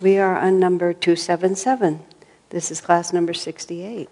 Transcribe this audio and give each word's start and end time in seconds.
We 0.00 0.16
are 0.16 0.38
on 0.38 0.58
number 0.58 0.94
277. 0.94 2.00
This 2.48 2.70
is 2.70 2.80
class 2.80 3.12
number 3.12 3.34
68. 3.34 4.08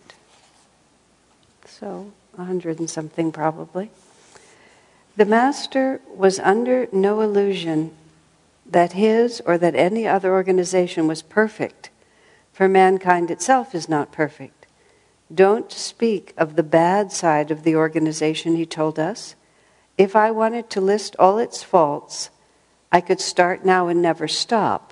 So, 1.65 2.13
a 2.37 2.45
hundred 2.45 2.79
and 2.79 2.91
something 2.91 3.33
probably. 3.33 3.91
The 5.17 5.25
Master 5.25 6.03
was 6.15 6.39
under 6.41 6.89
no 6.93 7.23
illusion 7.23 7.93
that 8.67 8.93
his 8.93 9.41
or 9.47 9.57
that 9.57 9.75
any 9.75 10.07
other 10.07 10.33
organization 10.33 11.07
was 11.07 11.23
perfect, 11.23 11.89
for 12.53 12.69
mankind 12.69 13.31
itself 13.31 13.75
is 13.75 13.89
not 13.89 14.13
perfect. 14.13 14.67
Don't 15.35 15.73
speak 15.73 16.35
of 16.37 16.57
the 16.57 16.63
bad 16.63 17.13
side 17.13 17.51
of 17.51 17.63
the 17.63 17.77
organization, 17.77 18.57
he 18.57 18.67
told 18.67 18.99
us. 18.99 19.37
If 19.97 20.15
I 20.15 20.31
wanted 20.33 20.69
to 20.71 20.83
list 20.83 21.17
all 21.19 21.39
its 21.39 21.63
faults, 21.63 22.29
I 22.93 23.01
could 23.01 23.23
start 23.23 23.65
now 23.65 23.89
and 23.89 24.03
never 24.03 24.29
stop. 24.29 24.88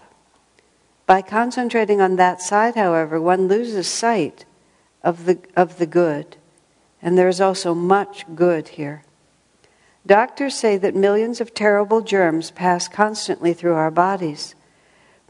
By 1.07 1.23
concentrating 1.23 2.01
on 2.01 2.17
that 2.17 2.43
side, 2.43 2.75
however, 2.75 3.21
one 3.21 3.47
loses 3.47 3.89
sight 3.89 4.45
of 5.03 5.25
the, 5.25 5.39
of 5.57 5.79
the 5.79 5.87
good. 5.87 6.37
And 7.01 7.17
there 7.17 7.29
is 7.29 7.41
also 7.41 7.75
much 7.75 8.25
good 8.35 8.69
here. 8.69 9.05
Doctors 10.05 10.55
say 10.55 10.77
that 10.79 10.95
millions 10.95 11.41
of 11.41 11.55
terrible 11.55 12.01
germs 12.01 12.51
pass 12.51 12.89
constantly 12.89 13.53
through 13.53 13.75
our 13.75 13.91
bodies. 13.91 14.55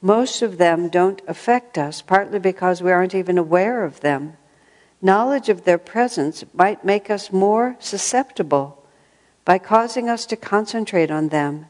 Most 0.01 0.43
of 0.43 0.59
them 0.59 0.89
don't 0.89 1.23
affect 1.27 1.79
us, 1.79 2.03
partly 2.03 2.39
because 2.39 2.83
we 2.83 2.93
aren't 2.93 3.15
even 3.15 3.39
aware 3.39 3.85
of 3.85 4.01
them. 4.01 4.37
Knowledge 5.03 5.49
of 5.49 5.65
their 5.65 5.79
presence 5.79 6.45
might 6.55 6.85
make 6.85 7.11
us 7.11 7.33
more 7.33 7.77
susceptible 7.79 8.83
by 9.45 9.59
causing 9.59 10.09
us 10.09 10.27
to 10.27 10.37
concentrate 10.37 11.11
on 11.11 11.29
them 11.29 11.67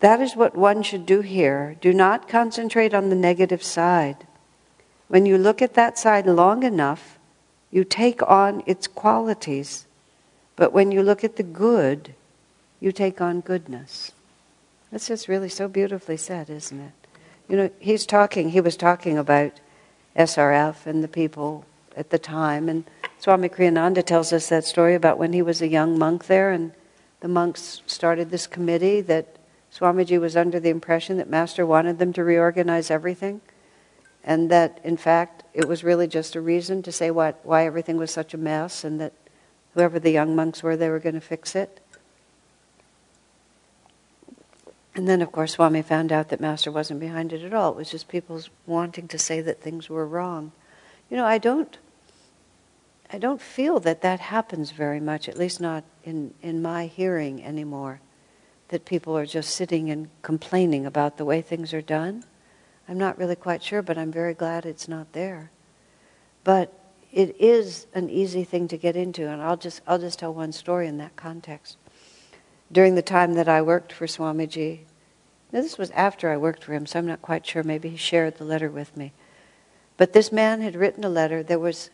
that 0.00 0.20
is 0.20 0.36
what 0.36 0.56
one 0.56 0.82
should 0.82 1.06
do 1.06 1.20
here. 1.20 1.76
Do 1.80 1.92
not 1.92 2.28
concentrate 2.28 2.94
on 2.94 3.08
the 3.08 3.16
negative 3.16 3.62
side. 3.62 4.26
When 5.08 5.26
you 5.26 5.38
look 5.38 5.60
at 5.60 5.74
that 5.74 5.98
side 5.98 6.26
long 6.26 6.62
enough, 6.62 7.18
you 7.70 7.84
take 7.84 8.22
on 8.22 8.62
its 8.66 8.86
qualities. 8.86 9.86
But 10.56 10.72
when 10.72 10.92
you 10.92 11.02
look 11.02 11.24
at 11.24 11.36
the 11.36 11.42
good, 11.42 12.14
you 12.80 12.92
take 12.92 13.20
on 13.20 13.40
goodness. 13.40 14.12
That's 14.90 15.08
just 15.08 15.28
really 15.28 15.48
so 15.48 15.68
beautifully 15.68 16.16
said, 16.16 16.48
isn't 16.48 16.80
it? 16.80 16.92
You 17.48 17.56
know, 17.56 17.70
he's 17.78 18.06
talking, 18.06 18.50
he 18.50 18.60
was 18.60 18.76
talking 18.76 19.18
about 19.18 19.52
SRF 20.16 20.86
and 20.86 21.02
the 21.02 21.08
people 21.08 21.64
at 21.96 22.10
the 22.10 22.18
time. 22.18 22.68
And 22.68 22.84
Swami 23.18 23.48
Kriyananda 23.48 24.04
tells 24.04 24.32
us 24.32 24.48
that 24.48 24.64
story 24.64 24.94
about 24.94 25.18
when 25.18 25.32
he 25.32 25.42
was 25.42 25.60
a 25.60 25.68
young 25.68 25.98
monk 25.98 26.26
there 26.26 26.50
and 26.52 26.72
the 27.20 27.28
monks 27.28 27.82
started 27.86 28.30
this 28.30 28.46
committee 28.46 29.00
that 29.02 29.37
Swamiji 29.72 30.18
was 30.18 30.36
under 30.36 30.58
the 30.58 30.70
impression 30.70 31.18
that 31.18 31.28
Master 31.28 31.66
wanted 31.66 31.98
them 31.98 32.12
to 32.14 32.24
reorganize 32.24 32.90
everything, 32.90 33.40
and 34.24 34.50
that 34.50 34.80
in 34.82 34.96
fact 34.96 35.44
it 35.52 35.68
was 35.68 35.84
really 35.84 36.06
just 36.06 36.34
a 36.34 36.40
reason 36.40 36.82
to 36.82 36.92
say 36.92 37.10
what, 37.10 37.40
why 37.44 37.66
everything 37.66 37.96
was 37.96 38.10
such 38.10 38.34
a 38.34 38.38
mess, 38.38 38.84
and 38.84 39.00
that 39.00 39.12
whoever 39.74 39.98
the 39.98 40.10
young 40.10 40.34
monks 40.34 40.62
were, 40.62 40.76
they 40.76 40.88
were 40.88 40.98
going 40.98 41.14
to 41.14 41.20
fix 41.20 41.54
it. 41.54 41.80
And 44.94 45.06
then, 45.06 45.22
of 45.22 45.30
course, 45.30 45.52
Swami 45.52 45.82
found 45.82 46.10
out 46.10 46.28
that 46.30 46.40
Master 46.40 46.72
wasn't 46.72 46.98
behind 46.98 47.32
it 47.32 47.44
at 47.44 47.54
all. 47.54 47.70
It 47.70 47.76
was 47.76 47.90
just 47.90 48.08
people's 48.08 48.50
wanting 48.66 49.06
to 49.08 49.18
say 49.18 49.40
that 49.40 49.62
things 49.62 49.88
were 49.88 50.04
wrong. 50.04 50.50
You 51.08 51.16
know, 51.16 51.24
I 51.24 51.38
don't, 51.38 51.78
I 53.12 53.18
don't 53.18 53.40
feel 53.40 53.78
that 53.80 54.02
that 54.02 54.18
happens 54.18 54.72
very 54.72 54.98
much, 54.98 55.28
at 55.28 55.38
least 55.38 55.60
not 55.60 55.84
in, 56.02 56.34
in 56.42 56.60
my 56.60 56.86
hearing 56.86 57.44
anymore 57.44 58.00
that 58.68 58.84
people 58.84 59.16
are 59.16 59.26
just 59.26 59.54
sitting 59.54 59.90
and 59.90 60.08
complaining 60.22 60.86
about 60.86 61.16
the 61.16 61.24
way 61.24 61.40
things 61.40 61.72
are 61.72 61.82
done. 61.82 62.24
I'm 62.88 62.98
not 62.98 63.18
really 63.18 63.36
quite 63.36 63.62
sure, 63.62 63.82
but 63.82 63.98
I'm 63.98 64.12
very 64.12 64.34
glad 64.34 64.64
it's 64.64 64.88
not 64.88 65.12
there. 65.12 65.50
But 66.44 66.72
it 67.12 67.36
is 67.40 67.86
an 67.94 68.10
easy 68.10 68.44
thing 68.44 68.68
to 68.68 68.76
get 68.76 68.96
into, 68.96 69.28
and 69.28 69.42
I'll 69.42 69.56
just, 69.56 69.80
I'll 69.86 69.98
just 69.98 70.18
tell 70.18 70.32
one 70.32 70.52
story 70.52 70.86
in 70.86 70.98
that 70.98 71.16
context. 71.16 71.76
During 72.70 72.94
the 72.94 73.02
time 73.02 73.34
that 73.34 73.48
I 73.48 73.62
worked 73.62 73.92
for 73.92 74.06
Swamiji, 74.06 74.80
now 75.52 75.62
this 75.62 75.78
was 75.78 75.90
after 75.92 76.30
I 76.30 76.36
worked 76.36 76.64
for 76.64 76.74
him, 76.74 76.84
so 76.84 76.98
I'm 76.98 77.06
not 77.06 77.22
quite 77.22 77.46
sure. 77.46 77.62
Maybe 77.62 77.88
he 77.88 77.96
shared 77.96 78.36
the 78.36 78.44
letter 78.44 78.70
with 78.70 78.96
me. 78.96 79.12
But 79.96 80.12
this 80.12 80.30
man 80.30 80.60
had 80.60 80.76
written 80.76 81.04
a 81.04 81.08
letter. 81.08 81.42
There 81.42 81.58
was, 81.58 81.88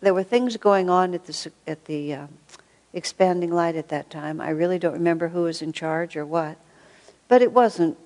there 0.00 0.14
were 0.14 0.22
things 0.22 0.56
going 0.56 0.88
on 0.88 1.14
at 1.14 1.26
the 1.26 1.52
at 1.66 1.84
the 1.84 2.14
uh, 2.14 2.26
expanding 2.92 3.52
light 3.52 3.76
at 3.76 3.88
that 3.88 4.10
time. 4.10 4.40
I 4.40 4.50
really 4.50 4.78
don't 4.78 4.94
remember 4.94 5.28
who 5.28 5.42
was 5.42 5.62
in 5.62 5.72
charge 5.72 6.16
or 6.16 6.26
what, 6.26 6.56
but 7.28 7.42
it 7.42 7.52
wasn't 7.52 7.96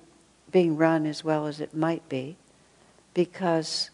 being 0.51 0.77
run 0.77 1.05
as 1.05 1.23
well 1.23 1.47
as 1.47 1.59
it 1.59 1.73
might 1.73 2.07
be 2.07 2.37
because 3.13 3.89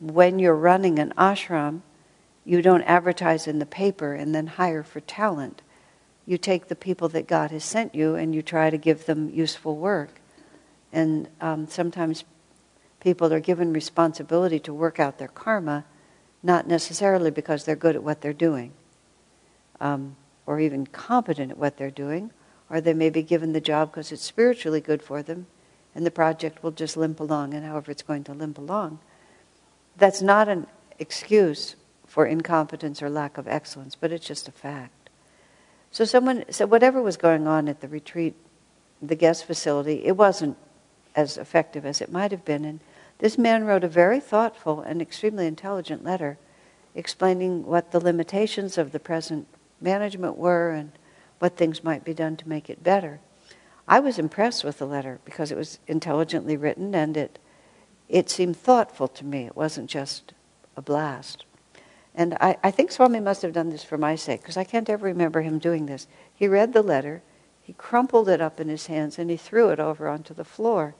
when 0.00 0.38
you're 0.38 0.56
running 0.56 0.98
an 0.98 1.12
ashram, 1.16 1.82
you 2.44 2.62
don't 2.62 2.82
advertise 2.82 3.46
in 3.46 3.58
the 3.58 3.66
paper 3.66 4.14
and 4.14 4.34
then 4.34 4.46
hire 4.46 4.82
for 4.82 5.00
talent. 5.00 5.62
You 6.26 6.38
take 6.38 6.68
the 6.68 6.74
people 6.74 7.08
that 7.10 7.28
God 7.28 7.50
has 7.50 7.64
sent 7.64 7.94
you 7.94 8.14
and 8.14 8.34
you 8.34 8.42
try 8.42 8.70
to 8.70 8.78
give 8.78 9.06
them 9.06 9.30
useful 9.30 9.76
work. 9.76 10.20
And 10.92 11.28
um, 11.40 11.66
sometimes 11.68 12.24
people 13.00 13.32
are 13.32 13.40
given 13.40 13.72
responsibility 13.72 14.58
to 14.60 14.74
work 14.74 14.98
out 14.98 15.18
their 15.18 15.28
karma, 15.28 15.84
not 16.42 16.66
necessarily 16.66 17.30
because 17.30 17.64
they're 17.64 17.76
good 17.76 17.94
at 17.94 18.02
what 18.02 18.20
they're 18.20 18.32
doing. 18.32 18.72
Um, 19.80 20.16
or 20.46 20.60
even 20.60 20.86
competent 20.86 21.52
at 21.52 21.58
what 21.58 21.76
they're 21.76 21.90
doing, 21.90 22.30
or 22.68 22.80
they 22.80 22.94
may 22.94 23.10
be 23.10 23.22
given 23.22 23.52
the 23.52 23.60
job 23.60 23.90
because 23.90 24.12
it's 24.12 24.24
spiritually 24.24 24.80
good 24.80 25.02
for 25.02 25.22
them, 25.22 25.46
and 25.94 26.06
the 26.06 26.10
project 26.10 26.62
will 26.62 26.70
just 26.70 26.96
limp 26.96 27.20
along, 27.20 27.54
and 27.54 27.64
however 27.64 27.90
it's 27.90 28.02
going 28.02 28.24
to 28.24 28.32
limp 28.32 28.58
along. 28.58 28.98
That's 29.96 30.22
not 30.22 30.48
an 30.48 30.66
excuse 30.98 31.76
for 32.06 32.26
incompetence 32.26 33.02
or 33.02 33.10
lack 33.10 33.38
of 33.38 33.48
excellence, 33.48 33.94
but 33.94 34.12
it's 34.12 34.26
just 34.26 34.48
a 34.48 34.52
fact. 34.52 35.10
So 35.90 36.04
someone 36.04 36.44
so 36.50 36.66
whatever 36.66 37.02
was 37.02 37.16
going 37.16 37.46
on 37.46 37.68
at 37.68 37.80
the 37.80 37.88
retreat, 37.88 38.34
the 39.00 39.16
guest 39.16 39.44
facility, 39.44 40.04
it 40.04 40.16
wasn't 40.16 40.56
as 41.14 41.36
effective 41.36 41.84
as 41.84 42.00
it 42.00 42.10
might 42.10 42.30
have 42.30 42.44
been. 42.44 42.64
And 42.64 42.80
this 43.18 43.36
man 43.36 43.64
wrote 43.64 43.84
a 43.84 43.88
very 43.88 44.20
thoughtful 44.20 44.80
and 44.80 45.02
extremely 45.02 45.46
intelligent 45.46 46.04
letter 46.04 46.38
explaining 46.94 47.64
what 47.64 47.92
the 47.92 48.00
limitations 48.00 48.76
of 48.78 48.92
the 48.92 49.00
present 49.00 49.46
management 49.82 50.36
were 50.36 50.70
and 50.70 50.92
what 51.38 51.56
things 51.56 51.82
might 51.82 52.04
be 52.04 52.14
done 52.14 52.36
to 52.36 52.48
make 52.48 52.70
it 52.70 52.82
better. 52.82 53.20
I 53.88 54.00
was 54.00 54.18
impressed 54.18 54.64
with 54.64 54.78
the 54.78 54.86
letter 54.86 55.18
because 55.24 55.50
it 55.50 55.56
was 55.56 55.78
intelligently 55.86 56.56
written 56.56 56.94
and 56.94 57.16
it 57.16 57.38
it 58.08 58.28
seemed 58.28 58.58
thoughtful 58.58 59.08
to 59.08 59.24
me. 59.24 59.46
It 59.46 59.56
wasn't 59.56 59.88
just 59.88 60.34
a 60.76 60.82
blast. 60.82 61.46
And 62.14 62.36
I, 62.40 62.58
I 62.62 62.70
think 62.70 62.92
Swami 62.92 63.20
must 63.20 63.40
have 63.40 63.54
done 63.54 63.70
this 63.70 63.84
for 63.84 63.96
my 63.96 64.16
sake 64.16 64.42
because 64.42 64.58
I 64.58 64.64
can't 64.64 64.90
ever 64.90 65.06
remember 65.06 65.40
him 65.40 65.58
doing 65.58 65.86
this. 65.86 66.06
He 66.34 66.46
read 66.46 66.74
the 66.74 66.82
letter, 66.82 67.22
he 67.62 67.72
crumpled 67.72 68.28
it 68.28 68.40
up 68.40 68.60
in 68.60 68.68
his 68.68 68.86
hands, 68.86 69.18
and 69.18 69.30
he 69.30 69.36
threw 69.38 69.70
it 69.70 69.80
over 69.80 70.08
onto 70.08 70.34
the 70.34 70.44
floor. 70.44 70.94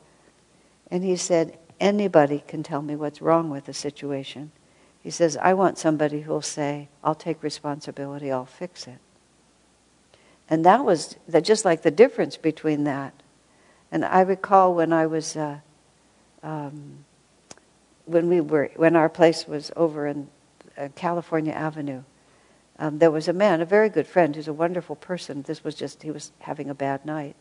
And 0.91 1.05
he 1.05 1.17
said, 1.17 1.59
Anybody 1.79 2.43
can 2.47 2.63
tell 2.63 2.81
me 2.81 2.97
what's 2.97 3.21
wrong 3.21 3.51
with 3.51 3.67
the 3.67 3.75
situation. 3.75 4.53
He 5.03 5.11
says, 5.11 5.37
I 5.37 5.55
want 5.55 5.79
somebody 5.79 6.21
who'll 6.21 6.43
say, 6.43 6.89
I'll 7.03 7.15
take 7.15 7.43
responsibility, 7.43 8.31
I'll 8.31 8.47
fix 8.47 8.87
it. 8.87 8.99
And 10.49 10.65
that 10.65 10.85
was 10.85 11.17
that 11.29 11.45
just 11.45 11.65
like 11.65 11.83
the 11.83 11.91
difference 11.91 12.37
between 12.37 12.85
that. 12.85 13.15
And 13.91 14.05
I 14.05 14.21
recall 14.21 14.75
when 14.75 14.93
I 14.93 15.07
was, 15.07 15.37
uh, 15.37 15.59
um, 16.43 17.05
when 18.07 18.29
we 18.29 18.41
were, 18.41 18.71
when 18.77 18.97
our 18.97 19.09
place 19.09 19.47
was 19.47 19.71
over 19.77 20.07
in 20.07 20.29
uh, 20.79 20.89
California 20.95 21.53
Avenue, 21.53 22.03
um, 22.79 22.99
there 22.99 23.11
was 23.11 23.29
a 23.29 23.33
man, 23.33 23.61
a 23.61 23.67
very 23.67 23.89
good 23.89 24.07
friend, 24.07 24.35
who's 24.35 24.49
a 24.49 24.53
wonderful 24.53 24.97
person. 24.97 25.43
This 25.43 25.63
was 25.63 25.75
just, 25.75 26.03
he 26.03 26.11
was 26.11 26.33
having 26.41 26.71
a 26.71 26.75
bad 26.75 27.05
night. 27.05 27.37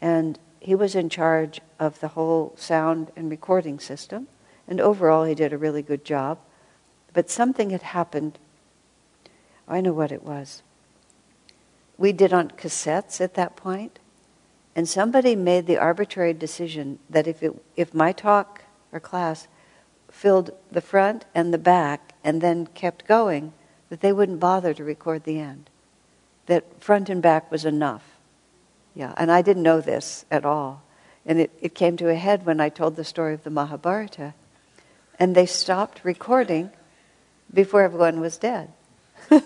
And 0.00 0.38
he 0.60 0.74
was 0.74 0.94
in 0.94 1.08
charge 1.08 1.60
of 1.78 2.00
the 2.00 2.08
whole 2.08 2.54
sound 2.56 3.10
and 3.14 3.30
recording 3.30 3.78
system. 3.78 4.26
And 4.66 4.80
overall, 4.80 5.24
he 5.24 5.34
did 5.34 5.52
a 5.52 5.58
really 5.58 5.82
good 5.82 6.04
job. 6.04 6.38
But 7.14 7.30
something 7.30 7.70
had 7.70 7.82
happened. 7.82 8.38
I 9.66 9.80
know 9.80 9.92
what 9.92 10.12
it 10.12 10.22
was. 10.22 10.62
We 11.96 12.12
did 12.12 12.32
on 12.32 12.50
cassettes 12.50 13.20
at 13.20 13.34
that 13.34 13.56
point, 13.56 14.00
and 14.76 14.88
somebody 14.88 15.36
made 15.36 15.66
the 15.66 15.78
arbitrary 15.78 16.34
decision 16.34 16.98
that 17.08 17.28
if, 17.28 17.42
it, 17.42 17.54
if 17.76 17.94
my 17.94 18.12
talk 18.12 18.62
or 18.92 18.98
class 18.98 19.46
filled 20.10 20.50
the 20.70 20.80
front 20.80 21.24
and 21.34 21.54
the 21.54 21.58
back 21.58 22.12
and 22.24 22.40
then 22.40 22.66
kept 22.66 23.06
going, 23.06 23.52
that 23.90 24.00
they 24.00 24.12
wouldn't 24.12 24.40
bother 24.40 24.74
to 24.74 24.82
record 24.82 25.22
the 25.22 25.38
end. 25.38 25.70
That 26.46 26.82
front 26.82 27.08
and 27.08 27.22
back 27.22 27.50
was 27.50 27.64
enough. 27.64 28.02
Yeah, 28.94 29.14
and 29.16 29.30
I 29.30 29.40
didn't 29.40 29.62
know 29.62 29.80
this 29.80 30.24
at 30.30 30.44
all. 30.44 30.82
And 31.24 31.40
it, 31.40 31.52
it 31.60 31.74
came 31.74 31.96
to 31.98 32.08
a 32.08 32.14
head 32.16 32.44
when 32.44 32.60
I 32.60 32.68
told 32.68 32.96
the 32.96 33.04
story 33.04 33.34
of 33.34 33.44
the 33.44 33.50
Mahabharata. 33.50 34.34
And 35.18 35.34
they 35.34 35.46
stopped 35.46 36.00
recording 36.04 36.70
before 37.54 37.82
everyone 37.82 38.20
was 38.20 38.36
dead. 38.36 38.72
and 39.30 39.40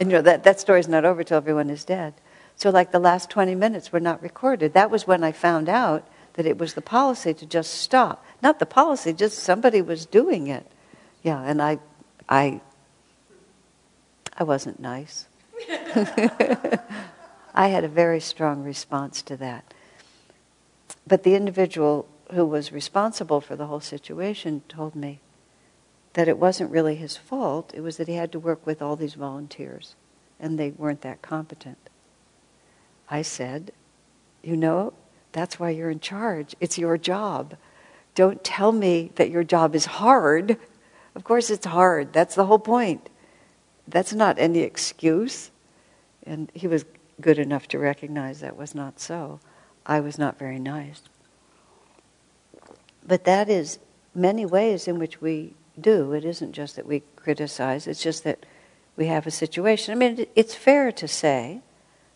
you 0.00 0.06
know, 0.06 0.22
that, 0.22 0.44
that 0.44 0.58
story's 0.58 0.88
not 0.88 1.04
over 1.04 1.22
till 1.22 1.36
everyone 1.36 1.70
is 1.70 1.84
dead. 1.84 2.14
So, 2.56 2.70
like 2.70 2.92
the 2.92 2.98
last 2.98 3.30
20 3.30 3.54
minutes 3.54 3.92
were 3.92 4.00
not 4.00 4.22
recorded. 4.22 4.74
That 4.74 4.90
was 4.90 5.06
when 5.06 5.22
I 5.22 5.32
found 5.32 5.68
out 5.68 6.08
that 6.34 6.46
it 6.46 6.58
was 6.58 6.74
the 6.74 6.82
policy 6.82 7.34
to 7.34 7.46
just 7.46 7.74
stop. 7.74 8.24
Not 8.42 8.58
the 8.58 8.66
policy, 8.66 9.12
just 9.12 9.38
somebody 9.38 9.82
was 9.82 10.06
doing 10.06 10.48
it. 10.48 10.66
Yeah, 11.22 11.42
and 11.42 11.62
I, 11.62 11.78
I, 12.28 12.60
I 14.36 14.44
wasn't 14.44 14.80
nice. 14.80 15.26
I 17.54 17.68
had 17.68 17.84
a 17.84 17.88
very 17.88 18.20
strong 18.20 18.64
response 18.64 19.22
to 19.22 19.36
that. 19.38 19.72
But 21.06 21.22
the 21.22 21.34
individual 21.34 22.08
who 22.32 22.44
was 22.44 22.72
responsible 22.72 23.40
for 23.40 23.56
the 23.56 23.66
whole 23.66 23.80
situation 23.80 24.62
told 24.68 24.96
me 24.96 25.20
that 26.14 26.28
it 26.28 26.38
wasn't 26.38 26.70
really 26.70 26.94
his 26.94 27.16
fault, 27.16 27.72
it 27.74 27.80
was 27.80 27.96
that 27.98 28.08
he 28.08 28.14
had 28.14 28.32
to 28.32 28.38
work 28.38 28.64
with 28.66 28.80
all 28.80 28.96
these 28.96 29.14
volunteers, 29.14 29.94
and 30.40 30.58
they 30.58 30.70
weren't 30.70 31.02
that 31.02 31.22
competent. 31.22 31.90
I 33.10 33.22
said, 33.22 33.72
You 34.42 34.56
know, 34.56 34.94
that's 35.32 35.58
why 35.58 35.70
you're 35.70 35.90
in 35.90 36.00
charge. 36.00 36.54
It's 36.60 36.78
your 36.78 36.96
job. 36.96 37.56
Don't 38.14 38.42
tell 38.44 38.70
me 38.70 39.10
that 39.16 39.30
your 39.30 39.44
job 39.44 39.74
is 39.74 39.86
hard. 39.86 40.56
Of 41.16 41.24
course, 41.24 41.50
it's 41.50 41.66
hard. 41.66 42.12
That's 42.12 42.36
the 42.36 42.46
whole 42.46 42.60
point. 42.60 43.08
That's 43.86 44.12
not 44.12 44.38
any 44.38 44.60
excuse. 44.60 45.50
And 46.24 46.50
he 46.54 46.68
was 46.68 46.84
good 47.20 47.38
enough 47.38 47.68
to 47.68 47.78
recognize 47.78 48.40
that 48.40 48.56
was 48.56 48.74
not 48.74 49.00
so. 49.00 49.40
I 49.84 50.00
was 50.00 50.18
not 50.18 50.38
very 50.38 50.58
nice. 50.58 51.02
But 53.06 53.24
that 53.24 53.48
is 53.48 53.78
many 54.14 54.46
ways 54.46 54.88
in 54.88 54.98
which 54.98 55.20
we 55.20 55.54
do. 55.80 56.12
It 56.12 56.24
isn't 56.24 56.52
just 56.52 56.76
that 56.76 56.86
we 56.86 57.02
criticize, 57.16 57.86
it's 57.86 58.02
just 58.02 58.24
that 58.24 58.44
we 58.96 59.06
have 59.06 59.26
a 59.26 59.30
situation. 59.30 59.92
I 59.92 59.96
mean, 59.96 60.26
it's 60.36 60.54
fair 60.54 60.92
to 60.92 61.08
say, 61.08 61.60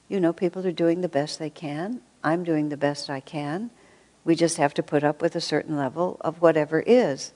you 0.08 0.20
know, 0.20 0.32
people 0.32 0.66
are 0.66 0.72
doing 0.72 1.00
the 1.00 1.08
best 1.08 1.38
they 1.38 1.50
can. 1.50 2.00
I'm 2.22 2.44
doing 2.44 2.68
the 2.68 2.76
best 2.76 3.10
I 3.10 3.20
can. 3.20 3.70
We 4.24 4.34
just 4.34 4.56
have 4.58 4.74
to 4.74 4.82
put 4.82 5.04
up 5.04 5.20
with 5.20 5.34
a 5.34 5.40
certain 5.40 5.76
level 5.76 6.18
of 6.20 6.40
whatever 6.40 6.80
is. 6.80 7.32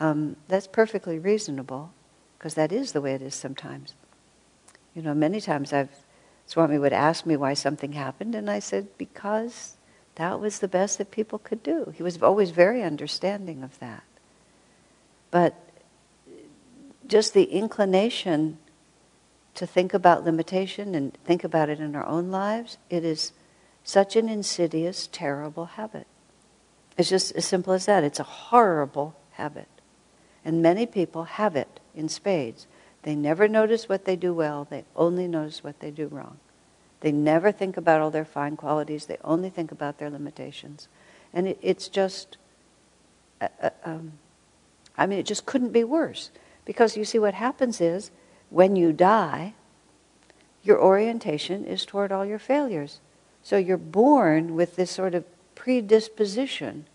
Um, 0.00 0.36
that's 0.48 0.66
perfectly 0.66 1.18
reasonable, 1.18 1.92
because 2.38 2.54
that 2.54 2.72
is 2.72 2.92
the 2.92 3.00
way 3.00 3.14
it 3.14 3.22
is 3.22 3.34
sometimes. 3.34 3.94
You 4.94 5.02
know, 5.02 5.14
many 5.14 5.40
times 5.40 5.72
I've 5.72 5.90
Swami 6.46 6.78
would 6.78 6.92
ask 6.92 7.26
me 7.26 7.36
why 7.36 7.54
something 7.54 7.92
happened, 7.92 8.34
and 8.34 8.48
I 8.48 8.60
said, 8.60 8.96
because 8.96 9.76
that 10.14 10.38
was 10.40 10.60
the 10.60 10.68
best 10.68 10.98
that 10.98 11.10
people 11.10 11.38
could 11.38 11.62
do. 11.62 11.92
He 11.96 12.02
was 12.02 12.22
always 12.22 12.50
very 12.50 12.82
understanding 12.82 13.64
of 13.64 13.78
that. 13.80 14.04
But 15.36 15.54
just 17.06 17.34
the 17.34 17.42
inclination 17.42 18.56
to 19.54 19.66
think 19.66 19.92
about 19.92 20.24
limitation 20.24 20.94
and 20.94 21.12
think 21.26 21.44
about 21.44 21.68
it 21.68 21.78
in 21.78 21.94
our 21.94 22.06
own 22.06 22.30
lives, 22.30 22.78
it 22.88 23.04
is 23.04 23.32
such 23.84 24.16
an 24.16 24.30
insidious, 24.30 25.10
terrible 25.12 25.66
habit. 25.66 26.06
It's 26.96 27.10
just 27.10 27.36
as 27.36 27.44
simple 27.44 27.74
as 27.74 27.84
that. 27.84 28.02
It's 28.02 28.18
a 28.18 28.22
horrible 28.22 29.14
habit. 29.32 29.68
And 30.42 30.62
many 30.62 30.86
people 30.86 31.24
have 31.24 31.54
it 31.54 31.80
in 31.94 32.08
spades. 32.08 32.66
They 33.02 33.14
never 33.14 33.46
notice 33.46 33.90
what 33.90 34.06
they 34.06 34.16
do 34.16 34.32
well, 34.32 34.66
they 34.70 34.86
only 34.96 35.28
notice 35.28 35.62
what 35.62 35.80
they 35.80 35.90
do 35.90 36.06
wrong. 36.06 36.38
They 37.00 37.12
never 37.12 37.52
think 37.52 37.76
about 37.76 38.00
all 38.00 38.10
their 38.10 38.24
fine 38.24 38.56
qualities, 38.56 39.04
they 39.04 39.18
only 39.22 39.50
think 39.50 39.70
about 39.70 39.98
their 39.98 40.08
limitations. 40.08 40.88
And 41.34 41.46
it, 41.46 41.58
it's 41.60 41.88
just, 41.88 42.38
uh, 43.42 43.48
uh, 43.62 43.70
um, 43.84 44.12
I 44.96 45.06
mean, 45.06 45.18
it 45.18 45.26
just 45.26 45.46
couldn't 45.46 45.72
be 45.72 45.84
worse. 45.84 46.30
Because 46.64 46.96
you 46.96 47.04
see, 47.04 47.18
what 47.18 47.34
happens 47.34 47.80
is 47.80 48.10
when 48.50 48.76
you 48.76 48.92
die, 48.92 49.54
your 50.62 50.82
orientation 50.82 51.64
is 51.64 51.84
toward 51.84 52.10
all 52.10 52.24
your 52.24 52.38
failures. 52.38 53.00
So 53.42 53.56
you're 53.56 53.76
born 53.76 54.54
with 54.54 54.76
this 54.76 54.90
sort 54.90 55.14
of 55.14 55.24
predisposition 55.54 56.86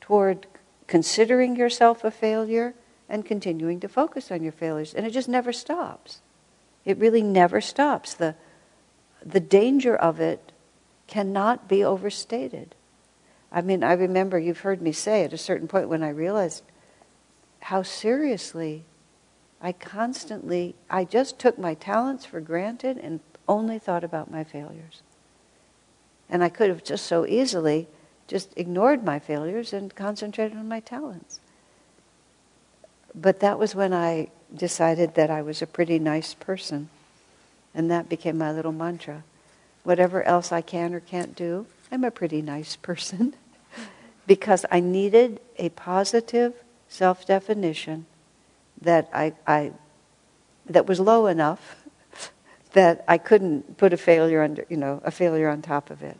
toward 0.00 0.46
considering 0.86 1.56
yourself 1.56 2.04
a 2.04 2.10
failure 2.10 2.74
and 3.08 3.24
continuing 3.24 3.80
to 3.80 3.88
focus 3.88 4.30
on 4.30 4.42
your 4.42 4.52
failures. 4.52 4.94
And 4.94 5.06
it 5.06 5.10
just 5.10 5.28
never 5.28 5.52
stops. 5.52 6.20
It 6.84 6.98
really 6.98 7.22
never 7.22 7.60
stops. 7.60 8.14
The, 8.14 8.34
the 9.24 9.40
danger 9.40 9.94
of 9.94 10.20
it 10.20 10.52
cannot 11.06 11.68
be 11.68 11.84
overstated. 11.84 12.74
I 13.52 13.60
mean, 13.60 13.84
I 13.84 13.92
remember 13.92 14.38
you've 14.38 14.60
heard 14.60 14.82
me 14.82 14.92
say 14.92 15.24
at 15.24 15.32
a 15.32 15.38
certain 15.38 15.68
point 15.68 15.88
when 15.88 16.02
I 16.02 16.08
realized 16.08 16.62
how 17.64 17.82
seriously 17.82 18.84
I 19.58 19.72
constantly, 19.72 20.74
I 20.90 21.04
just 21.04 21.38
took 21.38 21.58
my 21.58 21.72
talents 21.72 22.26
for 22.26 22.38
granted 22.38 22.98
and 22.98 23.20
only 23.48 23.78
thought 23.78 24.04
about 24.04 24.30
my 24.30 24.44
failures. 24.44 25.00
And 26.28 26.44
I 26.44 26.50
could 26.50 26.68
have 26.68 26.84
just 26.84 27.06
so 27.06 27.24
easily 27.24 27.88
just 28.28 28.52
ignored 28.54 29.02
my 29.02 29.18
failures 29.18 29.72
and 29.72 29.94
concentrated 29.94 30.58
on 30.58 30.68
my 30.68 30.80
talents. 30.80 31.40
But 33.14 33.40
that 33.40 33.58
was 33.58 33.74
when 33.74 33.94
I 33.94 34.28
decided 34.54 35.14
that 35.14 35.30
I 35.30 35.40
was 35.40 35.62
a 35.62 35.66
pretty 35.66 35.98
nice 35.98 36.34
person. 36.34 36.90
And 37.74 37.90
that 37.90 38.10
became 38.10 38.36
my 38.36 38.52
little 38.52 38.72
mantra. 38.72 39.24
Whatever 39.84 40.22
else 40.24 40.52
I 40.52 40.60
can 40.60 40.92
or 40.92 41.00
can't 41.00 41.34
do, 41.34 41.66
I'm 41.90 42.04
a 42.04 42.10
pretty 42.10 42.42
nice 42.42 42.76
person. 42.90 43.34
because 44.26 44.66
I 44.70 44.80
needed 44.80 45.40
a 45.56 45.70
positive 45.70 46.63
self 46.94 47.26
definition 47.26 48.06
that 48.80 49.08
I, 49.12 49.34
I 49.46 49.72
that 50.66 50.86
was 50.86 51.00
low 51.00 51.26
enough 51.26 51.84
that 52.72 53.04
I 53.08 53.18
couldn't 53.18 53.76
put 53.76 53.92
a 53.92 53.96
failure 53.96 54.42
under 54.42 54.64
you 54.68 54.76
know 54.76 55.00
a 55.04 55.10
failure 55.10 55.48
on 55.48 55.62
top 55.62 55.90
of 55.90 56.02
it. 56.02 56.16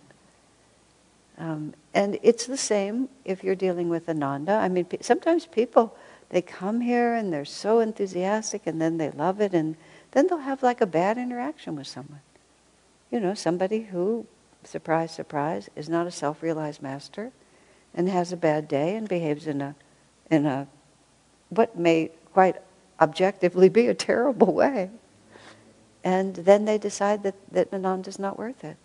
Um, 1.39 1.75
and 1.93 2.19
it's 2.23 2.47
the 2.47 2.57
same 2.57 3.09
if 3.25 3.43
you're 3.43 3.57
dealing 3.57 3.89
with 3.89 4.09
Ananda. 4.09 4.53
I 4.53 4.69
mean, 4.69 4.87
sometimes 5.01 5.47
people 5.47 5.97
they 6.31 6.43
come 6.43 6.81
here 6.81 7.15
and 7.15 7.33
they're 7.33 7.45
so 7.45 7.81
enthusiastic 7.81 8.67
and 8.67 8.81
then 8.81 8.99
they 8.99 9.11
love 9.11 9.41
it 9.41 9.55
and 9.55 9.77
then 10.11 10.27
they'll 10.27 10.39
have 10.39 10.63
like 10.63 10.81
a 10.81 10.87
bad 10.87 11.19
interaction 11.19 11.77
with 11.77 11.87
someone. 11.87 12.21
You 13.11 13.21
know, 13.21 13.35
somebody 13.35 13.83
who, 13.83 14.27
surprise, 14.65 15.13
surprise, 15.13 15.69
is 15.77 15.89
not 15.89 16.07
a 16.07 16.11
self-realized 16.11 16.83
master 16.83 17.31
and 17.95 18.09
has 18.09 18.33
a 18.33 18.37
bad 18.37 18.67
day 18.67 18.97
and 18.97 19.09
behaves 19.09 19.47
in 19.47 19.61
a, 19.61 19.75
in 20.31 20.47
a, 20.47 20.67
what 21.51 21.79
may 21.79 22.11
quite 22.33 22.57
objectively 23.01 23.69
be 23.69 23.87
a 23.89 23.95
terrible 23.95 24.53
way. 24.53 24.91
And 26.03 26.35
then 26.35 26.65
they 26.65 26.79
decide 26.79 27.23
that, 27.23 27.35
that 27.53 27.73
is 28.07 28.19
not 28.19 28.39
worth 28.39 28.63
it. 28.65 28.77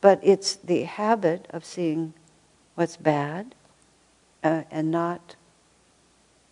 But 0.00 0.20
it's 0.22 0.56
the 0.56 0.82
habit 0.82 1.46
of 1.50 1.64
seeing 1.64 2.14
what's 2.74 2.96
bad 2.96 3.54
uh, 4.42 4.62
and 4.70 4.90
not 4.90 5.36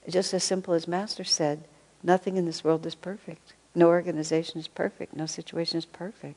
just 0.08 0.32
as 0.34 0.44
simple 0.44 0.74
as 0.74 0.86
Master 0.86 1.24
said, 1.24 1.64
nothing 2.02 2.36
in 2.36 2.46
this 2.46 2.62
world 2.62 2.86
is 2.86 2.94
perfect. 2.94 3.54
No 3.74 3.88
organization 3.88 4.60
is 4.60 4.68
perfect. 4.68 5.14
No 5.14 5.26
situation 5.26 5.78
is 5.78 5.84
perfect. 5.84 6.36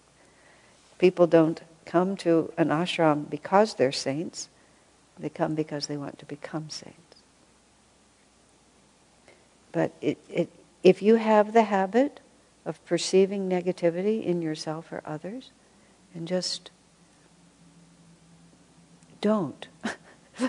People 0.97 1.27
don't 1.27 1.61
come 1.85 2.15
to 2.17 2.51
an 2.57 2.69
ashram 2.69 3.29
because 3.29 3.75
they're 3.75 3.91
saints. 3.91 4.49
They 5.17 5.29
come 5.29 5.55
because 5.55 5.87
they 5.87 5.97
want 5.97 6.19
to 6.19 6.25
become 6.25 6.69
saints. 6.69 6.97
But 9.71 9.93
it, 10.01 10.17
it, 10.29 10.49
if 10.83 11.01
you 11.01 11.15
have 11.15 11.53
the 11.53 11.63
habit 11.63 12.19
of 12.65 12.83
perceiving 12.85 13.49
negativity 13.49 14.23
in 14.23 14.41
yourself 14.41 14.91
or 14.91 15.01
others, 15.05 15.51
and 16.13 16.27
just 16.27 16.71
don't. 19.21 19.67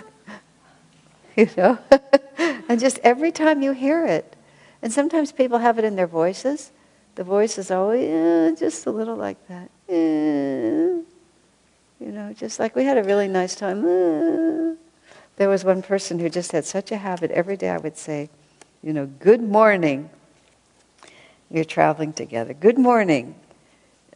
you 1.35 1.49
know? 1.55 1.77
and 2.37 2.79
just 2.79 2.99
every 3.03 3.31
time 3.31 3.61
you 3.61 3.71
hear 3.71 4.05
it, 4.05 4.35
and 4.81 4.91
sometimes 4.91 5.31
people 5.31 5.59
have 5.59 5.79
it 5.79 5.85
in 5.85 5.95
their 5.95 6.07
voices. 6.07 6.71
The 7.15 7.23
voice 7.23 7.57
is 7.57 7.71
always 7.71 8.09
eh, 8.09 8.55
just 8.59 8.85
a 8.85 8.91
little 8.91 9.15
like 9.15 9.37
that. 9.47 9.69
Eh. 9.87 11.01
You 11.99 12.11
know, 12.11 12.33
just 12.33 12.59
like 12.59 12.75
we 12.75 12.83
had 12.83 12.97
a 12.97 13.03
really 13.03 13.27
nice 13.27 13.55
time. 13.55 13.85
Eh. 13.85 14.75
There 15.37 15.49
was 15.49 15.63
one 15.63 15.81
person 15.81 16.19
who 16.19 16.29
just 16.29 16.51
had 16.51 16.65
such 16.65 16.91
a 16.91 16.97
habit. 16.97 17.31
Every 17.31 17.55
day 17.55 17.69
I 17.69 17.77
would 17.77 17.97
say, 17.97 18.29
you 18.83 18.91
know, 18.91 19.05
good 19.05 19.41
morning. 19.41 20.09
You're 21.49 21.63
traveling 21.63 22.11
together. 22.13 22.53
Good 22.53 22.77
morning. 22.77 23.35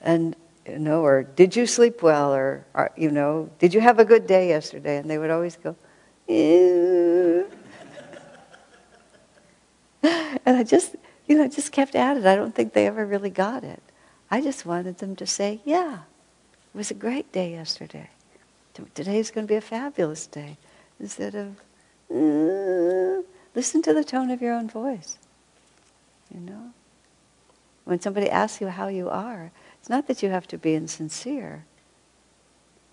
And, 0.01 0.35
you 0.67 0.77
know, 0.77 1.03
or 1.03 1.23
did 1.23 1.55
you 1.55 1.65
sleep 1.65 2.03
well? 2.03 2.33
Or, 2.33 2.65
or 2.73 2.91
you 2.97 3.09
know, 3.09 3.49
did 3.59 3.73
you 3.73 3.79
have 3.79 3.97
a 3.97 4.05
good 4.05 4.27
day 4.27 4.49
yesterday? 4.49 4.97
And 4.97 5.09
they 5.09 5.17
would 5.17 5.31
always 5.31 5.55
go, 5.55 5.75
and 6.27 7.45
I 10.45 10.63
just, 10.63 10.95
you 11.27 11.37
know, 11.37 11.47
just 11.47 11.71
kept 11.71 11.95
at 11.95 12.17
it. 12.17 12.25
I 12.25 12.35
don't 12.35 12.53
think 12.53 12.73
they 12.73 12.85
ever 12.87 13.05
really 13.05 13.29
got 13.29 13.63
it. 13.63 13.81
I 14.29 14.41
just 14.41 14.65
wanted 14.65 14.97
them 14.97 15.15
to 15.15 15.25
say, 15.25 15.61
yeah, 15.63 15.99
it 16.73 16.77
was 16.77 16.91
a 16.91 16.95
great 16.95 17.31
day 17.31 17.51
yesterday. 17.51 18.09
Today's 18.93 19.31
going 19.31 19.47
to 19.47 19.51
be 19.51 19.55
a 19.55 19.61
fabulous 19.61 20.27
day. 20.27 20.57
Instead 20.99 21.35
of, 21.35 21.55
uh, 22.13 23.21
listen 23.57 23.81
to 23.81 23.91
the 23.91 24.03
tone 24.03 24.29
of 24.29 24.39
your 24.39 24.53
own 24.53 24.69
voice. 24.69 25.17
You 26.31 26.41
know? 26.41 26.73
When 27.85 27.99
somebody 27.99 28.29
asks 28.29 28.61
you 28.61 28.67
how 28.67 28.87
you 28.87 29.09
are, 29.09 29.51
it's 29.79 29.89
not 29.89 30.05
that 30.07 30.21
you 30.21 30.29
have 30.29 30.47
to 30.49 30.59
be 30.59 30.75
insincere. 30.75 31.65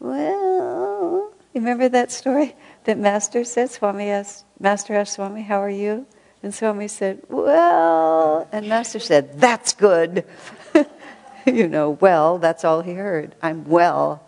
Well, 0.00 1.30
you 1.52 1.60
Remember 1.60 1.90
that 1.90 2.10
story 2.10 2.56
that 2.84 2.96
Master 2.96 3.44
said? 3.44 3.70
Swami 3.70 4.08
asked, 4.08 4.46
Master 4.58 4.94
asked 4.94 5.12
Swami, 5.12 5.42
How 5.42 5.60
are 5.60 5.68
you? 5.68 6.06
And 6.42 6.54
Swami 6.54 6.88
said, 6.88 7.20
Well, 7.28 8.48
and 8.50 8.66
Master 8.66 8.98
said, 8.98 9.38
That's 9.38 9.74
good. 9.74 10.24
you 11.46 11.68
know, 11.68 11.90
well, 11.90 12.38
that's 12.38 12.64
all 12.64 12.80
he 12.80 12.94
heard. 12.94 13.34
I'm 13.42 13.68
well. 13.68 14.24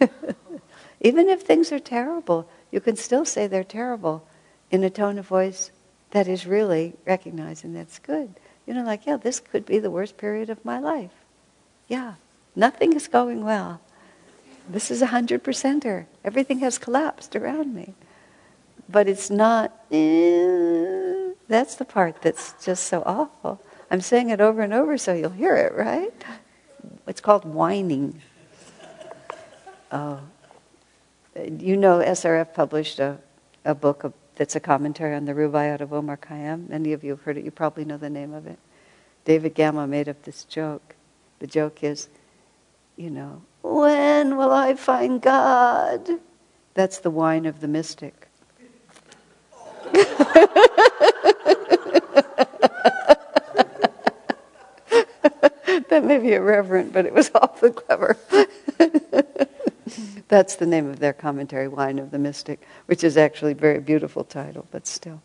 Even 1.00 1.28
if 1.28 1.42
things 1.42 1.70
are 1.70 1.78
terrible, 1.78 2.48
you 2.72 2.80
can 2.80 2.96
still 2.96 3.24
say 3.24 3.46
they're 3.46 3.62
terrible 3.62 4.26
in 4.72 4.82
a 4.82 4.90
tone 4.90 5.18
of 5.18 5.28
voice 5.28 5.70
that 6.10 6.28
is 6.28 6.46
really 6.46 6.94
recognizing 7.06 7.74
that's 7.74 7.98
good. 7.98 8.34
You 8.66 8.74
know, 8.74 8.82
like, 8.82 9.06
yeah, 9.06 9.16
this 9.16 9.40
could 9.40 9.66
be 9.66 9.78
the 9.78 9.90
worst 9.90 10.16
period 10.16 10.50
of 10.50 10.64
my 10.64 10.78
life. 10.78 11.12
Yeah, 11.88 12.14
nothing 12.54 12.94
is 12.94 13.08
going 13.08 13.44
well. 13.44 13.80
This 14.68 14.90
is 14.90 15.02
a 15.02 15.06
hundred 15.06 15.44
percenter. 15.44 16.06
Everything 16.24 16.58
has 16.60 16.78
collapsed 16.78 17.36
around 17.36 17.74
me. 17.74 17.94
But 18.88 19.08
it's 19.08 19.30
not, 19.30 19.72
eh, 19.92 21.32
that's 21.48 21.76
the 21.76 21.84
part 21.84 22.22
that's 22.22 22.54
just 22.64 22.84
so 22.84 23.02
awful. 23.06 23.60
I'm 23.90 24.00
saying 24.00 24.30
it 24.30 24.40
over 24.40 24.62
and 24.62 24.72
over 24.72 24.98
so 24.98 25.12
you'll 25.12 25.30
hear 25.30 25.54
it, 25.56 25.72
right? 25.74 26.12
It's 27.06 27.20
called 27.20 27.44
whining. 27.44 28.20
Oh. 29.92 30.20
You 31.36 31.76
know, 31.76 31.98
SRF 31.98 32.54
published 32.54 32.98
a, 32.98 33.18
a 33.64 33.74
book 33.74 34.04
of, 34.04 34.12
that's 34.36 34.54
a 34.54 34.60
commentary 34.60 35.14
on 35.14 35.24
the 35.24 35.32
Rubaiyat 35.32 35.80
of 35.80 35.92
Omar 35.92 36.18
Khayyam. 36.18 36.68
Many 36.68 36.92
of 36.92 37.02
you 37.02 37.10
have 37.10 37.22
heard 37.22 37.36
it, 37.38 37.44
you 37.44 37.50
probably 37.50 37.84
know 37.84 37.96
the 37.96 38.10
name 38.10 38.32
of 38.32 38.46
it. 38.46 38.58
David 39.24 39.54
Gamma 39.54 39.86
made 39.86 40.08
up 40.08 40.22
this 40.22 40.44
joke. 40.44 40.94
The 41.40 41.46
joke 41.46 41.82
is, 41.82 42.08
you 42.96 43.10
know, 43.10 43.42
when 43.62 44.36
will 44.36 44.52
I 44.52 44.74
find 44.74 45.20
God? 45.20 46.08
That's 46.74 46.98
the 46.98 47.10
whine 47.10 47.46
of 47.46 47.60
the 47.60 47.68
mystic. 47.68 48.28
that 55.88 56.04
may 56.04 56.18
be 56.18 56.34
irreverent, 56.34 56.92
but 56.92 57.06
it 57.06 57.14
was 57.14 57.30
awfully 57.34 57.70
clever. 57.70 58.16
That's 60.28 60.56
the 60.56 60.66
name 60.66 60.88
of 60.88 60.98
their 60.98 61.12
commentary, 61.12 61.68
Wine 61.68 61.98
of 61.98 62.10
the 62.10 62.18
Mystic, 62.18 62.62
which 62.86 63.04
is 63.04 63.16
actually 63.16 63.52
a 63.52 63.56
very 63.56 63.80
beautiful 63.80 64.24
title, 64.24 64.66
but 64.70 64.86
still. 64.86 65.22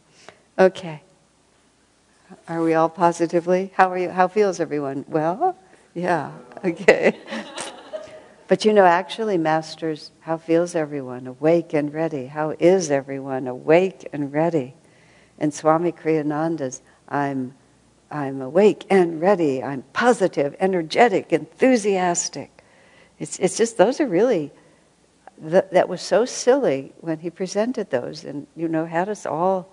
Okay. 0.57 1.01
Are 2.47 2.61
we 2.61 2.73
all 2.73 2.89
positively? 2.89 3.71
How 3.75 3.91
are 3.91 3.97
you? 3.97 4.09
How 4.09 4.27
feels 4.27 4.59
everyone? 4.59 5.05
Well? 5.07 5.57
Yeah. 5.93 6.31
Okay. 6.63 7.17
But 8.47 8.65
you 8.65 8.73
know, 8.73 8.85
actually, 8.85 9.37
masters, 9.37 10.11
how 10.19 10.35
feels 10.37 10.75
everyone? 10.75 11.25
Awake 11.25 11.73
and 11.73 11.93
ready. 11.93 12.25
How 12.25 12.53
is 12.59 12.91
everyone? 12.91 13.47
Awake 13.47 14.09
and 14.11 14.33
ready. 14.33 14.75
And 15.39 15.53
Swami 15.53 15.93
Kriyananda's, 15.93 16.81
I'm, 17.07 17.55
I'm 18.11 18.41
awake 18.41 18.85
and 18.89 19.21
ready. 19.21 19.63
I'm 19.63 19.83
positive, 19.93 20.53
energetic, 20.59 21.31
enthusiastic. 21.31 22.61
It's, 23.19 23.39
it's 23.39 23.55
just, 23.55 23.77
those 23.77 24.01
are 24.01 24.05
really, 24.05 24.51
that, 25.41 25.71
that 25.71 25.89
was 25.89 26.01
so 26.01 26.23
silly 26.23 26.93
when 27.01 27.19
he 27.19 27.29
presented 27.29 27.89
those 27.89 28.23
and, 28.23 28.45
you 28.55 28.67
know, 28.67 28.85
had 28.85 29.09
us 29.09 29.25
all 29.25 29.69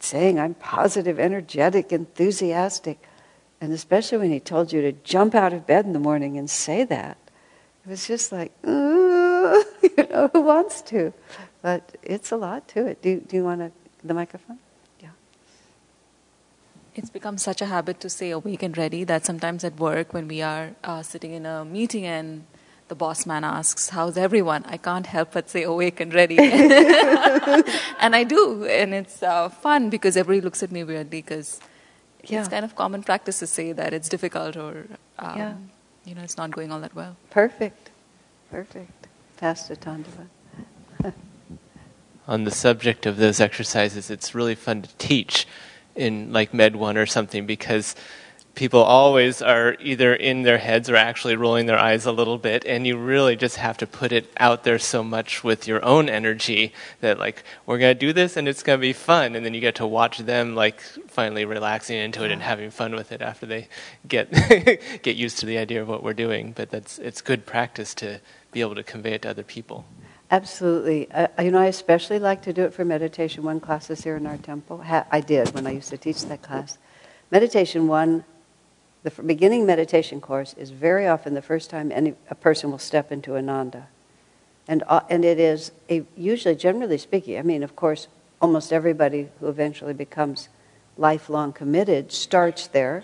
saying, 0.00 0.38
I'm 0.38 0.54
positive, 0.54 1.18
energetic, 1.18 1.92
enthusiastic. 1.92 2.98
And 3.60 3.72
especially 3.72 4.18
when 4.18 4.32
he 4.32 4.40
told 4.40 4.72
you 4.72 4.82
to 4.82 4.92
jump 4.92 5.34
out 5.34 5.52
of 5.52 5.66
bed 5.66 5.86
in 5.86 5.92
the 5.92 6.00
morning 6.00 6.36
and 6.36 6.50
say 6.50 6.84
that. 6.84 7.16
It 7.86 7.90
was 7.90 8.06
just 8.06 8.32
like, 8.32 8.52
Ooh, 8.66 9.64
you 9.82 10.06
know, 10.10 10.28
who 10.32 10.40
wants 10.40 10.82
to? 10.82 11.12
But 11.62 11.96
it's 12.02 12.32
a 12.32 12.36
lot 12.36 12.66
to 12.68 12.86
it. 12.86 13.00
Do, 13.00 13.20
do 13.20 13.36
you 13.36 13.44
want 13.44 13.60
to, 13.60 13.72
the 14.02 14.12
microphone? 14.12 14.58
Yeah. 15.00 15.10
It's 16.94 17.10
become 17.10 17.38
such 17.38 17.62
a 17.62 17.66
habit 17.66 18.00
to 18.00 18.10
stay 18.10 18.30
awake 18.30 18.62
and 18.62 18.76
ready 18.76 19.04
that 19.04 19.24
sometimes 19.24 19.64
at 19.64 19.78
work, 19.78 20.12
when 20.12 20.28
we 20.28 20.42
are 20.42 20.74
uh, 20.82 21.02
sitting 21.02 21.32
in 21.32 21.46
a 21.46 21.64
meeting 21.64 22.04
and 22.04 22.44
the 22.94 22.98
boss 23.06 23.26
man 23.26 23.44
asks, 23.44 23.90
How's 23.90 24.16
everyone? 24.16 24.64
I 24.66 24.76
can't 24.76 25.06
help 25.06 25.32
but 25.32 25.50
say 25.50 25.62
awake 25.64 26.00
and 26.00 26.14
ready. 26.14 26.38
and 28.04 28.16
I 28.20 28.24
do. 28.24 28.64
And 28.64 28.94
it's 28.94 29.22
uh, 29.22 29.48
fun 29.48 29.90
because 29.90 30.16
everybody 30.16 30.40
looks 30.40 30.62
at 30.62 30.70
me 30.70 30.84
weirdly 30.84 31.22
because 31.22 31.60
yeah. 32.24 32.40
it's 32.40 32.48
kind 32.48 32.64
of 32.64 32.74
common 32.74 33.02
practice 33.02 33.38
to 33.40 33.46
say 33.46 33.72
that 33.72 33.92
it's 33.92 34.08
difficult 34.08 34.56
or. 34.56 34.86
Um, 35.18 35.38
yeah 35.38 35.54
you 36.04 36.14
know, 36.14 36.22
it's 36.22 36.36
not 36.36 36.50
going 36.50 36.70
all 36.70 36.80
that 36.80 36.94
well. 36.94 37.16
Perfect. 37.30 37.90
Perfect. 38.50 39.08
Pastor 39.36 39.74
Tandava. 39.74 40.26
On 42.28 42.44
the 42.44 42.50
subject 42.50 43.06
of 43.06 43.16
those 43.16 43.40
exercises, 43.40 44.10
it's 44.10 44.34
really 44.34 44.54
fun 44.54 44.82
to 44.82 44.94
teach 44.96 45.46
in 45.94 46.32
like 46.32 46.52
Med 46.52 46.76
1 46.76 46.96
or 46.96 47.06
something 47.06 47.46
because 47.46 47.94
people 48.54 48.80
always 48.80 49.42
are 49.42 49.76
either 49.80 50.14
in 50.14 50.42
their 50.42 50.58
heads 50.58 50.88
or 50.88 50.96
actually 50.96 51.34
rolling 51.34 51.66
their 51.66 51.78
eyes 51.78 52.06
a 52.06 52.12
little 52.12 52.38
bit 52.38 52.64
and 52.64 52.86
you 52.86 52.96
really 52.96 53.36
just 53.36 53.56
have 53.56 53.76
to 53.76 53.86
put 53.86 54.12
it 54.12 54.30
out 54.36 54.64
there 54.64 54.78
so 54.78 55.02
much 55.02 55.42
with 55.42 55.66
your 55.66 55.84
own 55.84 56.08
energy 56.08 56.72
that 57.00 57.18
like 57.18 57.42
we're 57.66 57.78
going 57.78 57.94
to 57.94 57.98
do 57.98 58.12
this 58.12 58.36
and 58.36 58.46
it's 58.46 58.62
going 58.62 58.78
to 58.78 58.80
be 58.80 58.92
fun 58.92 59.34
and 59.34 59.44
then 59.44 59.54
you 59.54 59.60
get 59.60 59.74
to 59.74 59.86
watch 59.86 60.18
them 60.18 60.54
like 60.54 60.80
finally 61.08 61.44
relaxing 61.44 61.98
into 61.98 62.24
it 62.24 62.30
and 62.30 62.42
having 62.42 62.70
fun 62.70 62.94
with 62.94 63.10
it 63.10 63.20
after 63.20 63.46
they 63.46 63.68
get 64.06 64.30
get 65.02 65.16
used 65.16 65.38
to 65.38 65.46
the 65.46 65.58
idea 65.58 65.82
of 65.82 65.88
what 65.88 66.02
we're 66.02 66.14
doing 66.14 66.52
but 66.52 66.70
that's 66.70 66.98
it's 66.98 67.20
good 67.20 67.44
practice 67.44 67.94
to 67.94 68.20
be 68.52 68.60
able 68.60 68.74
to 68.74 68.82
convey 68.82 69.14
it 69.14 69.22
to 69.22 69.30
other 69.30 69.42
people 69.44 69.84
Absolutely. 70.30 71.08
Uh, 71.12 71.28
you 71.40 71.50
know, 71.50 71.58
I 71.58 71.66
especially 71.66 72.18
like 72.18 72.42
to 72.42 72.52
do 72.52 72.64
it 72.64 72.72
for 72.72 72.84
meditation 72.84 73.44
one 73.44 73.60
classes 73.60 74.02
here 74.02 74.16
in 74.16 74.26
our 74.26 74.38
temple. 74.38 74.78
Ha- 74.82 75.06
I 75.12 75.20
did 75.20 75.54
when 75.54 75.66
I 75.66 75.72
used 75.72 75.90
to 75.90 75.98
teach 75.98 76.24
that 76.24 76.42
class. 76.42 76.78
Meditation 77.30 77.86
one 77.86 78.24
the 79.04 79.22
beginning 79.22 79.66
meditation 79.66 80.20
course 80.20 80.54
is 80.54 80.70
very 80.70 81.06
often 81.06 81.34
the 81.34 81.42
first 81.42 81.68
time 81.68 81.92
any, 81.92 82.14
a 82.30 82.34
person 82.34 82.70
will 82.70 82.78
step 82.78 83.12
into 83.12 83.36
Ananda. 83.36 83.86
And, 84.66 84.82
uh, 84.88 85.02
and 85.10 85.26
it 85.26 85.38
is 85.38 85.72
a, 85.90 86.04
usually, 86.16 86.54
generally 86.54 86.96
speaking, 86.96 87.38
I 87.38 87.42
mean, 87.42 87.62
of 87.62 87.76
course, 87.76 88.08
almost 88.40 88.72
everybody 88.72 89.28
who 89.40 89.48
eventually 89.48 89.92
becomes 89.92 90.48
lifelong 90.96 91.52
committed 91.52 92.12
starts 92.12 92.66
there. 92.68 93.02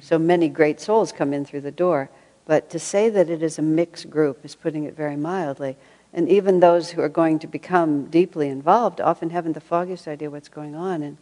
So 0.00 0.18
many 0.18 0.48
great 0.48 0.80
souls 0.80 1.12
come 1.12 1.34
in 1.34 1.44
through 1.44 1.60
the 1.60 1.70
door. 1.70 2.08
But 2.46 2.70
to 2.70 2.78
say 2.78 3.10
that 3.10 3.28
it 3.28 3.42
is 3.42 3.58
a 3.58 3.62
mixed 3.62 4.08
group 4.08 4.44
is 4.44 4.54
putting 4.54 4.84
it 4.84 4.96
very 4.96 5.16
mildly. 5.16 5.76
And 6.14 6.30
even 6.30 6.60
those 6.60 6.90
who 6.90 7.02
are 7.02 7.08
going 7.10 7.38
to 7.40 7.46
become 7.46 8.06
deeply 8.06 8.48
involved 8.48 9.02
often 9.02 9.30
haven't 9.30 9.52
the 9.52 9.60
foggiest 9.60 10.08
idea 10.08 10.30
what's 10.30 10.48
going 10.48 10.74
on. 10.74 11.02
And 11.02 11.16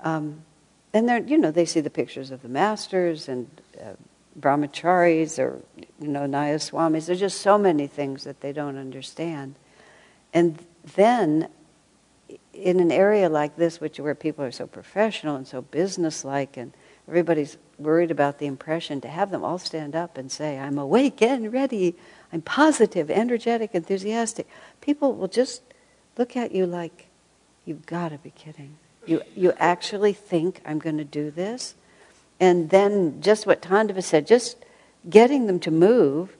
um, 0.00 0.42
and 0.94 1.08
they're, 1.08 1.18
you 1.18 1.36
know, 1.36 1.50
they 1.50 1.64
see 1.64 1.80
the 1.80 1.90
pictures 1.90 2.30
of 2.30 2.42
the 2.42 2.48
masters 2.48 3.28
and 3.28 3.48
uh, 3.82 3.94
brahmacharis 4.40 5.40
or, 5.40 5.60
you 6.00 6.08
know, 6.08 6.20
Nayaswamis. 6.20 7.06
There's 7.06 7.18
just 7.18 7.40
so 7.40 7.58
many 7.58 7.88
things 7.88 8.22
that 8.22 8.40
they 8.40 8.52
don't 8.52 8.78
understand. 8.78 9.56
And 10.32 10.64
then, 10.94 11.48
in 12.52 12.78
an 12.78 12.92
area 12.92 13.28
like 13.28 13.56
this, 13.56 13.80
which 13.80 13.98
where 13.98 14.14
people 14.14 14.44
are 14.44 14.52
so 14.52 14.68
professional 14.68 15.34
and 15.34 15.46
so 15.46 15.62
businesslike, 15.62 16.56
and 16.56 16.72
everybody's 17.08 17.56
worried 17.78 18.12
about 18.12 18.38
the 18.38 18.46
impression, 18.46 19.00
to 19.00 19.08
have 19.08 19.32
them 19.32 19.42
all 19.44 19.58
stand 19.58 19.96
up 19.96 20.16
and 20.16 20.30
say, 20.30 20.58
"I'm 20.58 20.78
awake 20.78 21.20
and 21.20 21.52
ready. 21.52 21.96
I'm 22.32 22.42
positive, 22.42 23.10
energetic, 23.10 23.74
enthusiastic," 23.74 24.48
people 24.80 25.14
will 25.14 25.28
just 25.28 25.62
look 26.16 26.36
at 26.36 26.52
you 26.52 26.66
like, 26.66 27.08
"You've 27.64 27.86
got 27.86 28.10
to 28.10 28.18
be 28.18 28.30
kidding." 28.30 28.76
You, 29.06 29.22
you 29.34 29.52
actually 29.58 30.12
think, 30.12 30.60
I'm 30.64 30.78
going 30.78 30.98
to 30.98 31.04
do 31.04 31.30
this? 31.30 31.74
And 32.40 32.70
then 32.70 33.20
just 33.20 33.46
what 33.46 33.62
Tandava 33.62 34.02
said, 34.02 34.26
just 34.26 34.56
getting 35.08 35.46
them 35.46 35.60
to 35.60 35.70
move, 35.70 36.36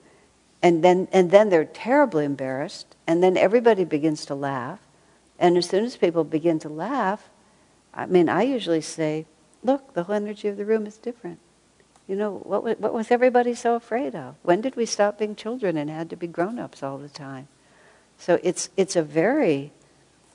and 0.62 0.82
then, 0.82 1.08
and 1.12 1.30
then 1.30 1.50
they're 1.50 1.64
terribly 1.64 2.24
embarrassed, 2.24 2.96
and 3.06 3.22
then 3.22 3.36
everybody 3.36 3.84
begins 3.84 4.24
to 4.26 4.34
laugh. 4.34 4.80
And 5.38 5.56
as 5.56 5.68
soon 5.68 5.84
as 5.84 5.96
people 5.96 6.24
begin 6.24 6.58
to 6.60 6.68
laugh, 6.68 7.28
I 7.92 8.06
mean, 8.06 8.28
I 8.28 8.42
usually 8.42 8.80
say, 8.80 9.26
look, 9.62 9.94
the 9.94 10.04
whole 10.04 10.14
energy 10.14 10.48
of 10.48 10.56
the 10.56 10.64
room 10.64 10.86
is 10.86 10.96
different. 10.96 11.38
You 12.06 12.16
know, 12.16 12.32
what, 12.32 12.80
what 12.80 12.92
was 12.92 13.10
everybody 13.10 13.54
so 13.54 13.74
afraid 13.74 14.14
of? 14.14 14.34
When 14.42 14.60
did 14.60 14.76
we 14.76 14.84
stop 14.84 15.18
being 15.18 15.34
children 15.34 15.76
and 15.76 15.88
had 15.88 16.10
to 16.10 16.16
be 16.16 16.26
grown 16.26 16.58
ups 16.58 16.82
all 16.82 16.98
the 16.98 17.08
time? 17.08 17.48
So 18.18 18.38
it's, 18.42 18.68
it's 18.76 18.96
a 18.96 19.02
very 19.02 19.72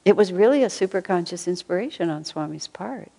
it 0.06 0.16
was 0.16 0.32
really 0.32 0.64
a 0.64 0.68
superconscious 0.68 1.48
inspiration 1.48 2.10
on 2.10 2.24
Swami's 2.24 2.68
part 2.68 3.12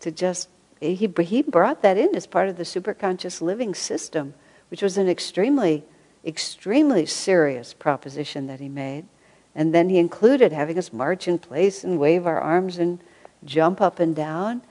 to 0.00 0.10
just, 0.10 0.48
he, 0.80 0.94
he 0.94 1.42
brought 1.42 1.82
that 1.82 1.96
in 1.96 2.14
as 2.14 2.26
part 2.26 2.48
of 2.48 2.56
the 2.56 2.64
superconscious 2.64 3.40
living 3.40 3.74
system, 3.74 4.34
which 4.70 4.82
was 4.82 4.98
an 4.98 5.08
extremely, 5.08 5.84
extremely 6.24 7.06
serious 7.06 7.72
proposition 7.74 8.46
that 8.46 8.60
he 8.60 8.68
made. 8.68 9.06
And 9.54 9.74
then 9.74 9.88
he 9.88 9.98
included 9.98 10.52
having 10.52 10.78
us 10.78 10.92
march 10.92 11.26
in 11.26 11.38
place 11.38 11.82
and 11.82 11.98
wave 11.98 12.26
our 12.26 12.40
arms 12.40 12.78
and 12.78 13.00
jump 13.44 13.80
up 13.80 13.98
and 13.98 14.14
down. 14.14 14.62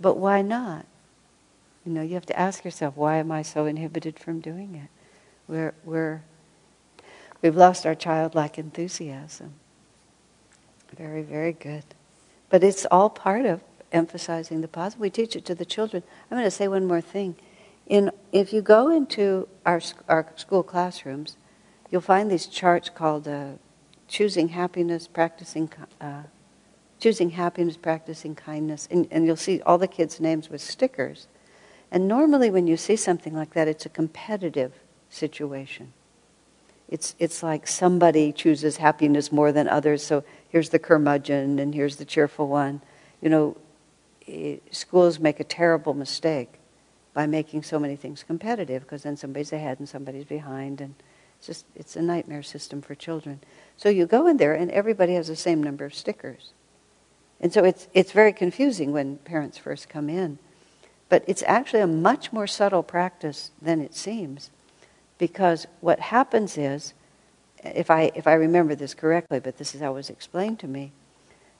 But 0.00 0.16
why 0.16 0.42
not? 0.42 0.86
You 1.84 1.92
know, 1.92 2.02
you 2.02 2.14
have 2.14 2.26
to 2.26 2.38
ask 2.38 2.64
yourself, 2.64 2.96
why 2.96 3.16
am 3.16 3.32
I 3.32 3.42
so 3.42 3.66
inhibited 3.66 4.18
from 4.18 4.40
doing 4.40 4.74
it? 4.74 4.90
We're, 5.48 5.74
we're 5.84 6.22
We've 7.42 7.56
lost 7.56 7.86
our 7.86 7.94
childlike 7.94 8.58
enthusiasm. 8.58 9.54
Very, 10.96 11.22
very 11.22 11.52
good. 11.52 11.84
But 12.50 12.64
it's 12.64 12.86
all 12.90 13.10
part 13.10 13.44
of 13.44 13.60
emphasizing 13.92 14.60
the 14.60 14.68
positive. 14.68 15.00
We 15.00 15.10
teach 15.10 15.36
it 15.36 15.44
to 15.46 15.54
the 15.54 15.64
children. 15.64 16.02
I'm 16.30 16.36
going 16.36 16.46
to 16.46 16.50
say 16.50 16.68
one 16.68 16.86
more 16.86 17.00
thing. 17.00 17.36
In, 17.86 18.10
if 18.32 18.52
you 18.52 18.60
go 18.60 18.90
into 18.90 19.48
our, 19.64 19.80
our 20.08 20.26
school 20.36 20.62
classrooms, 20.62 21.36
you'll 21.90 22.00
find 22.00 22.30
these 22.30 22.46
charts 22.46 22.90
called 22.90 23.26
uh, 23.26 23.52
choosing 24.06 24.48
happiness, 24.48 25.08
practicing, 25.08 25.70
uh, 26.00 26.24
choosing 26.98 27.30
happiness, 27.30 27.76
practicing 27.76 28.34
kindness, 28.34 28.88
and, 28.90 29.08
and 29.10 29.26
you'll 29.26 29.36
see 29.36 29.60
all 29.62 29.78
the 29.78 29.88
kids' 29.88 30.20
names 30.20 30.50
with 30.50 30.60
stickers. 30.60 31.28
And 31.90 32.06
normally, 32.06 32.50
when 32.50 32.66
you 32.66 32.76
see 32.76 32.96
something 32.96 33.34
like 33.34 33.54
that, 33.54 33.68
it's 33.68 33.86
a 33.86 33.90
competitive 33.90 34.72
situation. 35.08 35.92
It's, 36.88 37.14
it's 37.18 37.42
like 37.42 37.66
somebody 37.66 38.32
chooses 38.32 38.78
happiness 38.78 39.30
more 39.30 39.52
than 39.52 39.68
others, 39.68 40.04
so 40.04 40.24
here's 40.48 40.70
the 40.70 40.78
curmudgeon 40.78 41.58
and 41.58 41.74
here's 41.74 41.96
the 41.96 42.04
cheerful 42.04 42.48
one. 42.48 42.80
You 43.20 43.30
know, 43.30 43.56
eh, 44.26 44.56
schools 44.70 45.18
make 45.18 45.40
a 45.40 45.44
terrible 45.44 45.94
mistake 45.94 46.54
by 47.14 47.26
making 47.26 47.62
so 47.62 47.78
many 47.78 47.96
things 47.96 48.22
competitive 48.22 48.82
because 48.82 49.02
then 49.02 49.16
somebody's 49.16 49.52
ahead 49.52 49.78
and 49.78 49.88
somebody's 49.88 50.24
behind 50.24 50.80
and 50.80 50.94
it's 51.38 51.46
just 51.46 51.66
it's 51.74 51.96
a 51.96 52.02
nightmare 52.02 52.42
system 52.42 52.82
for 52.82 52.94
children. 52.94 53.40
So 53.76 53.88
you 53.88 54.06
go 54.06 54.26
in 54.26 54.38
there 54.38 54.54
and 54.54 54.70
everybody 54.70 55.14
has 55.14 55.28
the 55.28 55.36
same 55.36 55.62
number 55.62 55.84
of 55.84 55.94
stickers. 55.94 56.52
And 57.40 57.52
so 57.52 57.64
it's 57.64 57.88
it's 57.94 58.12
very 58.12 58.32
confusing 58.32 58.92
when 58.92 59.18
parents 59.18 59.58
first 59.58 59.88
come 59.88 60.08
in. 60.08 60.38
But 61.08 61.24
it's 61.26 61.44
actually 61.46 61.80
a 61.80 61.86
much 61.86 62.32
more 62.32 62.46
subtle 62.46 62.82
practice 62.82 63.52
than 63.62 63.80
it 63.80 63.94
seems 63.94 64.50
because 65.16 65.66
what 65.80 66.00
happens 66.00 66.58
is 66.58 66.92
if 67.64 67.90
i 67.90 68.10
if 68.14 68.26
i 68.26 68.32
remember 68.32 68.74
this 68.74 68.94
correctly 68.94 69.40
but 69.40 69.58
this 69.58 69.74
is 69.74 69.80
how 69.80 69.90
it 69.90 69.94
was 69.94 70.10
explained 70.10 70.58
to 70.58 70.68
me 70.68 70.92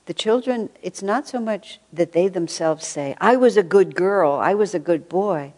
the 0.09 0.13
children, 0.15 0.71
it's 0.81 1.03
not 1.03 1.27
so 1.27 1.39
much 1.39 1.79
that 1.93 2.13
they 2.13 2.27
themselves 2.27 2.87
say, 2.87 3.15
I 3.21 3.35
was 3.35 3.57
a 3.57 3.61
good 3.61 3.93
girl, 3.93 4.31
I 4.31 4.55
was 4.55 4.73
a 4.73 4.79
good 4.79 5.07
boy, 5.07 5.53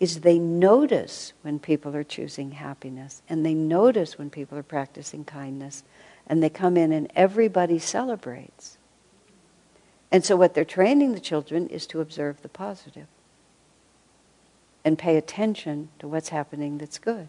is 0.00 0.20
they 0.20 0.38
notice 0.38 1.34
when 1.42 1.58
people 1.58 1.94
are 1.94 2.02
choosing 2.02 2.52
happiness 2.52 3.20
and 3.28 3.44
they 3.44 3.52
notice 3.52 4.16
when 4.16 4.30
people 4.30 4.56
are 4.56 4.62
practicing 4.62 5.26
kindness 5.26 5.84
and 6.26 6.42
they 6.42 6.48
come 6.48 6.78
in 6.78 6.90
and 6.90 7.12
everybody 7.14 7.78
celebrates. 7.78 8.78
And 10.10 10.24
so 10.24 10.36
what 10.36 10.54
they're 10.54 10.64
training 10.64 11.12
the 11.12 11.20
children 11.20 11.68
is 11.68 11.86
to 11.88 12.00
observe 12.00 12.40
the 12.40 12.48
positive 12.48 13.08
and 14.86 14.98
pay 14.98 15.18
attention 15.18 15.90
to 15.98 16.08
what's 16.08 16.30
happening 16.30 16.78
that's 16.78 16.98
good. 16.98 17.28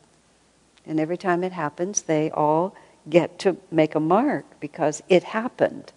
And 0.85 0.99
every 0.99 1.17
time 1.17 1.43
it 1.43 1.53
happens, 1.53 2.03
they 2.03 2.29
all 2.31 2.75
get 3.09 3.39
to 3.39 3.57
make 3.71 3.95
a 3.95 3.99
mark 3.99 4.45
because 4.59 5.01
it 5.09 5.23
happened 5.23 5.91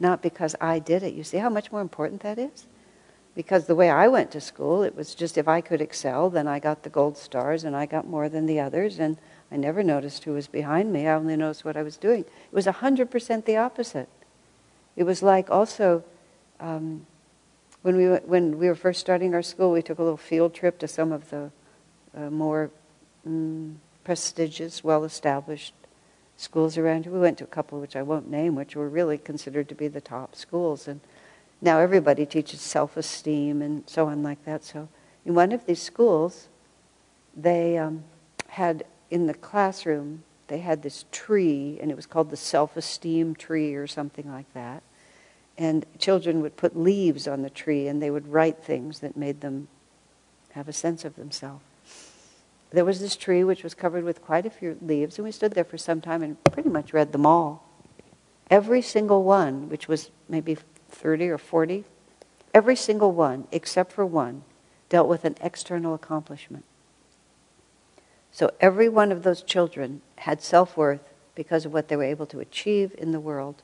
not 0.00 0.22
because 0.22 0.54
I 0.60 0.78
did 0.78 1.02
it. 1.02 1.14
You 1.14 1.24
see 1.24 1.38
how 1.38 1.48
much 1.48 1.72
more 1.72 1.80
important 1.80 2.22
that 2.22 2.38
is? 2.38 2.66
Because 3.34 3.66
the 3.66 3.74
way 3.74 3.90
I 3.90 4.08
went 4.08 4.30
to 4.32 4.40
school, 4.40 4.82
it 4.82 4.96
was 4.96 5.14
just 5.14 5.38
if 5.38 5.46
I 5.46 5.60
could 5.60 5.80
excel, 5.80 6.30
then 6.30 6.48
I 6.48 6.58
got 6.58 6.82
the 6.82 6.90
gold 6.90 7.16
stars 7.16 7.64
and 7.64 7.76
I 7.76 7.86
got 7.86 8.06
more 8.06 8.28
than 8.28 8.46
the 8.46 8.60
others, 8.60 8.98
and 8.98 9.16
I 9.50 9.56
never 9.56 9.82
noticed 9.82 10.24
who 10.24 10.32
was 10.32 10.48
behind 10.48 10.92
me. 10.92 11.06
I 11.06 11.14
only 11.14 11.36
noticed 11.36 11.64
what 11.64 11.76
I 11.76 11.82
was 11.82 11.96
doing. 11.96 12.20
It 12.20 12.52
was 12.52 12.66
100% 12.66 13.44
the 13.44 13.56
opposite. 13.56 14.08
It 14.96 15.04
was 15.04 15.22
like 15.22 15.50
also 15.50 16.02
um, 16.58 17.06
when, 17.82 17.96
we, 17.96 18.06
when 18.06 18.58
we 18.58 18.66
were 18.66 18.74
first 18.74 19.00
starting 19.00 19.34
our 19.34 19.42
school, 19.42 19.72
we 19.72 19.82
took 19.82 19.98
a 19.98 20.02
little 20.02 20.16
field 20.16 20.54
trip 20.54 20.78
to 20.80 20.88
some 20.88 21.12
of 21.12 21.30
the 21.30 21.50
uh, 22.16 22.30
more 22.30 22.70
mm, 23.26 23.74
prestigious, 24.08 24.82
well 24.82 25.04
established 25.04 25.74
schools 26.38 26.78
around 26.78 27.04
here. 27.04 27.12
We 27.12 27.18
went 27.18 27.36
to 27.36 27.44
a 27.44 27.46
couple 27.46 27.78
which 27.78 27.94
I 27.94 28.00
won't 28.00 28.30
name, 28.30 28.54
which 28.54 28.74
were 28.74 28.88
really 28.88 29.18
considered 29.18 29.68
to 29.68 29.74
be 29.74 29.86
the 29.86 30.00
top 30.00 30.34
schools. 30.34 30.88
And 30.88 31.00
now 31.60 31.78
everybody 31.78 32.24
teaches 32.24 32.62
self 32.62 32.96
esteem 32.96 33.60
and 33.60 33.82
so 33.86 34.06
on, 34.06 34.22
like 34.22 34.42
that. 34.46 34.64
So 34.64 34.88
in 35.26 35.34
one 35.34 35.52
of 35.52 35.66
these 35.66 35.82
schools, 35.82 36.48
they 37.36 37.76
um, 37.76 38.02
had 38.46 38.86
in 39.10 39.26
the 39.26 39.34
classroom, 39.34 40.22
they 40.46 40.60
had 40.60 40.82
this 40.82 41.04
tree, 41.12 41.78
and 41.78 41.90
it 41.90 41.94
was 41.94 42.06
called 42.06 42.30
the 42.30 42.36
self 42.38 42.78
esteem 42.78 43.34
tree 43.34 43.74
or 43.74 43.86
something 43.86 44.32
like 44.32 44.50
that. 44.54 44.82
And 45.58 45.84
children 45.98 46.40
would 46.40 46.56
put 46.56 46.74
leaves 46.74 47.28
on 47.28 47.42
the 47.42 47.50
tree 47.50 47.86
and 47.86 48.00
they 48.00 48.10
would 48.10 48.28
write 48.28 48.64
things 48.64 49.00
that 49.00 49.18
made 49.18 49.42
them 49.42 49.68
have 50.52 50.66
a 50.66 50.72
sense 50.72 51.04
of 51.04 51.16
themselves 51.16 51.67
there 52.70 52.84
was 52.84 53.00
this 53.00 53.16
tree 53.16 53.44
which 53.44 53.64
was 53.64 53.74
covered 53.74 54.04
with 54.04 54.22
quite 54.22 54.44
a 54.44 54.50
few 54.50 54.76
leaves, 54.82 55.18
and 55.18 55.24
we 55.24 55.32
stood 55.32 55.52
there 55.52 55.64
for 55.64 55.78
some 55.78 56.00
time 56.00 56.22
and 56.22 56.42
pretty 56.44 56.68
much 56.68 56.92
read 56.92 57.12
them 57.12 57.24
all. 57.24 57.64
Every 58.50 58.82
single 58.82 59.22
one, 59.24 59.68
which 59.68 59.88
was 59.88 60.10
maybe 60.28 60.56
30 60.90 61.28
or 61.28 61.38
40, 61.38 61.84
every 62.52 62.76
single 62.76 63.12
one, 63.12 63.46
except 63.52 63.92
for 63.92 64.04
one, 64.04 64.42
dealt 64.88 65.08
with 65.08 65.24
an 65.24 65.36
external 65.40 65.94
accomplishment. 65.94 66.64
So 68.32 68.50
every 68.60 68.88
one 68.88 69.12
of 69.12 69.22
those 69.22 69.42
children 69.42 70.02
had 70.16 70.42
self 70.42 70.76
worth 70.76 71.12
because 71.34 71.64
of 71.64 71.72
what 71.72 71.88
they 71.88 71.96
were 71.96 72.04
able 72.04 72.26
to 72.26 72.40
achieve 72.40 72.94
in 72.98 73.12
the 73.12 73.20
world, 73.20 73.62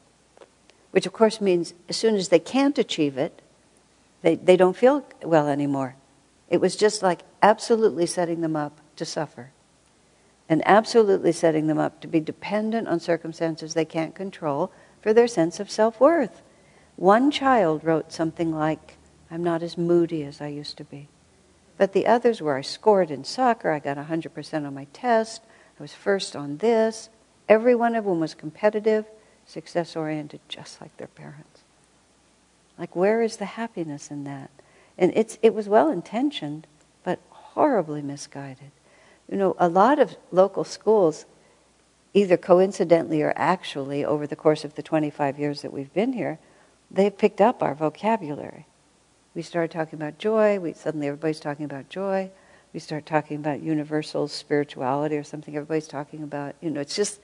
which 0.90 1.06
of 1.06 1.12
course 1.12 1.40
means 1.40 1.74
as 1.88 1.96
soon 1.96 2.14
as 2.14 2.28
they 2.28 2.38
can't 2.38 2.78
achieve 2.78 3.18
it, 3.18 3.42
they, 4.22 4.36
they 4.36 4.56
don't 4.56 4.76
feel 4.76 5.04
well 5.22 5.48
anymore. 5.48 5.96
It 6.48 6.60
was 6.60 6.76
just 6.76 7.02
like 7.02 7.20
absolutely 7.42 8.06
setting 8.06 8.40
them 8.40 8.56
up 8.56 8.80
to 8.96 9.04
suffer 9.04 9.50
and 10.48 10.62
absolutely 10.66 11.33
setting 11.33 11.66
them 11.66 11.78
up 11.78 12.00
to 12.00 12.09
be 12.09 12.20
dependent 12.20 12.87
on 12.88 13.00
circumstances 13.00 13.74
they 13.74 13.85
can't 13.85 14.14
control 14.14 14.70
for 15.00 15.12
their 15.12 15.28
sense 15.28 15.61
of 15.61 15.70
self 15.70 16.00
worth. 16.00 16.42
One 16.96 17.30
child 17.30 17.83
wrote 17.83 18.12
something 18.12 18.54
like, 18.54 18.96
I'm 19.30 19.42
not 19.42 19.62
as 19.62 19.78
moody 19.78 20.22
as 20.22 20.40
I 20.40 20.48
used 20.48 20.76
to 20.76 20.85
be. 20.85 21.09
But 21.76 21.92
the 21.92 22.07
others 22.07 22.40
were, 22.40 22.57
I 22.57 22.61
scored 22.61 23.11
in 23.11 23.24
soccer, 23.24 23.70
I 23.70 23.80
got 23.80 23.96
100% 23.96 24.66
on 24.66 24.74
my 24.74 24.87
test, 24.92 25.42
I 25.78 25.83
was 25.83 25.92
first 25.92 26.37
on 26.37 26.59
this. 26.59 27.09
Every 27.48 27.74
one 27.74 27.94
of 27.94 28.04
them 28.04 28.20
was 28.20 28.35
competitive, 28.35 29.07
success 29.44 29.96
oriented, 29.96 30.40
just 30.48 30.80
like 30.80 30.96
their 30.96 31.09
parents. 31.09 31.62
Like, 32.78 32.94
where 32.94 33.22
is 33.22 33.37
the 33.37 33.44
happiness 33.44 34.11
in 34.11 34.24
that? 34.24 34.50
And 34.96 35.12
it's, 35.16 35.38
it 35.42 35.52
was 35.52 35.68
well 35.68 35.90
intentioned, 35.90 36.66
but 37.02 37.18
horribly 37.30 38.02
misguided. 38.02 38.70
You 39.30 39.37
know, 39.38 39.56
a 39.58 39.68
lot 39.68 39.98
of 39.98 40.16
local 40.30 40.64
schools, 40.64 41.24
either 42.12 42.37
coincidentally 42.37 43.22
or 43.22 43.32
actually, 43.37 44.04
over 44.04 44.26
the 44.26 44.37
course 44.37 44.64
of 44.64 44.74
the 44.74 44.82
25 44.82 45.38
years 45.38 45.62
that 45.62 45.72
we've 45.72 45.92
been 45.92 46.12
here, 46.12 46.38
they've 46.90 47.16
picked 47.16 47.40
up 47.40 47.62
our 47.62 47.74
vocabulary. 47.74 48.66
We 49.34 49.42
started 49.42 49.72
talking 49.72 49.98
about 49.98 50.18
joy, 50.18 50.60
we, 50.60 50.74
suddenly 50.74 51.08
everybody's 51.08 51.40
talking 51.40 51.64
about 51.64 51.88
joy. 51.88 52.30
We 52.72 52.80
start 52.80 53.06
talking 53.06 53.37
about 53.37 53.62
universal 53.62 54.26
spirituality 54.28 55.16
or 55.16 55.24
something, 55.24 55.54
everybody's 55.54 55.88
talking 55.88 56.22
about, 56.22 56.54
you 56.60 56.70
know, 56.70 56.80
it's 56.80 56.96
just 56.96 57.20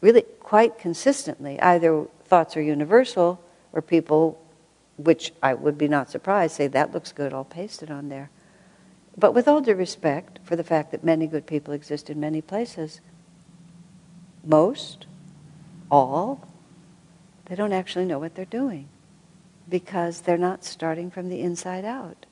really 0.00 0.22
quite 0.40 0.78
consistently 0.78 1.60
either 1.60 2.06
thoughts 2.24 2.56
are 2.56 2.62
universal 2.62 3.40
or 3.72 3.82
people, 3.82 4.40
which 4.96 5.32
I 5.42 5.54
would 5.54 5.78
be 5.78 5.88
not 5.88 6.10
surprised, 6.10 6.56
say 6.56 6.66
that 6.68 6.92
looks 6.92 7.12
good, 7.12 7.32
I'll 7.32 7.44
paste 7.44 7.82
it 7.82 7.90
on 7.90 8.08
there. 8.08 8.30
But 9.18 9.32
with 9.32 9.48
all 9.48 9.60
due 9.60 9.74
respect 9.74 10.38
for 10.44 10.56
the 10.56 10.64
fact 10.64 10.90
that 10.90 11.02
many 11.02 11.26
good 11.26 11.46
people 11.46 11.72
exist 11.72 12.10
in 12.10 12.20
many 12.20 12.42
places, 12.42 13.00
most, 14.44 15.06
all, 15.90 16.46
they 17.46 17.54
don't 17.54 17.72
actually 17.72 18.04
know 18.04 18.18
what 18.18 18.34
they're 18.34 18.44
doing 18.44 18.88
because 19.68 20.20
they're 20.20 20.36
not 20.36 20.64
starting 20.64 21.10
from 21.10 21.28
the 21.28 21.40
inside 21.40 21.84
out. 21.84 22.26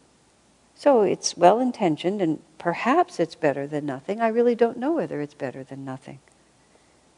So 0.75 1.03
it's 1.03 1.37
well 1.37 1.61
intentioned 1.61 2.21
and 2.21 2.41
perhaps 2.59 3.19
it's 3.19 3.35
better 3.35 3.67
than 3.67 3.87
nothing. 3.87 4.21
I 4.21 4.29
really 4.29 4.55
don't 4.55 4.79
know 4.79 4.93
whether 4.93 5.21
it's 5.21 5.35
better 5.35 5.65
than 5.65 5.85
nothing 5.85 6.19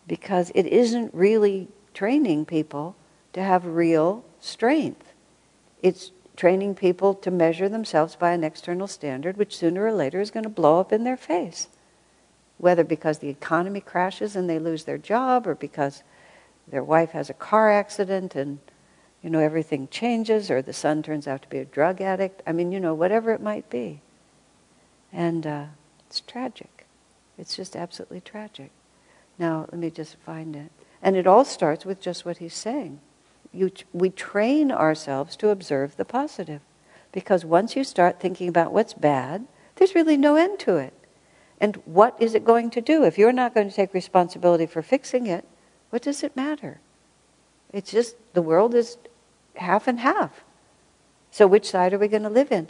because 0.07 0.52
it 0.55 0.66
isn't 0.66 1.12
really 1.14 1.68
training 1.94 2.44
people 2.44 2.94
to 3.33 3.42
have 3.42 3.64
real 3.64 4.24
strength. 4.40 5.12
It's 5.83 6.12
training 6.37 6.75
people 6.75 7.14
to 7.14 7.31
measure 7.31 7.68
themselves 7.68 8.14
by 8.14 8.33
an 8.33 8.44
external 8.44 8.87
standard, 8.87 9.37
which 9.37 9.57
sooner 9.57 9.87
or 9.87 9.92
later 9.92 10.20
is 10.20 10.31
going 10.31 10.44
to 10.44 10.51
blow 10.51 10.79
up 10.79 10.92
in 10.92 11.05
their 11.05 11.16
face. 11.16 11.68
Whether 12.59 12.85
because 12.85 13.18
the 13.18 13.29
economy 13.29 13.81
crashes 13.81 14.37
and 14.37 14.49
they 14.49 14.59
lose 14.59 14.85
their 14.85 14.99
job, 14.99 15.46
or 15.46 15.55
because 15.55 16.03
their 16.68 16.85
wife 16.85 17.11
has 17.11 17.31
a 17.31 17.35
car 17.35 17.70
accident 17.70 18.35
and 18.35 18.59
you 19.22 19.31
know 19.31 19.40
everything 19.40 19.88
changes, 19.88 20.51
or 20.51 20.62
the 20.62 20.72
son 20.72 21.03
turns 21.03 21.27
out 21.27 21.42
to 21.42 21.49
be 21.49 21.59
a 21.59 21.64
drug 21.64 22.01
addict. 22.01 22.42
I 22.46 22.53
mean, 22.53 22.72
you 22.72 22.81
know, 22.81 22.94
whatever 22.94 23.33
it 23.33 23.42
might 23.42 23.68
be. 23.68 24.01
And 25.12 25.46
uh, 25.46 25.64
it's 26.07 26.20
tragic. 26.20 26.87
It's 27.38 27.57
just 27.57 27.77
absolutely 27.77 28.20
tragic. 28.20 28.70
Now, 29.38 29.66
let 29.70 29.79
me 29.79 29.90
just 29.90 30.16
find 30.25 30.57
it. 30.57 30.70
And 31.03 31.16
it 31.16 31.27
all 31.27 31.44
starts 31.44 31.85
with 31.85 32.01
just 32.01 32.25
what 32.25 32.38
he's 32.38 32.55
saying 32.55 33.01
you, 33.52 33.70
we 33.92 34.11
train 34.11 34.70
ourselves 34.70 35.37
to 35.37 35.50
observe 35.50 35.96
the 35.96 36.04
positive. 36.04 36.61
Because 37.12 37.44
once 37.44 37.76
you 37.76 37.85
start 37.85 38.20
thinking 38.20 38.48
about 38.48 38.72
what's 38.72 38.94
bad, 38.94 39.46
there's 39.76 39.94
really 39.94 40.16
no 40.16 40.37
end 40.37 40.59
to 40.61 40.76
it. 40.76 40.92
And 41.61 41.76
what 41.87 42.14
is 42.20 42.35
it 42.35 42.44
going 42.44 42.70
to 42.70 42.80
do? 42.80 43.04
If 43.04 43.16
you're 43.16 43.32
not 43.32 43.54
going 43.54 43.68
to 43.68 43.74
take 43.74 43.94
responsibility 43.94 44.66
for 44.66 44.82
fixing 44.82 45.26
it, 45.26 45.46
what 45.90 46.02
does 46.02 46.22
it 46.22 46.37
matter? 46.37 46.80
It's 47.72 47.90
just 47.90 48.16
the 48.35 48.42
world 48.42 48.74
is 48.74 48.98
half 49.54 49.88
and 49.88 50.00
half. 50.00 50.44
So 51.30 51.46
which 51.46 51.70
side 51.70 51.92
are 51.92 51.98
we 51.98 52.09
going 52.09 52.22
to 52.22 52.28
live 52.28 52.52
in? 52.52 52.68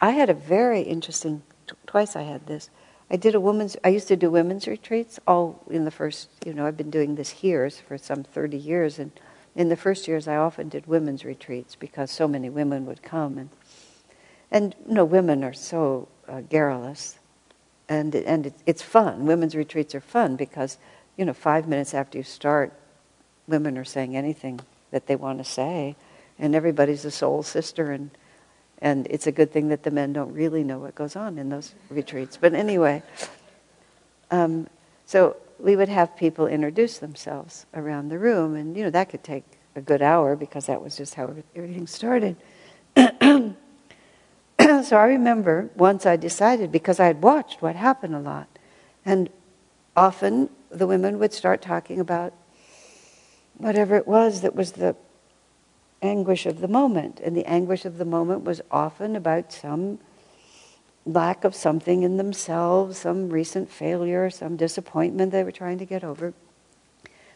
I 0.00 0.10
had 0.10 0.28
a 0.28 0.34
very 0.34 0.82
interesting, 0.82 1.42
twice 1.86 2.16
I 2.16 2.22
had 2.22 2.46
this. 2.46 2.70
I 3.10 3.16
did 3.16 3.34
a 3.34 3.40
woman's, 3.40 3.76
I 3.84 3.88
used 3.88 4.08
to 4.08 4.16
do 4.16 4.30
women's 4.30 4.66
retreats 4.66 5.20
all 5.26 5.62
in 5.70 5.84
the 5.84 5.90
first, 5.90 6.28
you 6.44 6.52
know, 6.52 6.66
I've 6.66 6.76
been 6.76 6.90
doing 6.90 7.14
this 7.14 7.30
here 7.30 7.68
for 7.70 7.96
some 7.96 8.24
30 8.24 8.56
years. 8.56 8.98
And 8.98 9.12
in 9.56 9.70
the 9.70 9.76
first 9.76 10.06
years, 10.06 10.28
I 10.28 10.36
often 10.36 10.68
did 10.68 10.86
women's 10.86 11.24
retreats 11.24 11.74
because 11.74 12.10
so 12.10 12.28
many 12.28 12.50
women 12.50 12.84
would 12.86 13.02
come. 13.02 13.38
And, 13.38 13.48
and 14.50 14.74
you 14.86 14.94
know, 14.94 15.04
women 15.04 15.42
are 15.42 15.54
so 15.54 16.08
uh, 16.28 16.42
garrulous. 16.42 17.18
And, 17.88 18.14
and 18.14 18.46
it, 18.46 18.54
it's 18.66 18.82
fun. 18.82 19.24
Women's 19.24 19.56
retreats 19.56 19.94
are 19.94 20.00
fun 20.00 20.36
because, 20.36 20.76
you 21.16 21.24
know, 21.24 21.32
five 21.32 21.66
minutes 21.66 21.94
after 21.94 22.18
you 22.18 22.24
start, 22.24 22.72
women 23.48 23.78
are 23.78 23.84
saying 23.84 24.14
anything 24.14 24.60
that 24.90 25.06
they 25.06 25.16
want 25.16 25.38
to 25.38 25.44
say. 25.44 25.96
And 26.38 26.54
everybody's 26.54 27.06
a 27.06 27.10
soul 27.10 27.42
sister 27.42 27.90
and 27.90 28.10
and 28.78 29.06
it's 29.08 29.26
a 29.26 29.32
good 29.32 29.52
thing 29.52 29.68
that 29.68 29.84
the 29.84 29.90
men 29.90 30.12
don't 30.12 30.34
really 30.34 30.62
know 30.62 30.78
what 30.78 30.94
goes 30.94 31.16
on 31.16 31.38
in 31.38 31.48
those 31.48 31.74
retreats. 31.88 32.36
But 32.36 32.52
anyway, 32.52 33.02
um, 34.30 34.66
so 35.06 35.36
we 35.58 35.76
would 35.76 35.88
have 35.88 36.16
people 36.16 36.46
introduce 36.46 36.98
themselves 36.98 37.66
around 37.74 38.08
the 38.08 38.18
room, 38.18 38.54
and 38.54 38.76
you 38.76 38.84
know 38.84 38.90
that 38.90 39.08
could 39.08 39.24
take 39.24 39.44
a 39.74 39.80
good 39.80 40.02
hour 40.02 40.36
because 40.36 40.66
that 40.66 40.82
was 40.82 40.96
just 40.96 41.14
how 41.14 41.34
everything 41.54 41.86
started. 41.86 42.36
so 42.96 43.54
I 44.58 45.04
remember 45.04 45.70
once 45.76 46.06
I 46.06 46.16
decided 46.16 46.72
because 46.72 46.98
I 46.98 47.06
had 47.06 47.22
watched 47.22 47.62
what 47.62 47.76
happened 47.76 48.14
a 48.14 48.20
lot, 48.20 48.48
and 49.04 49.30
often 49.96 50.50
the 50.70 50.86
women 50.86 51.18
would 51.18 51.32
start 51.32 51.62
talking 51.62 52.00
about 52.00 52.32
whatever 53.56 53.96
it 53.96 54.06
was 54.06 54.42
that 54.42 54.54
was 54.54 54.72
the 54.72 54.96
anguish 56.02 56.46
of 56.46 56.60
the 56.60 56.68
moment. 56.68 57.20
And 57.22 57.36
the 57.36 57.46
anguish 57.46 57.84
of 57.84 57.98
the 57.98 58.04
moment 58.04 58.44
was 58.44 58.60
often 58.70 59.16
about 59.16 59.52
some 59.52 59.98
lack 61.06 61.44
of 61.44 61.54
something 61.54 62.02
in 62.02 62.16
themselves, 62.16 62.98
some 62.98 63.30
recent 63.30 63.70
failure, 63.70 64.28
some 64.28 64.56
disappointment 64.56 65.30
they 65.30 65.44
were 65.44 65.52
trying 65.52 65.78
to 65.78 65.86
get 65.86 66.02
over. 66.02 66.34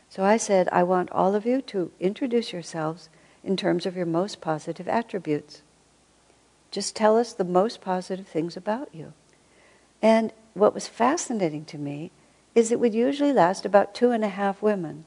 So 0.09 0.25
I 0.25 0.37
said, 0.37 0.69
I 0.73 0.83
want 0.83 1.11
all 1.13 1.37
of 1.37 1.47
you 1.47 1.63
to 1.63 1.93
introduce 2.01 2.53
yourselves 2.53 3.09
in 3.45 3.57
terms 3.57 3.87
of 3.87 3.97
your 3.97 4.07
most 4.07 4.41
positive 4.41 4.89
attributes. 4.89 5.63
Just 6.73 6.97
tell 6.97 7.17
us 7.17 7.33
the 7.33 7.45
most 7.45 7.81
positive 7.81 8.27
things 8.27 8.57
about 8.57 8.93
you. 8.93 9.13
And 10.03 10.33
what 10.55 10.75
was 10.75 10.89
fascinating 10.89 11.65
to 11.67 11.79
me 11.79 12.11
is 12.55 12.73
it 12.73 12.81
would 12.81 12.95
usually 12.95 13.33
last 13.33 13.65
about 13.65 13.95
two 13.95 14.11
and 14.11 14.25
a 14.25 14.29
half 14.29 14.61
women. 14.61 15.05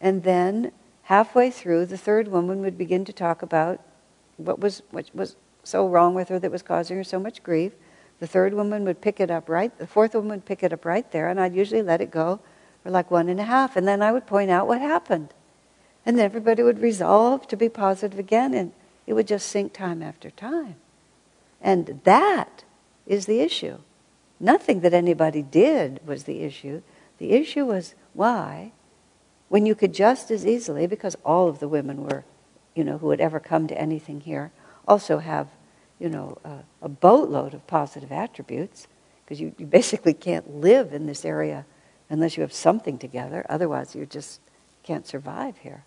And 0.00 0.22
then 0.22 0.72
halfway 1.04 1.50
through, 1.50 1.86
the 1.86 1.96
third 1.96 2.28
woman 2.28 2.60
would 2.60 2.76
begin 2.76 3.04
to 3.06 3.12
talk 3.12 3.40
about 3.40 3.80
what 4.36 4.58
was, 4.58 4.82
what 4.90 5.10
was 5.14 5.36
so 5.64 5.88
wrong 5.88 6.14
with 6.14 6.28
her 6.28 6.38
that 6.38 6.50
was 6.50 6.62
causing 6.62 6.96
her 6.98 7.04
so 7.04 7.18
much 7.18 7.42
grief. 7.42 7.72
The 8.22 8.28
third 8.28 8.54
woman 8.54 8.84
would 8.84 9.00
pick 9.00 9.18
it 9.18 9.32
up 9.32 9.48
right, 9.48 9.76
the 9.76 9.86
fourth 9.88 10.14
woman 10.14 10.30
would 10.30 10.44
pick 10.44 10.62
it 10.62 10.72
up 10.72 10.84
right 10.84 11.10
there, 11.10 11.28
and 11.28 11.40
I'd 11.40 11.56
usually 11.56 11.82
let 11.82 12.00
it 12.00 12.12
go 12.12 12.38
for 12.84 12.90
like 12.90 13.10
one 13.10 13.28
and 13.28 13.40
a 13.40 13.42
half, 13.42 13.74
and 13.74 13.88
then 13.88 14.00
I 14.00 14.12
would 14.12 14.28
point 14.28 14.48
out 14.48 14.68
what 14.68 14.80
happened. 14.80 15.34
And 16.06 16.20
everybody 16.20 16.62
would 16.62 16.80
resolve 16.80 17.48
to 17.48 17.56
be 17.56 17.68
positive 17.68 18.20
again, 18.20 18.54
and 18.54 18.70
it 19.08 19.14
would 19.14 19.26
just 19.26 19.48
sink 19.48 19.72
time 19.72 20.04
after 20.04 20.30
time. 20.30 20.76
And 21.60 22.00
that 22.04 22.62
is 23.08 23.26
the 23.26 23.40
issue. 23.40 23.78
Nothing 24.38 24.82
that 24.82 24.94
anybody 24.94 25.42
did 25.42 25.98
was 26.06 26.22
the 26.22 26.42
issue. 26.42 26.82
The 27.18 27.32
issue 27.32 27.64
was 27.64 27.96
why 28.12 28.70
when 29.48 29.66
you 29.66 29.74
could 29.74 29.92
just 29.92 30.30
as 30.30 30.46
easily, 30.46 30.86
because 30.86 31.16
all 31.24 31.48
of 31.48 31.58
the 31.58 31.66
women 31.66 32.04
were, 32.04 32.22
you 32.76 32.84
know, 32.84 32.98
who 32.98 33.10
had 33.10 33.20
ever 33.20 33.40
come 33.40 33.66
to 33.66 33.76
anything 33.76 34.20
here, 34.20 34.52
also 34.86 35.18
have, 35.18 35.48
you 36.02 36.08
know, 36.08 36.36
uh, 36.44 36.58
a 36.82 36.88
boatload 36.88 37.54
of 37.54 37.64
positive 37.68 38.10
attributes, 38.10 38.88
because 39.24 39.40
you, 39.40 39.54
you 39.56 39.66
basically 39.66 40.12
can't 40.12 40.56
live 40.56 40.92
in 40.92 41.06
this 41.06 41.24
area 41.24 41.64
unless 42.10 42.36
you 42.36 42.40
have 42.40 42.52
something 42.52 42.98
together. 42.98 43.46
Otherwise, 43.48 43.94
you 43.94 44.04
just 44.04 44.40
can't 44.82 45.06
survive 45.06 45.58
here. 45.58 45.84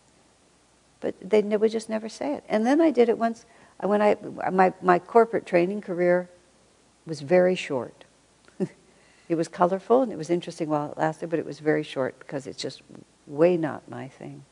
But 1.01 1.15
they 1.21 1.41
would 1.41 1.69
just 1.69 1.89
never 1.89 2.07
say 2.07 2.33
it. 2.33 2.45
And 2.47 2.65
then 2.65 2.79
I 2.79 2.91
did 2.91 3.09
it 3.09 3.17
once 3.17 3.45
uh, 3.83 3.89
when 3.89 4.01
I 4.01 4.15
my 4.53 4.73
my 4.81 4.99
corporate 4.99 5.45
training 5.45 5.81
career 5.81 6.29
was 7.05 7.19
very 7.19 7.55
short. 7.55 8.05
it 9.29 9.35
was 9.35 9.49
colorful 9.49 10.01
and 10.01 10.13
it 10.13 10.17
was 10.17 10.29
interesting 10.29 10.69
while 10.69 10.93
it 10.93 10.97
lasted, 10.97 11.29
but 11.29 11.39
it 11.39 11.45
was 11.45 11.59
very 11.59 11.83
short 11.83 12.17
because 12.19 12.47
it's 12.47 12.61
just 12.61 12.81
way 13.27 13.57
not 13.57 13.89
my 13.89 14.07
thing. 14.07 14.45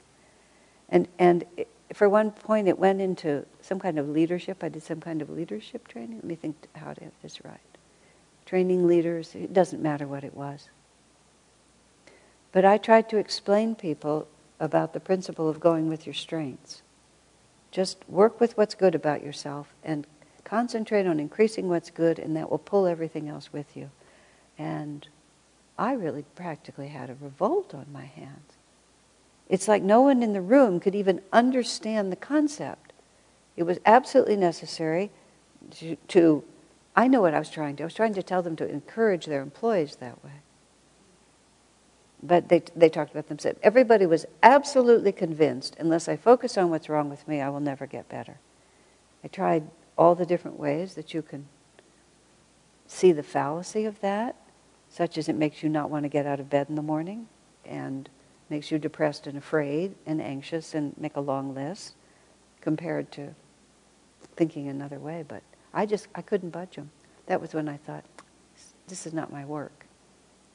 And, 0.90 1.08
and 1.18 1.46
for 1.92 2.10
one 2.10 2.32
point, 2.32 2.68
it 2.68 2.80
went 2.80 3.02
into 3.02 3.46
some 3.62 3.80
kind 3.80 4.00
of 4.00 4.10
leadership. 4.10 4.64
I 4.64 4.70
did 4.70 4.84
some 4.84 5.02
kind 5.02 5.22
of 5.22 5.30
leadership 5.30 5.88
training. 5.88 6.16
Let 6.16 6.24
me 6.24 6.36
think 6.36 6.56
how 6.76 6.94
to 6.94 7.04
have 7.04 7.14
this 7.22 7.44
right. 7.44 7.60
Training 8.46 8.88
leaders, 8.88 9.36
it 9.36 9.54
doesn't 9.54 9.82
matter 9.82 10.08
what 10.08 10.24
it 10.24 10.36
was. 10.36 10.70
But 12.52 12.66
I 12.66 12.78
tried 12.78 13.10
to 13.10 13.18
explain 13.18 13.76
people 13.76 14.28
about 14.60 14.94
the 14.94 15.00
principle 15.00 15.50
of 15.50 15.60
going 15.60 15.90
with 15.90 16.06
your 16.06 16.14
strengths. 16.14 16.82
Just 17.72 17.98
work 18.08 18.40
with 18.40 18.56
what's 18.56 18.76
good 18.76 18.96
about 18.96 19.24
yourself 19.24 19.74
and 19.84 20.06
concentrate 20.44 21.08
on 21.08 21.20
increasing 21.20 21.68
what's 21.68 21.90
good, 21.90 22.20
and 22.20 22.36
that 22.36 22.50
will 22.50 22.60
pull 22.60 22.86
everything 22.86 23.28
else 23.28 23.52
with 23.52 23.76
you. 23.76 23.90
And 24.58 25.08
I 25.78 25.94
really 25.94 26.26
practically 26.36 26.90
had 26.90 27.10
a 27.10 27.16
revolt 27.20 27.74
on 27.74 27.88
my 27.92 28.06
hands. 28.06 28.53
It's 29.54 29.68
like 29.68 29.84
no 29.84 30.02
one 30.02 30.24
in 30.24 30.34
the 30.34 30.42
room 30.42 30.80
could 30.80 30.96
even 30.96 31.22
understand 31.32 32.12
the 32.12 32.16
concept. 32.16 32.92
It 33.56 33.62
was 33.62 33.78
absolutely 33.86 34.36
necessary 34.36 35.12
to, 35.76 35.96
to, 36.08 36.44
I 36.96 37.08
know 37.08 37.22
what 37.22 37.36
I 37.36 37.40
was 37.40 37.52
trying 37.52 37.76
to. 37.76 37.84
I 37.84 37.86
was 37.86 37.94
trying 37.94 38.16
to 38.16 38.24
tell 38.24 38.42
them 38.42 38.56
to 38.56 38.68
encourage 38.68 39.28
their 39.28 39.44
employees 39.44 39.98
that 39.98 40.24
way. 40.24 40.42
But 42.24 42.50
they, 42.50 42.64
they 42.76 42.90
talked 42.90 43.12
about 43.12 43.28
themselves. 43.28 43.60
Everybody 43.62 44.08
was 44.08 44.26
absolutely 44.42 45.12
convinced 45.12 45.76
unless 45.78 46.10
I 46.10 46.16
focus 46.16 46.58
on 46.58 46.72
what's 46.72 46.90
wrong 46.90 47.12
with 47.12 47.28
me, 47.28 47.40
I 47.40 47.50
will 47.50 47.60
never 47.60 47.86
get 47.86 48.10
better. 48.10 48.40
I 49.24 49.28
tried 49.28 49.70
all 50.00 50.16
the 50.16 50.26
different 50.26 50.58
ways 50.58 50.96
that 50.96 51.14
you 51.14 51.22
can 51.22 51.46
see 52.88 53.12
the 53.12 53.22
fallacy 53.22 53.86
of 53.86 54.02
that, 54.02 54.36
such 54.90 55.16
as 55.16 55.30
it 55.30 55.36
makes 55.36 55.62
you 55.62 55.70
not 55.70 55.92
want 55.92 56.06
to 56.06 56.10
get 56.10 56.26
out 56.26 56.40
of 56.40 56.50
bed 56.50 56.70
in 56.70 56.76
the 56.76 56.82
morning 56.82 57.28
and 57.64 58.10
makes 58.54 58.70
you 58.70 58.78
depressed 58.78 59.26
and 59.26 59.36
afraid 59.36 59.96
and 60.06 60.22
anxious 60.22 60.76
and 60.76 60.94
make 61.00 61.16
a 61.16 61.20
long 61.20 61.56
list 61.56 61.96
compared 62.62 63.12
to 63.12 63.34
thinking 64.36 64.68
another 64.68 65.00
way. 65.00 65.26
But 65.28 65.42
I 65.74 65.88
just, 65.88 66.08
I 66.14 66.22
couldn't 66.22 66.52
budge 66.52 66.76
them. 66.76 66.92
That 67.26 67.42
was 67.42 67.56
when 67.56 67.68
I 67.68 67.78
thought, 67.78 68.04
this 68.88 69.08
is 69.08 69.14
not 69.14 69.32
my 69.32 69.44
work. 69.44 69.88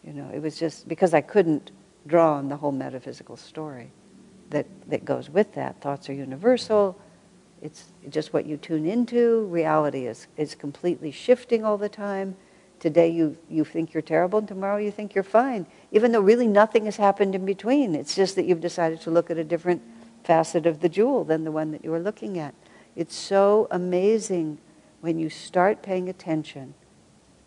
You 0.04 0.12
know, 0.12 0.30
it 0.32 0.40
was 0.40 0.60
just 0.60 0.86
because 0.86 1.12
I 1.12 1.20
couldn't 1.20 1.72
draw 2.06 2.34
on 2.34 2.48
the 2.48 2.56
whole 2.56 2.70
metaphysical 2.70 3.36
story 3.36 3.90
that, 4.50 4.66
that 4.88 5.04
goes 5.04 5.28
with 5.28 5.52
that. 5.54 5.80
Thoughts 5.80 6.08
are 6.08 6.12
universal. 6.12 6.96
It's 7.62 7.86
just 8.10 8.32
what 8.32 8.46
you 8.46 8.58
tune 8.58 8.86
into. 8.86 9.46
Reality 9.46 10.06
is, 10.06 10.28
is 10.36 10.54
completely 10.54 11.10
shifting 11.10 11.64
all 11.64 11.76
the 11.76 11.88
time. 11.88 12.36
Today 12.80 13.08
you, 13.08 13.36
you 13.48 13.64
think 13.64 13.92
you're 13.92 14.02
terrible, 14.02 14.38
and 14.38 14.48
tomorrow 14.48 14.76
you 14.76 14.90
think 14.90 15.14
you're 15.14 15.24
fine, 15.24 15.66
even 15.90 16.12
though 16.12 16.20
really 16.20 16.46
nothing 16.46 16.84
has 16.84 16.96
happened 16.96 17.34
in 17.34 17.44
between. 17.44 17.94
It's 17.94 18.14
just 18.14 18.36
that 18.36 18.44
you've 18.44 18.60
decided 18.60 19.00
to 19.02 19.10
look 19.10 19.30
at 19.30 19.38
a 19.38 19.44
different 19.44 19.82
facet 20.22 20.66
of 20.66 20.80
the 20.80 20.88
jewel 20.88 21.24
than 21.24 21.44
the 21.44 21.52
one 21.52 21.72
that 21.72 21.84
you 21.84 21.90
were 21.90 21.98
looking 21.98 22.38
at. 22.38 22.54
It's 22.94 23.14
so 23.14 23.66
amazing 23.70 24.58
when 25.00 25.18
you 25.18 25.30
start 25.30 25.82
paying 25.82 26.08
attention 26.08 26.74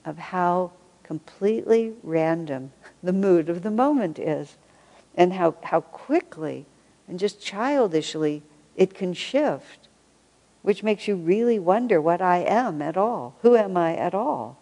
of 0.04 0.18
how 0.18 0.72
completely 1.04 1.94
random 2.04 2.72
the 3.04 3.14
mood 3.14 3.50
of 3.50 3.64
the 3.64 3.72
moment 3.72 4.20
is, 4.20 4.58
and 5.16 5.34
how, 5.34 5.56
how 5.64 5.82
quickly 5.82 6.66
and 7.12 7.20
just 7.20 7.42
childishly 7.42 8.42
it 8.78 8.94
can 8.94 9.14
shift, 9.14 9.90
which 10.62 10.82
makes 10.82 11.10
you 11.10 11.16
really 11.18 11.60
wonder 11.60 12.00
what 12.00 12.22
I 12.22 12.38
am 12.38 12.82
at 12.82 12.96
all. 12.96 13.36
Who 13.42 13.58
am 13.58 13.76
I 13.76 13.98
at 13.98 14.14
all? 14.14 14.61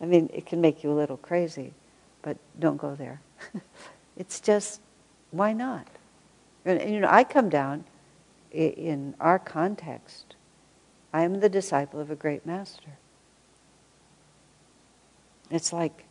I 0.00 0.06
mean, 0.06 0.30
it 0.32 0.46
can 0.46 0.60
make 0.60 0.82
you 0.82 0.90
a 0.90 0.94
little 0.94 1.16
crazy, 1.16 1.72
but 2.22 2.36
don't 2.58 2.76
go 2.76 2.94
there. 2.94 3.20
it's 4.16 4.40
just, 4.40 4.80
why 5.30 5.52
not? 5.52 5.86
And, 6.64 6.80
and, 6.80 6.94
you 6.94 7.00
know, 7.00 7.08
I 7.10 7.24
come 7.24 7.48
down 7.48 7.84
in 8.50 9.14
our 9.20 9.38
context. 9.38 10.36
I 11.12 11.22
am 11.22 11.40
the 11.40 11.48
disciple 11.48 12.00
of 12.00 12.10
a 12.10 12.16
great 12.16 12.44
master. 12.44 12.98
It's 15.50 15.72
like, 15.72 16.06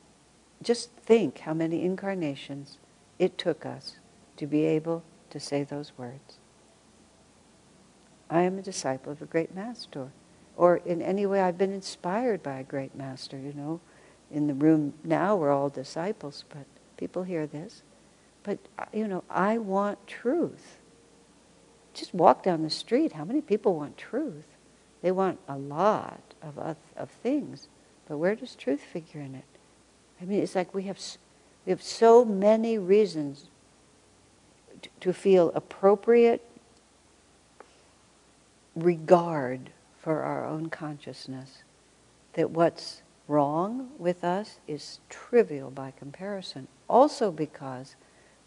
just 0.62 0.92
think 0.92 1.40
how 1.40 1.54
many 1.54 1.84
incarnations 1.84 2.78
it 3.20 3.38
took 3.38 3.66
us 3.66 3.98
to 4.38 4.48
be 4.48 4.64
able 4.66 5.04
to 5.30 5.40
say 5.40 5.64
those 5.64 5.92
words. 5.98 6.38
I 8.30 8.42
am 8.42 8.58
a 8.58 8.62
disciple 8.62 9.12
of 9.12 9.22
a 9.22 9.26
great 9.26 9.54
master 9.54 10.12
or 10.56 10.78
in 10.78 11.02
any 11.02 11.26
way 11.26 11.42
I've 11.42 11.58
been 11.58 11.74
inspired 11.74 12.44
by 12.44 12.60
a 12.60 12.64
great 12.64 12.96
master, 12.96 13.38
you 13.38 13.54
know. 13.54 13.80
in 14.32 14.48
the 14.48 14.54
room 14.54 14.94
now, 15.04 15.36
we're 15.36 15.52
all 15.52 15.70
disciples, 15.70 16.44
but 16.50 16.66
people 16.98 17.24
hear 17.24 17.46
this. 17.46 17.84
But, 18.44 18.60
uh, 18.78 18.86
you 18.92 19.08
know, 19.08 19.24
I 19.30 19.58
want 19.58 20.08
truth. 20.08 20.78
Just 21.94 22.14
walk 22.14 22.44
down 22.44 22.64
the 22.64 22.70
street. 22.70 23.14
How 23.14 23.24
many 23.24 23.42
people 23.42 23.76
want 23.76 23.98
truth? 23.98 24.46
They 25.02 25.12
want 25.12 25.40
a 25.48 25.58
lot 25.58 26.22
of, 26.42 26.58
of, 26.58 26.78
of 26.98 27.10
things. 27.10 27.68
But 28.08 28.18
where 28.18 28.36
does 28.36 28.56
truth 28.56 28.82
figure 28.82 29.22
in 29.22 29.36
it? 29.36 29.46
I 30.22 30.26
mean, 30.26 30.42
it's 30.42 30.56
like 30.56 30.74
we 30.74 30.84
have, 30.84 31.00
we 31.66 31.70
have 31.70 31.84
so 31.84 32.26
many 32.26 32.78
reasons 32.78 33.46
to, 34.82 34.90
to 35.02 35.14
feel 35.14 35.52
appropriate 35.54 36.42
regard 38.76 39.70
for 40.04 40.22
our 40.22 40.46
own 40.46 40.68
consciousness 40.68 41.64
that 42.34 42.52
what's 42.52 43.02
wrong 43.26 43.90
with 43.98 44.22
us 44.22 44.60
is 44.68 45.00
trivial 45.10 45.72
by 45.72 45.92
comparison. 45.92 46.68
Also, 46.90 47.32
because 47.32 47.96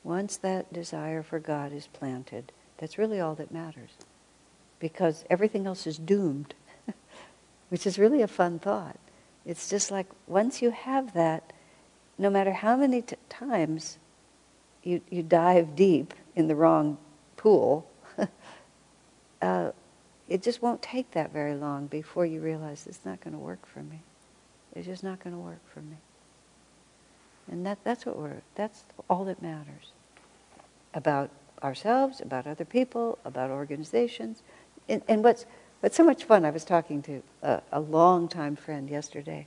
once 0.04 0.36
that 0.36 0.70
desire 0.70 1.22
for 1.22 1.38
God 1.38 1.72
is 1.72 1.86
planted, 1.86 2.52
that's 2.76 2.98
really 2.98 3.20
all 3.20 3.34
that 3.36 3.50
matters. 3.50 3.92
Because 4.78 5.24
everything 5.30 5.66
else 5.66 5.86
is 5.86 5.96
doomed, 5.96 6.52
which 7.70 7.86
is 7.86 7.98
really 7.98 8.20
a 8.20 8.28
fun 8.28 8.58
thought. 8.58 8.98
It's 9.46 9.70
just 9.70 9.90
like 9.90 10.08
once 10.26 10.60
you 10.60 10.72
have 10.72 11.14
that, 11.14 11.54
no 12.18 12.28
matter 12.28 12.52
how 12.52 12.76
many 12.76 13.00
t- 13.00 13.16
times 13.30 13.96
you, 14.82 15.00
you 15.08 15.22
dive 15.22 15.74
deep 15.74 16.12
in 16.34 16.48
the 16.48 16.54
wrong 16.54 16.98
pool, 17.38 17.88
uh, 19.40 19.70
it 20.28 20.42
just 20.42 20.60
won't 20.60 20.82
take 20.82 21.12
that 21.12 21.32
very 21.32 21.54
long 21.54 21.86
before 21.86 22.26
you 22.26 22.40
realize 22.40 22.86
it's 22.86 23.04
not 23.04 23.20
going 23.20 23.32
to 23.32 23.38
work 23.38 23.66
for 23.66 23.80
me. 23.80 24.00
It's 24.74 24.86
just 24.86 25.04
not 25.04 25.22
going 25.22 25.34
to 25.34 25.40
work 25.40 25.60
for 25.72 25.80
me. 25.80 25.96
And 27.50 27.64
that, 27.64 27.78
that's 27.84 28.04
what 28.04 28.16
we're, 28.18 28.42
that's 28.56 28.84
all 29.08 29.24
that 29.26 29.40
matters. 29.40 29.92
About 30.94 31.30
ourselves, 31.62 32.20
about 32.20 32.46
other 32.46 32.64
people, 32.64 33.18
about 33.24 33.50
organizations. 33.50 34.42
And, 34.88 35.02
and 35.08 35.22
what's, 35.22 35.46
what's 35.80 35.96
so 35.96 36.04
much 36.04 36.24
fun, 36.24 36.44
I 36.44 36.50
was 36.50 36.64
talking 36.64 37.02
to 37.02 37.22
a, 37.42 37.62
a 37.70 37.80
long-time 37.80 38.56
friend 38.56 38.90
yesterday. 38.90 39.46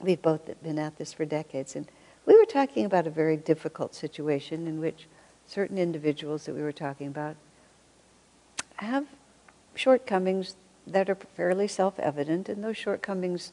We've 0.00 0.20
both 0.20 0.50
been 0.62 0.78
at 0.78 0.96
this 0.96 1.12
for 1.12 1.24
decades. 1.24 1.76
And 1.76 1.86
we 2.26 2.36
were 2.36 2.44
talking 2.44 2.84
about 2.84 3.06
a 3.06 3.10
very 3.10 3.36
difficult 3.36 3.94
situation 3.94 4.66
in 4.66 4.80
which 4.80 5.06
certain 5.46 5.78
individuals 5.78 6.44
that 6.46 6.54
we 6.54 6.62
were 6.62 6.72
talking 6.72 7.06
about 7.06 7.36
have 8.80 9.06
shortcomings 9.74 10.56
that 10.86 11.08
are 11.08 11.14
fairly 11.14 11.68
self-evident, 11.68 12.48
and 12.48 12.64
those 12.64 12.76
shortcomings 12.76 13.52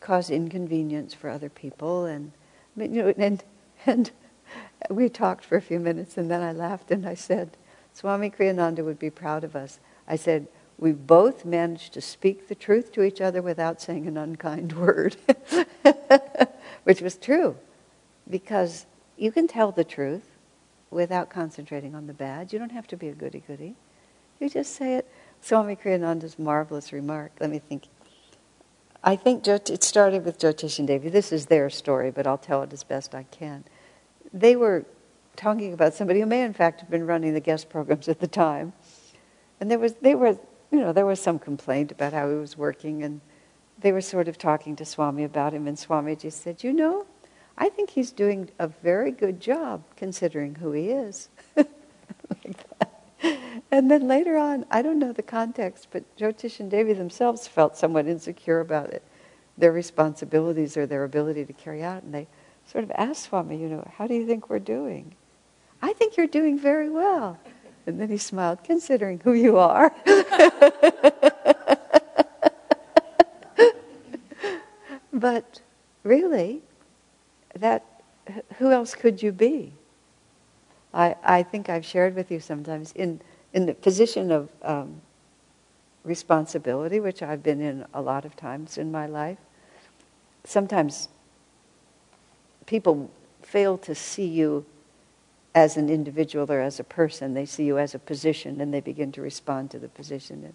cause 0.00 0.30
inconvenience 0.30 1.14
for 1.14 1.30
other 1.30 1.48
people. 1.48 2.04
And 2.04 2.32
you 2.76 2.88
know, 2.88 3.14
and 3.16 3.42
and 3.86 4.10
we 4.90 5.08
talked 5.08 5.44
for 5.44 5.56
a 5.56 5.62
few 5.62 5.78
minutes, 5.78 6.16
and 6.16 6.30
then 6.30 6.42
I 6.42 6.52
laughed 6.52 6.90
and 6.90 7.06
I 7.06 7.14
said, 7.14 7.56
Swami 7.92 8.30
Kriyananda 8.30 8.84
would 8.84 8.98
be 8.98 9.10
proud 9.10 9.44
of 9.44 9.56
us. 9.56 9.80
I 10.06 10.16
said, 10.16 10.46
we 10.78 10.92
both 10.92 11.44
managed 11.44 11.92
to 11.94 12.00
speak 12.00 12.46
the 12.46 12.54
truth 12.54 12.92
to 12.92 13.02
each 13.02 13.20
other 13.20 13.42
without 13.42 13.80
saying 13.80 14.06
an 14.06 14.16
unkind 14.16 14.72
word, 14.78 15.16
which 16.84 17.00
was 17.00 17.16
true, 17.16 17.56
because 18.30 18.86
you 19.16 19.32
can 19.32 19.48
tell 19.48 19.72
the 19.72 19.84
truth 19.84 20.30
without 20.90 21.28
concentrating 21.28 21.94
on 21.94 22.06
the 22.06 22.14
bad. 22.14 22.52
You 22.52 22.58
don't 22.58 22.72
have 22.72 22.86
to 22.88 22.96
be 22.96 23.08
a 23.08 23.14
goody 23.14 23.42
goody. 23.46 23.74
You 24.40 24.48
just 24.48 24.74
say 24.74 24.94
it. 24.94 25.10
Swami 25.40 25.76
Kriyananda's 25.76 26.38
marvelous 26.38 26.92
remark. 26.92 27.32
Let 27.40 27.50
me 27.50 27.58
think. 27.58 27.84
I 29.02 29.16
think 29.16 29.46
it 29.46 29.84
started 29.84 30.24
with 30.24 30.38
Jyotish 30.38 30.78
and 30.78 30.88
Devi. 30.88 31.08
This 31.08 31.32
is 31.32 31.46
their 31.46 31.70
story, 31.70 32.10
but 32.10 32.26
I'll 32.26 32.38
tell 32.38 32.62
it 32.62 32.72
as 32.72 32.84
best 32.84 33.14
I 33.14 33.24
can. 33.24 33.64
They 34.32 34.56
were 34.56 34.84
talking 35.36 35.72
about 35.72 35.94
somebody 35.94 36.20
who 36.20 36.26
may, 36.26 36.42
in 36.42 36.52
fact, 36.52 36.80
have 36.80 36.90
been 36.90 37.06
running 37.06 37.32
the 37.32 37.40
guest 37.40 37.68
programs 37.70 38.08
at 38.08 38.20
the 38.20 38.26
time, 38.26 38.72
and 39.60 39.70
there 39.70 39.78
was 39.78 39.94
they 39.94 40.14
were 40.14 40.38
you 40.70 40.80
know 40.80 40.92
there 40.92 41.06
was 41.06 41.20
some 41.20 41.38
complaint 41.38 41.92
about 41.92 42.12
how 42.12 42.28
he 42.28 42.36
was 42.36 42.58
working, 42.58 43.02
and 43.02 43.20
they 43.78 43.92
were 43.92 44.00
sort 44.00 44.28
of 44.28 44.36
talking 44.36 44.76
to 44.76 44.84
Swami 44.84 45.24
about 45.24 45.54
him, 45.54 45.66
and 45.66 45.78
Swami 45.78 46.16
just 46.16 46.42
said, 46.42 46.62
"You 46.64 46.72
know, 46.72 47.06
I 47.56 47.68
think 47.68 47.90
he's 47.90 48.12
doing 48.12 48.50
a 48.58 48.68
very 48.68 49.12
good 49.12 49.40
job 49.40 49.84
considering 49.96 50.56
who 50.56 50.72
he 50.72 50.90
is." 50.90 51.28
like 51.56 52.67
and 53.70 53.90
then 53.90 54.06
later 54.08 54.36
on, 54.36 54.64
I 54.70 54.82
don't 54.82 54.98
know 54.98 55.12
the 55.12 55.22
context, 55.22 55.88
but 55.90 56.04
Jyotish 56.16 56.60
and 56.60 56.70
Devi 56.70 56.92
themselves 56.92 57.48
felt 57.48 57.76
somewhat 57.76 58.06
insecure 58.06 58.60
about 58.60 58.90
it, 58.90 59.02
their 59.56 59.72
responsibilities 59.72 60.76
or 60.76 60.86
their 60.86 61.04
ability 61.04 61.44
to 61.44 61.52
carry 61.52 61.82
out. 61.82 62.02
And 62.02 62.14
they 62.14 62.26
sort 62.66 62.84
of 62.84 62.90
asked 62.92 63.24
Swami, 63.24 63.56
you 63.58 63.68
know, 63.68 63.88
how 63.96 64.06
do 64.06 64.14
you 64.14 64.26
think 64.26 64.48
we're 64.50 64.58
doing? 64.58 65.14
I 65.80 65.92
think 65.92 66.16
you're 66.16 66.26
doing 66.26 66.58
very 66.58 66.90
well. 66.90 67.38
And 67.86 68.00
then 68.00 68.08
he 68.10 68.18
smiled, 68.18 68.64
considering 68.64 69.20
who 69.24 69.32
you 69.32 69.56
are. 69.56 69.94
but 75.12 75.60
really, 76.02 76.60
that 77.54 77.84
who 78.58 78.70
else 78.70 78.94
could 78.94 79.22
you 79.22 79.32
be? 79.32 79.72
I, 80.98 81.16
I 81.22 81.42
think 81.44 81.70
I've 81.70 81.86
shared 81.86 82.14
with 82.14 82.30
you 82.30 82.40
sometimes 82.40 82.92
in 82.92 83.20
in 83.52 83.66
the 83.66 83.74
position 83.74 84.30
of 84.30 84.48
um, 84.62 85.00
responsibility, 86.04 87.00
which 87.00 87.22
I've 87.22 87.42
been 87.42 87.60
in 87.60 87.86
a 87.94 88.02
lot 88.02 88.24
of 88.24 88.36
times 88.36 88.76
in 88.76 88.90
my 88.92 89.06
life, 89.06 89.38
sometimes 90.44 91.08
people 92.66 93.10
fail 93.42 93.78
to 93.78 93.94
see 93.94 94.26
you 94.26 94.66
as 95.54 95.76
an 95.76 95.88
individual 95.88 96.50
or 96.50 96.60
as 96.60 96.78
a 96.78 96.84
person. 96.84 97.34
They 97.34 97.46
see 97.46 97.64
you 97.64 97.78
as 97.78 97.94
a 97.94 97.98
position 97.98 98.60
and 98.60 98.72
they 98.72 98.80
begin 98.80 99.12
to 99.12 99.22
respond 99.22 99.70
to 99.70 99.78
the 99.78 99.88
position. 99.88 100.54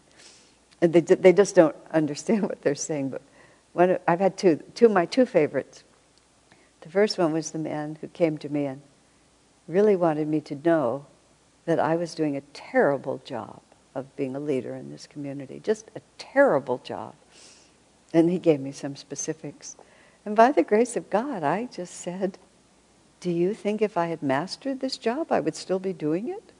And, 0.82 0.94
they, 0.94 1.02
they 1.02 1.34
just 1.34 1.56
don't 1.56 1.76
understand 1.92 2.44
what 2.50 2.62
they're 2.62 2.76
saying. 2.76 3.10
But 3.10 3.22
one, 3.74 3.98
I've 4.08 4.20
had 4.20 4.38
two, 4.38 4.62
two, 4.76 4.90
my 4.90 5.06
two 5.06 5.26
favorites. 5.26 5.84
The 6.82 6.90
first 6.90 7.18
one 7.18 7.34
was 7.34 7.52
the 7.52 7.60
man 7.60 7.98
who 8.02 8.08
came 8.08 8.38
to 8.40 8.50
me 8.50 8.66
and 8.66 8.82
really 9.68 9.96
wanted 9.96 10.28
me 10.28 10.42
to 10.42 10.56
know 10.56 11.06
that 11.66 11.80
I 11.80 11.96
was 11.96 12.16
doing 12.16 12.36
a 12.36 12.42
terrible 12.54 13.22
job 13.24 13.62
of 13.96 14.16
being 14.16 14.36
a 14.36 14.40
leader 14.40 14.76
in 14.76 14.92
this 14.92 15.08
community, 15.08 15.60
just 15.64 15.90
a 15.96 16.02
terrible 16.18 16.80
job. 16.80 17.14
And 18.14 18.30
he 18.30 18.40
gave 18.40 18.60
me 18.60 18.72
some 18.72 18.96
specifics. 18.96 19.76
And 20.26 20.36
by 20.36 20.52
the 20.52 20.64
grace 20.64 20.96
of 20.96 21.10
God, 21.10 21.44
I 21.44 21.66
just 21.66 21.96
said, 21.96 22.38
Do 23.20 23.32
you 23.32 23.54
think 23.54 23.82
if 23.82 23.98
I 23.98 24.08
had 24.08 24.22
mastered 24.22 24.80
this 24.80 24.98
job, 24.98 25.32
I 25.32 25.40
would 25.40 25.56
still 25.56 25.80
be 25.80 25.94
doing 25.94 26.30
it? 26.30 26.52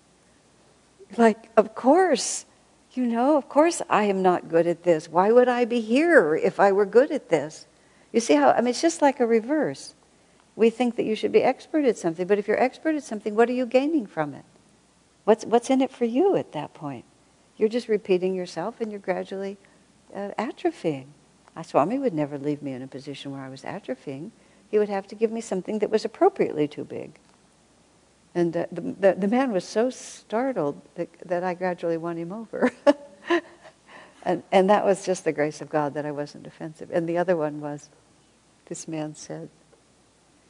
Like, 1.18 1.50
of 1.58 1.76
course. 1.76 2.46
You 2.94 3.08
know, 3.08 3.38
of 3.38 3.50
course 3.50 3.82
I 3.90 4.04
am 4.04 4.22
not 4.22 4.50
good 4.50 4.68
at 4.68 4.84
this. 4.84 5.10
Why 5.10 5.32
would 5.32 5.48
I 5.48 5.66
be 5.66 5.82
here 5.82 6.36
if 6.36 6.60
I 6.60 6.72
were 6.72 6.86
good 6.86 7.12
at 7.12 7.30
this? 7.30 7.66
You 8.12 8.20
see 8.20 8.36
how, 8.36 8.52
I 8.52 8.62
mean, 8.62 8.68
it's 8.68 8.82
just 8.82 9.02
like 9.02 9.20
a 9.20 9.26
reverse. 9.26 9.96
We 10.56 10.70
think 10.70 10.96
that 10.98 11.06
you 11.06 11.16
should 11.16 11.32
be 11.32 11.42
expert 11.42 11.86
at 11.86 11.98
something, 11.98 12.28
but 12.28 12.38
if 12.38 12.48
you're 12.48 12.62
expert 12.62 12.96
at 12.96 13.04
something, 13.04 13.36
what 13.36 13.50
are 13.50 13.54
you 13.54 13.66
gaining 13.66 14.06
from 14.06 14.34
it? 14.34 14.46
What's, 15.24 15.46
what's 15.46 15.70
in 15.70 15.82
it 15.82 15.92
for 15.92 16.06
you 16.06 16.36
at 16.36 16.52
that 16.52 16.74
point? 16.74 17.06
You're 17.58 17.70
just 17.70 17.88
repeating 17.88 18.36
yourself 18.36 18.82
and 18.82 18.92
you're 18.92 19.00
gradually 19.00 19.58
uh, 20.14 20.32
atrophying. 20.38 21.08
Swami 21.64 22.00
would 22.00 22.14
never 22.14 22.38
leave 22.38 22.62
me 22.62 22.74
in 22.74 22.82
a 22.82 22.88
position 22.88 23.32
where 23.32 23.42
I 23.42 23.50
was 23.50 23.62
atrophying. 23.62 24.32
He 24.72 24.80
would 24.80 24.90
have 24.90 25.08
to 25.08 25.16
give 25.16 25.32
me 25.32 25.40
something 25.40 25.80
that 25.80 25.92
was 25.92 26.04
appropriately 26.04 26.68
too 26.68 26.84
big. 26.84 27.20
And 28.34 28.58
uh, 28.58 28.66
the, 28.72 28.82
the, 28.82 29.14
the, 29.14 29.28
man 29.28 29.52
was 29.52 29.64
so 29.64 29.92
startled 29.92 30.82
that, 30.96 31.10
that 31.26 31.44
I 31.44 31.54
gradually 31.54 31.98
won 31.98 32.18
him 32.18 32.32
over. 32.32 32.72
and, 34.24 34.42
and 34.52 34.70
that 34.72 34.84
was 34.84 35.06
just 35.06 35.24
the 35.24 35.32
grace 35.32 35.62
of 35.62 35.70
God 35.70 35.94
that 35.94 36.06
I 36.06 36.12
wasn't 36.12 36.48
offensive. 36.48 36.90
And 36.92 37.08
the 37.08 37.20
other 37.20 37.38
one 37.38 37.62
was 37.62 37.90
this 38.66 38.88
man 38.88 39.14
said, 39.14 39.50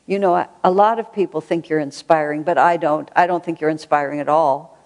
you 0.05 0.19
know, 0.19 0.47
a 0.63 0.71
lot 0.71 0.99
of 0.99 1.13
people 1.13 1.39
think 1.39 1.69
you're 1.69 1.79
inspiring, 1.79 2.43
but 2.43 2.57
I 2.57 2.77
don't. 2.77 3.09
I 3.15 3.25
don't 3.25 3.43
think 3.43 3.61
you're 3.61 3.69
inspiring 3.69 4.19
at 4.19 4.27
all. 4.27 4.77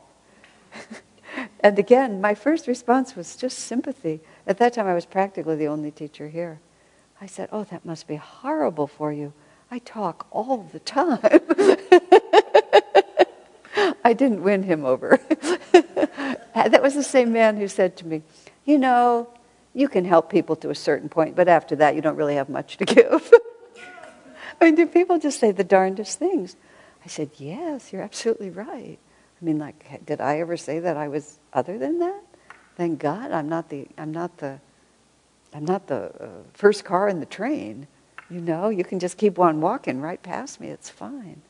and 1.62 1.80
again, 1.80 2.22
my 2.22 2.36
first 2.36 2.68
response 2.68 3.16
was 3.16 3.36
just 3.36 3.60
sympathy. 3.60 4.20
At 4.46 4.60
that 4.60 4.74
time, 4.74 4.88
I 4.88 4.94
was 4.94 5.06
practically 5.06 5.56
the 5.56 5.68
only 5.68 5.92
teacher 5.92 6.28
here. 6.28 6.60
I 7.20 7.26
said, 7.26 7.50
Oh, 7.52 7.64
that 7.66 7.84
must 7.84 8.08
be 8.08 8.18
horrible 8.18 8.88
for 8.88 9.12
you. 9.12 9.34
I 9.72 9.80
talk 9.80 10.28
all 10.32 10.70
the 10.72 10.80
time. 10.80 11.20
I 14.04 14.14
didn't 14.14 14.44
win 14.44 14.64
him 14.64 14.86
over. 14.86 15.20
that 15.72 16.80
was 16.82 16.94
the 16.94 17.04
same 17.04 17.34
man 17.34 17.58
who 17.58 17.68
said 17.68 17.98
to 17.98 18.08
me, 18.08 18.22
You 18.66 18.78
know, 18.78 19.30
you 19.74 19.88
can 19.88 20.06
help 20.06 20.30
people 20.30 20.56
to 20.58 20.70
a 20.70 20.76
certain 20.76 21.10
point, 21.10 21.36
but 21.36 21.48
after 21.48 21.76
that, 21.78 21.96
you 21.96 22.02
don't 22.02 22.16
really 22.16 22.36
have 22.36 22.50
much 22.50 22.78
to 22.78 22.86
give. 22.86 23.32
I 24.62 24.66
mean, 24.66 24.76
do 24.76 24.86
people 24.88 25.20
just 25.20 25.40
say 25.40 25.52
the 25.52 25.64
darndest 25.64 26.20
things? 26.20 26.56
I 27.04 27.08
said, 27.08 27.32
Yes, 27.38 27.94
you're 27.94 28.02
absolutely 28.02 28.50
right. 28.50 28.98
I 29.42 29.46
mean, 29.46 29.60
like, 29.60 30.06
did 30.06 30.20
I 30.20 30.40
ever 30.40 30.58
say 30.58 30.80
that 30.80 30.98
I 30.98 31.08
was 31.08 31.38
other 31.54 31.78
than 31.78 32.00
that? 32.00 32.22
Thank 32.76 33.00
God 33.00 33.32
I'm 33.32 33.50
not 33.50 33.70
the, 33.70 33.88
I'm 33.98 34.12
not 34.12 34.38
the, 34.38 34.60
I'm 35.54 35.66
not 35.66 35.88
the 35.88 36.12
uh, 36.24 36.28
first 36.54 36.86
car 36.86 37.08
in 37.08 37.20
the 37.20 37.26
train. 37.26 37.88
You 38.30 38.42
know, 38.42 38.70
you 38.70 38.84
can 38.84 39.00
just 39.00 39.18
keep 39.18 39.40
on 39.40 39.62
walking 39.62 40.02
right 40.02 40.22
past 40.22 40.60
me. 40.60 40.68
It's 40.68 40.90
fine. 40.90 41.42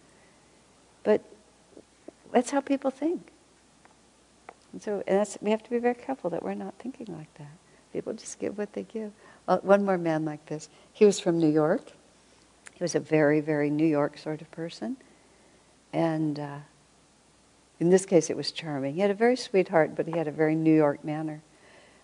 But 1.03 1.23
that's 2.31 2.51
how 2.51 2.61
people 2.61 2.91
think. 2.91 3.31
And 4.73 4.81
so 4.81 5.03
and 5.07 5.17
that's, 5.17 5.37
we 5.41 5.51
have 5.51 5.63
to 5.63 5.69
be 5.69 5.79
very 5.79 5.95
careful 5.95 6.29
that 6.31 6.43
we're 6.43 6.53
not 6.53 6.75
thinking 6.77 7.07
like 7.17 7.33
that. 7.35 7.57
People 7.93 8.13
just 8.13 8.37
give 8.39 8.57
what 8.57 8.73
they 8.73 8.83
give. 8.83 9.11
Uh, 9.47 9.57
one 9.59 9.85
more 9.85 9.97
man 9.97 10.25
like 10.25 10.45
this. 10.47 10.69
He 10.91 11.05
was 11.05 11.19
from 11.19 11.39
New 11.39 11.49
York. 11.49 11.93
He 12.77 12.83
was 12.83 12.93
a 12.93 12.99
very, 12.99 13.41
very 13.41 13.71
New 13.71 13.87
York 13.87 14.19
sort 14.19 14.39
of 14.39 14.51
person. 14.51 14.97
And 15.91 16.39
uh, 16.39 16.59
in 17.79 17.89
this 17.89 18.05
case, 18.05 18.29
it 18.29 18.37
was 18.37 18.51
charming. 18.51 18.93
He 18.93 19.01
had 19.01 19.09
a 19.09 19.15
very 19.15 19.35
sweet 19.35 19.69
heart, 19.69 19.95
but 19.95 20.05
he 20.05 20.15
had 20.15 20.27
a 20.27 20.31
very 20.31 20.53
New 20.53 20.75
York 20.75 21.03
manner. 21.03 21.41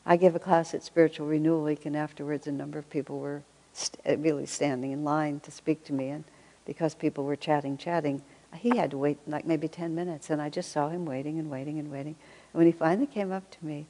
I 0.04 0.18
gave 0.18 0.34
a 0.34 0.40
class 0.40 0.74
at 0.74 0.82
Spiritual 0.82 1.28
Renewal 1.28 1.64
Week, 1.64 1.86
and 1.86 1.96
afterwards, 1.96 2.48
a 2.48 2.52
number 2.52 2.80
of 2.80 2.90
people 2.90 3.20
were 3.20 3.44
st- 3.72 4.00
uh, 4.08 4.18
really 4.18 4.48
standing 4.48 4.92
in 4.92 5.04
line 5.04 5.42
to 5.42 5.52
speak 5.52 5.84
to 5.86 5.94
me. 5.94 6.10
And 6.10 6.24
because 6.66 6.96
people 6.96 7.24
were 7.24 7.36
chatting, 7.36 7.78
chatting, 7.78 8.24
he 8.56 8.76
had 8.76 8.90
to 8.92 8.98
wait 8.98 9.20
like 9.28 9.46
maybe 9.46 9.68
10 9.68 9.94
minutes. 9.94 10.32
And 10.32 10.42
I 10.42 10.50
just 10.50 10.72
saw 10.72 10.90
him 10.90 11.06
waiting 11.06 11.38
and 11.38 11.52
waiting 11.52 11.78
and 11.78 11.92
waiting. 11.92 12.16
And 12.52 12.60
when 12.60 12.66
he 12.66 12.72
finally 12.72 13.06
came 13.06 13.32
up 13.32 13.52
to 13.52 13.64
me, 13.64 13.86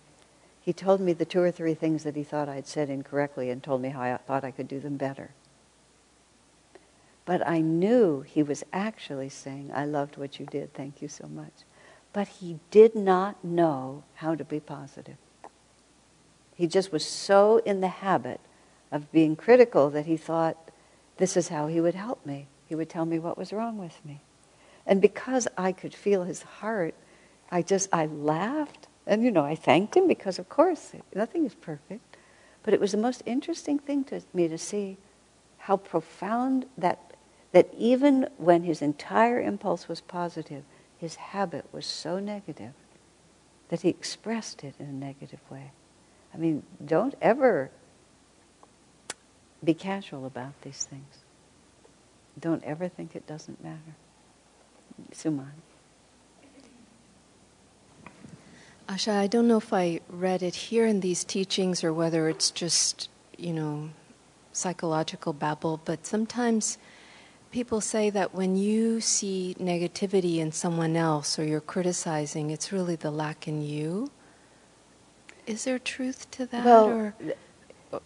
he 0.60 0.74
told 0.74 1.00
me 1.00 1.13
the 1.13 1.24
two 1.24 1.39
or 1.39 1.52
three 1.52 1.76
things 1.76 2.04
that 2.04 2.17
he 2.17 2.24
thought 2.24 2.50
I'd 2.50 2.67
said 2.67 2.89
incorrectly 2.89 3.50
and 3.50 3.63
told 3.63 3.82
me 3.82 3.89
how 3.89 4.02
I 4.02 4.17
thought 4.17 4.43
I 4.43 4.52
could 4.52 4.67
do 4.67 4.82
them 4.82 4.98
better. 4.98 5.32
But 7.25 7.47
I 7.47 7.59
knew 7.62 8.21
he 8.21 8.43
was 8.43 8.63
actually 8.73 9.29
saying, 9.29 9.71
I 9.73 9.86
loved 9.86 10.17
what 10.17 10.39
you 10.39 10.45
did, 10.45 10.73
thank 10.73 11.01
you 11.01 11.07
so 11.07 11.27
much. 11.27 11.53
But 12.12 12.27
he 12.27 12.59
did 12.69 12.95
not 12.95 13.43
know 13.43 14.03
how 14.15 14.36
to 14.36 14.43
be 14.43 14.59
positive. 14.59 15.15
He 16.55 16.67
just 16.67 16.91
was 16.91 17.05
so 17.05 17.57
in 17.59 17.81
the 17.81 17.88
habit 17.88 18.39
of 18.91 19.12
being 19.12 19.36
critical 19.36 19.89
that 19.89 20.05
he 20.05 20.17
thought 20.17 20.57
this 21.17 21.36
is 21.38 21.47
how 21.47 21.67
he 21.67 21.81
would 21.81 21.95
help 21.95 22.25
me. 22.25 22.47
He 22.67 22.75
would 22.75 22.89
tell 22.89 23.05
me 23.05 23.19
what 23.19 23.38
was 23.38 23.53
wrong 23.53 23.77
with 23.77 24.03
me. 24.05 24.21
And 24.86 25.01
because 25.01 25.47
I 25.57 25.71
could 25.71 25.93
feel 25.93 26.23
his 26.23 26.43
heart, 26.43 26.93
I 27.49 27.62
just, 27.62 27.89
I 27.93 28.05
laughed. 28.05 28.88
And, 29.07 29.23
you 29.23 29.31
know, 29.31 29.43
I 29.45 29.55
thanked 29.55 29.95
him 29.95 30.07
because, 30.07 30.39
of 30.39 30.49
course, 30.49 30.91
nothing 31.15 31.45
is 31.45 31.55
perfect. 31.55 32.17
But 32.63 32.73
it 32.73 32.79
was 32.79 32.91
the 32.91 32.97
most 32.97 33.23
interesting 33.25 33.79
thing 33.79 34.03
to 34.05 34.21
me 34.33 34.47
to 34.47 34.57
see 34.57 34.97
how 35.57 35.77
profound 35.77 36.65
that 36.77 37.12
that 37.54 37.70
even 37.78 38.28
when 38.38 38.63
his 38.63 38.82
entire 38.82 39.39
impulse 39.39 39.88
was 39.88 40.02
positive, 40.02 40.63
his 40.98 41.16
habit 41.16 41.66
was 41.72 41.86
so 41.86 42.20
negative 42.20 42.74
that 43.70 43.82
he 43.82 43.89
expressed 43.89 44.63
it 44.63 44.76
in 44.80 44.88
a 44.88 44.92
negative 44.92 45.39
way. 45.50 45.72
I 46.34 46.38
mean, 46.38 46.63
don't 46.84 47.16
ever 47.22 47.70
be 49.63 49.74
casual 49.74 50.26
about 50.26 50.60
these 50.63 50.84
things. 50.84 51.20
Don't 52.39 52.63
ever 52.63 52.88
think 52.88 53.16
it 53.16 53.28
doesn't 53.28 53.63
matter. 53.63 53.96
Suman. 55.13 55.52
Asha, 58.89 59.13
I 59.13 59.28
don't 59.28 59.48
know 59.48 59.58
if 59.58 59.72
I 59.72 60.02
read 60.10 60.44
it 60.44 60.56
here 60.56 60.86
in 60.86 61.00
these 61.00 61.24
teachings 61.24 61.84
or 61.84 61.94
whether 61.94 62.28
it's 62.28 62.52
just, 62.52 63.10
you 63.38 63.54
know, 63.54 63.89
psychological 64.52 65.34
babble, 65.34 65.80
but 65.86 66.06
sometimes 66.06 66.78
people 67.54 67.80
say 67.80 68.10
that 68.10 68.34
when 68.34 68.56
you 68.56 69.00
see 69.00 69.56
negativity 69.60 70.38
in 70.39 70.52
someone 70.52 70.96
else 70.96 71.38
or 71.38 71.46
you're 71.46 71.62
criticizing, 71.62 72.50
it's 72.50 72.72
really 72.72 72.96
the 72.96 73.12
lack 73.12 73.48
in 73.48 73.62
you. 73.62 74.10
Is 75.46 75.63
there 75.63 75.78
truth 75.78 76.30
to 76.32 76.48
that? 76.48 76.66
Well, 76.66 76.89
or? 76.89 77.16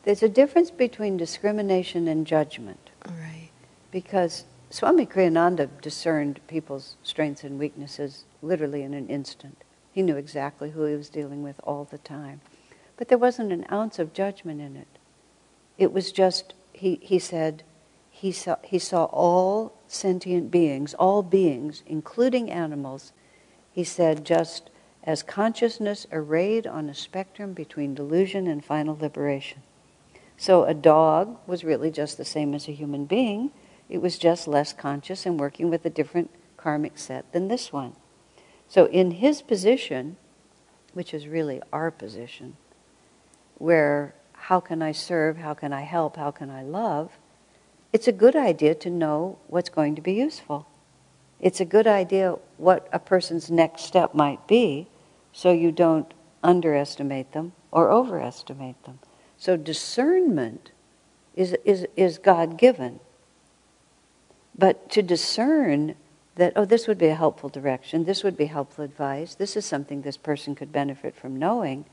there's 0.03 0.21
a 0.21 0.27
difference 0.27 0.69
between 0.69 1.15
discrimination 1.15 2.09
and 2.09 2.27
judgment. 2.27 2.89
Right. 3.07 3.49
Because 3.89 4.43
Swami 4.69 5.05
Kriyananda 5.05 5.69
discerned 5.81 6.41
people's 6.47 6.97
strengths 7.01 7.45
and 7.45 7.57
weaknesses 7.57 8.25
literally 8.41 8.83
in 8.83 8.93
an 8.93 9.07
instant. 9.07 9.63
He 9.93 10.01
knew 10.01 10.17
exactly 10.17 10.71
who 10.71 10.83
he 10.83 10.95
was 10.95 11.07
dealing 11.07 11.41
with 11.41 11.61
all 11.63 11.85
the 11.85 11.99
time. 11.99 12.41
But 12.97 13.07
there 13.07 13.17
wasn't 13.17 13.53
an 13.53 13.65
ounce 13.71 13.97
of 13.97 14.13
judgment 14.13 14.59
in 14.59 14.75
it. 14.75 14.87
It 15.77 15.93
was 15.93 16.11
just, 16.11 16.53
he, 16.73 16.99
he 17.01 17.17
said, 17.17 17.63
he 18.19 18.31
saw, 18.31 18.55
he 18.63 18.79
saw 18.79 19.03
all 19.05 19.73
sentient 19.87 20.49
beings, 20.49 20.95
all 20.95 21.21
beings, 21.21 21.83
including 21.85 22.49
animals, 22.49 23.13
he 23.71 23.83
said, 23.83 24.25
just 24.25 24.71
as 25.03 25.21
consciousness 25.21 26.07
arrayed 26.11 26.65
on 26.65 26.89
a 26.89 26.95
spectrum 26.95 27.53
between 27.53 27.93
delusion 27.93 28.47
and 28.47 28.65
final 28.65 28.97
liberation. 28.99 29.61
So 30.35 30.63
a 30.63 30.73
dog 30.73 31.37
was 31.45 31.63
really 31.63 31.91
just 31.91 32.17
the 32.17 32.25
same 32.25 32.55
as 32.55 32.67
a 32.67 32.71
human 32.71 33.05
being. 33.05 33.51
It 33.87 34.01
was 34.01 34.17
just 34.17 34.47
less 34.47 34.73
conscious 34.73 35.27
and 35.27 35.39
working 35.39 35.69
with 35.69 35.85
a 35.85 35.91
different 35.91 36.31
karmic 36.57 36.97
set 36.97 37.31
than 37.33 37.49
this 37.49 37.71
one. 37.71 37.95
So 38.67 38.85
in 38.85 39.11
his 39.11 39.43
position, 39.43 40.17
which 40.93 41.13
is 41.13 41.27
really 41.27 41.61
our 41.71 41.91
position, 41.91 42.57
where 43.59 44.15
how 44.33 44.59
can 44.59 44.81
I 44.81 44.91
serve, 44.91 45.37
how 45.37 45.53
can 45.53 45.71
I 45.71 45.81
help, 45.81 46.17
how 46.17 46.31
can 46.31 46.49
I 46.49 46.63
love, 46.63 47.11
it's 47.93 48.07
a 48.07 48.11
good 48.11 48.35
idea 48.35 48.75
to 48.75 48.89
know 48.89 49.39
what's 49.47 49.69
going 49.69 49.95
to 49.95 50.01
be 50.01 50.13
useful. 50.13 50.67
It's 51.39 51.59
a 51.59 51.65
good 51.65 51.87
idea 51.87 52.35
what 52.57 52.87
a 52.91 52.99
person's 52.99 53.49
next 53.49 53.83
step 53.83 54.13
might 54.13 54.47
be 54.47 54.87
so 55.31 55.51
you 55.51 55.71
don't 55.71 56.13
underestimate 56.43 57.31
them 57.33 57.53
or 57.71 57.91
overestimate 57.91 58.83
them. 58.83 58.99
So 59.37 59.55
discernment 59.55 60.71
is, 61.35 61.55
is, 61.63 61.85
is 61.95 62.17
God 62.17 62.57
given. 62.57 62.99
But 64.57 64.89
to 64.91 65.03
discern 65.03 65.95
that, 66.35 66.53
oh, 66.55 66.65
this 66.65 66.87
would 66.87 66.97
be 66.97 67.07
a 67.07 67.15
helpful 67.15 67.49
direction, 67.49 68.05
this 68.05 68.23
would 68.23 68.35
be 68.35 68.45
helpful 68.45 68.83
advice, 68.83 69.35
this 69.35 69.55
is 69.55 69.65
something 69.65 70.01
this 70.01 70.17
person 70.17 70.55
could 70.55 70.71
benefit 70.71 71.15
from 71.15 71.37
knowing, 71.37 71.85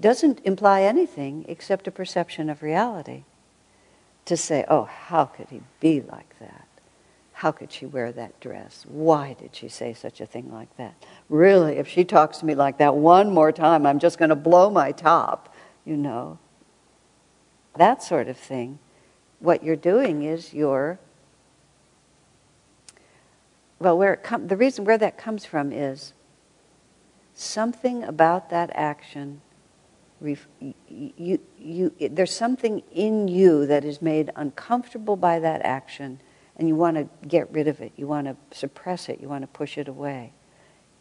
doesn't 0.00 0.40
imply 0.44 0.82
anything 0.82 1.44
except 1.48 1.86
a 1.86 1.90
perception 1.90 2.48
of 2.48 2.62
reality 2.62 3.24
to 4.28 4.36
say, 4.36 4.64
oh, 4.68 4.84
how 4.84 5.24
could 5.24 5.48
he 5.48 5.62
be 5.80 6.00
like 6.00 6.38
that? 6.38 6.66
How 7.32 7.50
could 7.52 7.72
she 7.72 7.86
wear 7.86 8.12
that 8.12 8.40
dress? 8.40 8.84
Why 8.88 9.34
did 9.34 9.54
she 9.54 9.68
say 9.68 9.94
such 9.94 10.20
a 10.20 10.26
thing 10.26 10.52
like 10.52 10.76
that? 10.76 10.94
Really, 11.28 11.76
if 11.76 11.88
she 11.88 12.04
talks 12.04 12.38
to 12.38 12.46
me 12.46 12.54
like 12.54 12.78
that 12.78 12.96
one 12.96 13.32
more 13.32 13.52
time, 13.52 13.86
I'm 13.86 13.98
just 13.98 14.18
going 14.18 14.28
to 14.30 14.36
blow 14.36 14.70
my 14.70 14.92
top, 14.92 15.54
you 15.84 15.96
know. 15.96 16.38
That 17.76 18.02
sort 18.02 18.28
of 18.28 18.36
thing. 18.36 18.78
What 19.38 19.62
you're 19.62 19.76
doing 19.76 20.24
is 20.24 20.52
you're, 20.52 20.98
well, 23.78 23.96
where 23.96 24.14
it 24.14 24.24
com- 24.24 24.48
the 24.48 24.56
reason 24.56 24.84
where 24.84 24.98
that 24.98 25.16
comes 25.16 25.44
from 25.44 25.72
is 25.72 26.12
something 27.34 28.02
about 28.02 28.50
that 28.50 28.70
action 28.74 29.40
you, 30.20 31.38
you, 31.58 31.92
there's 32.10 32.34
something 32.34 32.82
in 32.92 33.28
you 33.28 33.66
that 33.66 33.84
is 33.84 34.02
made 34.02 34.30
uncomfortable 34.36 35.16
by 35.16 35.38
that 35.38 35.62
action, 35.62 36.20
and 36.56 36.66
you 36.66 36.74
want 36.74 36.96
to 36.96 37.08
get 37.26 37.50
rid 37.52 37.68
of 37.68 37.80
it. 37.80 37.92
You 37.96 38.06
want 38.06 38.26
to 38.26 38.36
suppress 38.56 39.08
it. 39.08 39.20
You 39.20 39.28
want 39.28 39.42
to 39.42 39.48
push 39.48 39.78
it 39.78 39.88
away. 39.88 40.32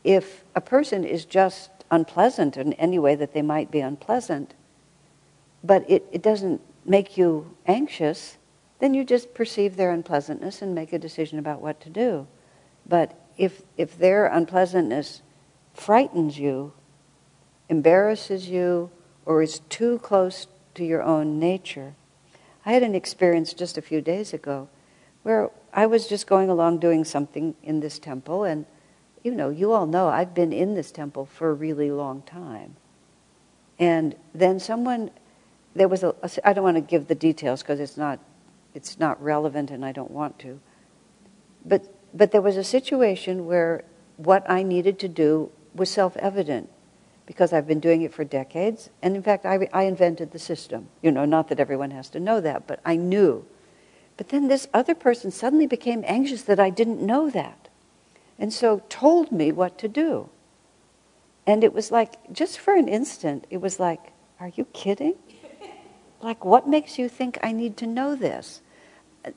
If 0.03 0.43
a 0.55 0.61
person 0.61 1.03
is 1.03 1.25
just 1.25 1.71
unpleasant 1.89 2.57
in 2.57 2.73
any 2.73 2.99
way 2.99 3.15
that 3.15 3.33
they 3.33 3.41
might 3.41 3.71
be 3.71 3.79
unpleasant, 3.79 4.53
but 5.63 5.89
it, 5.89 6.05
it 6.11 6.21
doesn't 6.21 6.61
make 6.85 7.17
you 7.17 7.55
anxious, 7.65 8.37
then 8.79 8.93
you 8.93 9.03
just 9.03 9.33
perceive 9.33 9.75
their 9.75 9.91
unpleasantness 9.91 10.61
and 10.61 10.75
make 10.75 10.93
a 10.93 10.99
decision 10.99 11.39
about 11.39 11.61
what 11.61 11.81
to 11.81 11.89
do. 11.89 12.27
But 12.87 13.19
if, 13.37 13.63
if 13.75 13.97
their 13.97 14.27
unpleasantness 14.27 15.21
frightens 15.73 16.37
you, 16.37 16.73
embarrasses 17.69 18.47
you, 18.47 18.91
or 19.27 19.41
is 19.41 19.59
too 19.67 19.99
close 19.99 20.47
to 20.73 20.85
your 20.85 21.03
own 21.03 21.37
nature. 21.37 21.93
I 22.65 22.71
had 22.71 22.81
an 22.81 22.95
experience 22.95 23.53
just 23.53 23.77
a 23.77 23.81
few 23.81 23.99
days 23.99 24.33
ago 24.33 24.69
where 25.23 25.51
I 25.73 25.85
was 25.85 26.07
just 26.07 26.27
going 26.27 26.49
along 26.49 26.79
doing 26.79 27.03
something 27.03 27.53
in 27.61 27.81
this 27.81 27.99
temple, 27.99 28.45
and 28.45 28.65
you 29.23 29.35
know, 29.35 29.49
you 29.49 29.73
all 29.73 29.85
know 29.85 30.07
I've 30.07 30.33
been 30.33 30.53
in 30.53 30.75
this 30.75 30.91
temple 30.91 31.25
for 31.25 31.49
a 31.49 31.53
really 31.53 31.91
long 31.91 32.21
time. 32.21 32.77
And 33.77 34.15
then 34.33 34.61
someone, 34.61 35.11
there 35.75 35.89
was 35.89 36.03
a, 36.03 36.15
I 36.45 36.53
don't 36.53 36.63
want 36.63 36.77
to 36.77 36.81
give 36.81 37.07
the 37.07 37.15
details 37.15 37.61
because 37.61 37.81
it's 37.81 37.97
not, 37.97 38.19
it's 38.73 38.97
not 38.97 39.21
relevant 39.21 39.71
and 39.71 39.83
I 39.83 39.91
don't 39.91 40.11
want 40.11 40.39
to. 40.39 40.61
But, 41.65 41.93
but 42.13 42.31
there 42.31 42.41
was 42.41 42.55
a 42.55 42.63
situation 42.63 43.45
where 43.45 43.83
what 44.15 44.49
I 44.49 44.63
needed 44.63 44.97
to 44.99 45.09
do 45.09 45.51
was 45.75 45.89
self 45.89 46.15
evident 46.15 46.69
because 47.27 47.53
I've 47.53 47.67
been 47.67 47.81
doing 47.81 48.01
it 48.01 48.13
for 48.13 48.23
decades. 48.23 48.89
And 49.03 49.15
in 49.15 49.21
fact, 49.21 49.45
I, 49.45 49.67
I 49.71 49.83
invented 49.83 50.31
the 50.31 50.39
system. 50.39 50.87
You 51.03 51.11
know, 51.11 51.25
not 51.25 51.49
that 51.49 51.59
everyone 51.59 51.91
has 51.91 52.09
to 52.11 52.19
know 52.19 52.41
that, 52.41 52.65
but 52.65 52.79
I 52.83 52.95
knew. 52.95 53.45
But 54.15 54.29
then 54.29 54.47
this 54.47 54.67
other 54.73 54.95
person 54.95 55.29
suddenly 55.29 55.67
became 55.67 56.03
anxious 56.07 56.41
that 56.43 56.59
I 56.59 56.71
didn't 56.71 57.05
know 57.05 57.29
that. 57.29 57.67
And 58.39 58.51
so 58.51 58.81
told 58.89 59.31
me 59.31 59.51
what 59.51 59.77
to 59.79 59.87
do. 59.87 60.29
And 61.45 61.63
it 61.63 61.73
was 61.73 61.91
like, 61.91 62.15
just 62.31 62.59
for 62.59 62.73
an 62.73 62.87
instant, 62.87 63.45
it 63.49 63.57
was 63.57 63.79
like, 63.79 64.13
are 64.39 64.51
you 64.55 64.65
kidding? 64.65 65.15
like, 66.21 66.45
what 66.45 66.67
makes 66.67 66.97
you 66.97 67.09
think 67.09 67.37
I 67.43 67.51
need 67.51 67.77
to 67.77 67.87
know 67.87 68.15
this? 68.15 68.61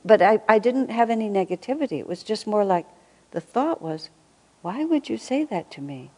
But 0.05 0.22
I, 0.22 0.41
I 0.49 0.61
didn't 0.61 0.91
have 0.91 1.11
any 1.11 1.28
negativity. 1.28 1.99
It 1.99 2.07
was 2.07 2.22
just 2.22 2.47
more 2.47 2.64
like 2.64 2.86
the 3.32 3.41
thought 3.41 3.82
was, 3.82 4.11
why 4.62 4.84
would 4.84 5.09
you 5.09 5.18
say 5.18 5.45
that 5.45 5.70
to 5.72 5.80
me? 5.80 6.11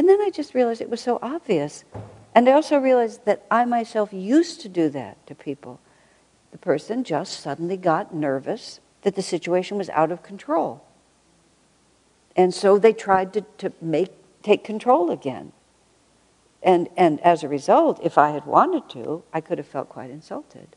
And 0.00 0.08
then 0.08 0.22
I 0.22 0.30
just 0.30 0.54
realized 0.54 0.80
it 0.80 0.88
was 0.88 1.02
so 1.02 1.18
obvious. 1.20 1.84
And 2.34 2.48
I 2.48 2.52
also 2.52 2.78
realized 2.78 3.26
that 3.26 3.44
I 3.50 3.66
myself 3.66 4.14
used 4.14 4.62
to 4.62 4.68
do 4.70 4.88
that 4.88 5.26
to 5.26 5.34
people. 5.34 5.78
The 6.52 6.56
person 6.56 7.04
just 7.04 7.38
suddenly 7.38 7.76
got 7.76 8.14
nervous 8.14 8.80
that 9.02 9.14
the 9.14 9.20
situation 9.20 9.76
was 9.76 9.90
out 9.90 10.10
of 10.10 10.22
control. 10.22 10.82
And 12.34 12.54
so 12.54 12.78
they 12.78 12.94
tried 12.94 13.34
to, 13.34 13.42
to 13.58 13.74
make, 13.82 14.12
take 14.42 14.64
control 14.64 15.10
again. 15.10 15.52
And, 16.62 16.88
and 16.96 17.20
as 17.20 17.42
a 17.44 17.48
result, 17.48 18.00
if 18.02 18.16
I 18.16 18.30
had 18.30 18.46
wanted 18.46 18.88
to, 18.94 19.22
I 19.34 19.42
could 19.42 19.58
have 19.58 19.66
felt 19.66 19.90
quite 19.90 20.08
insulted, 20.08 20.76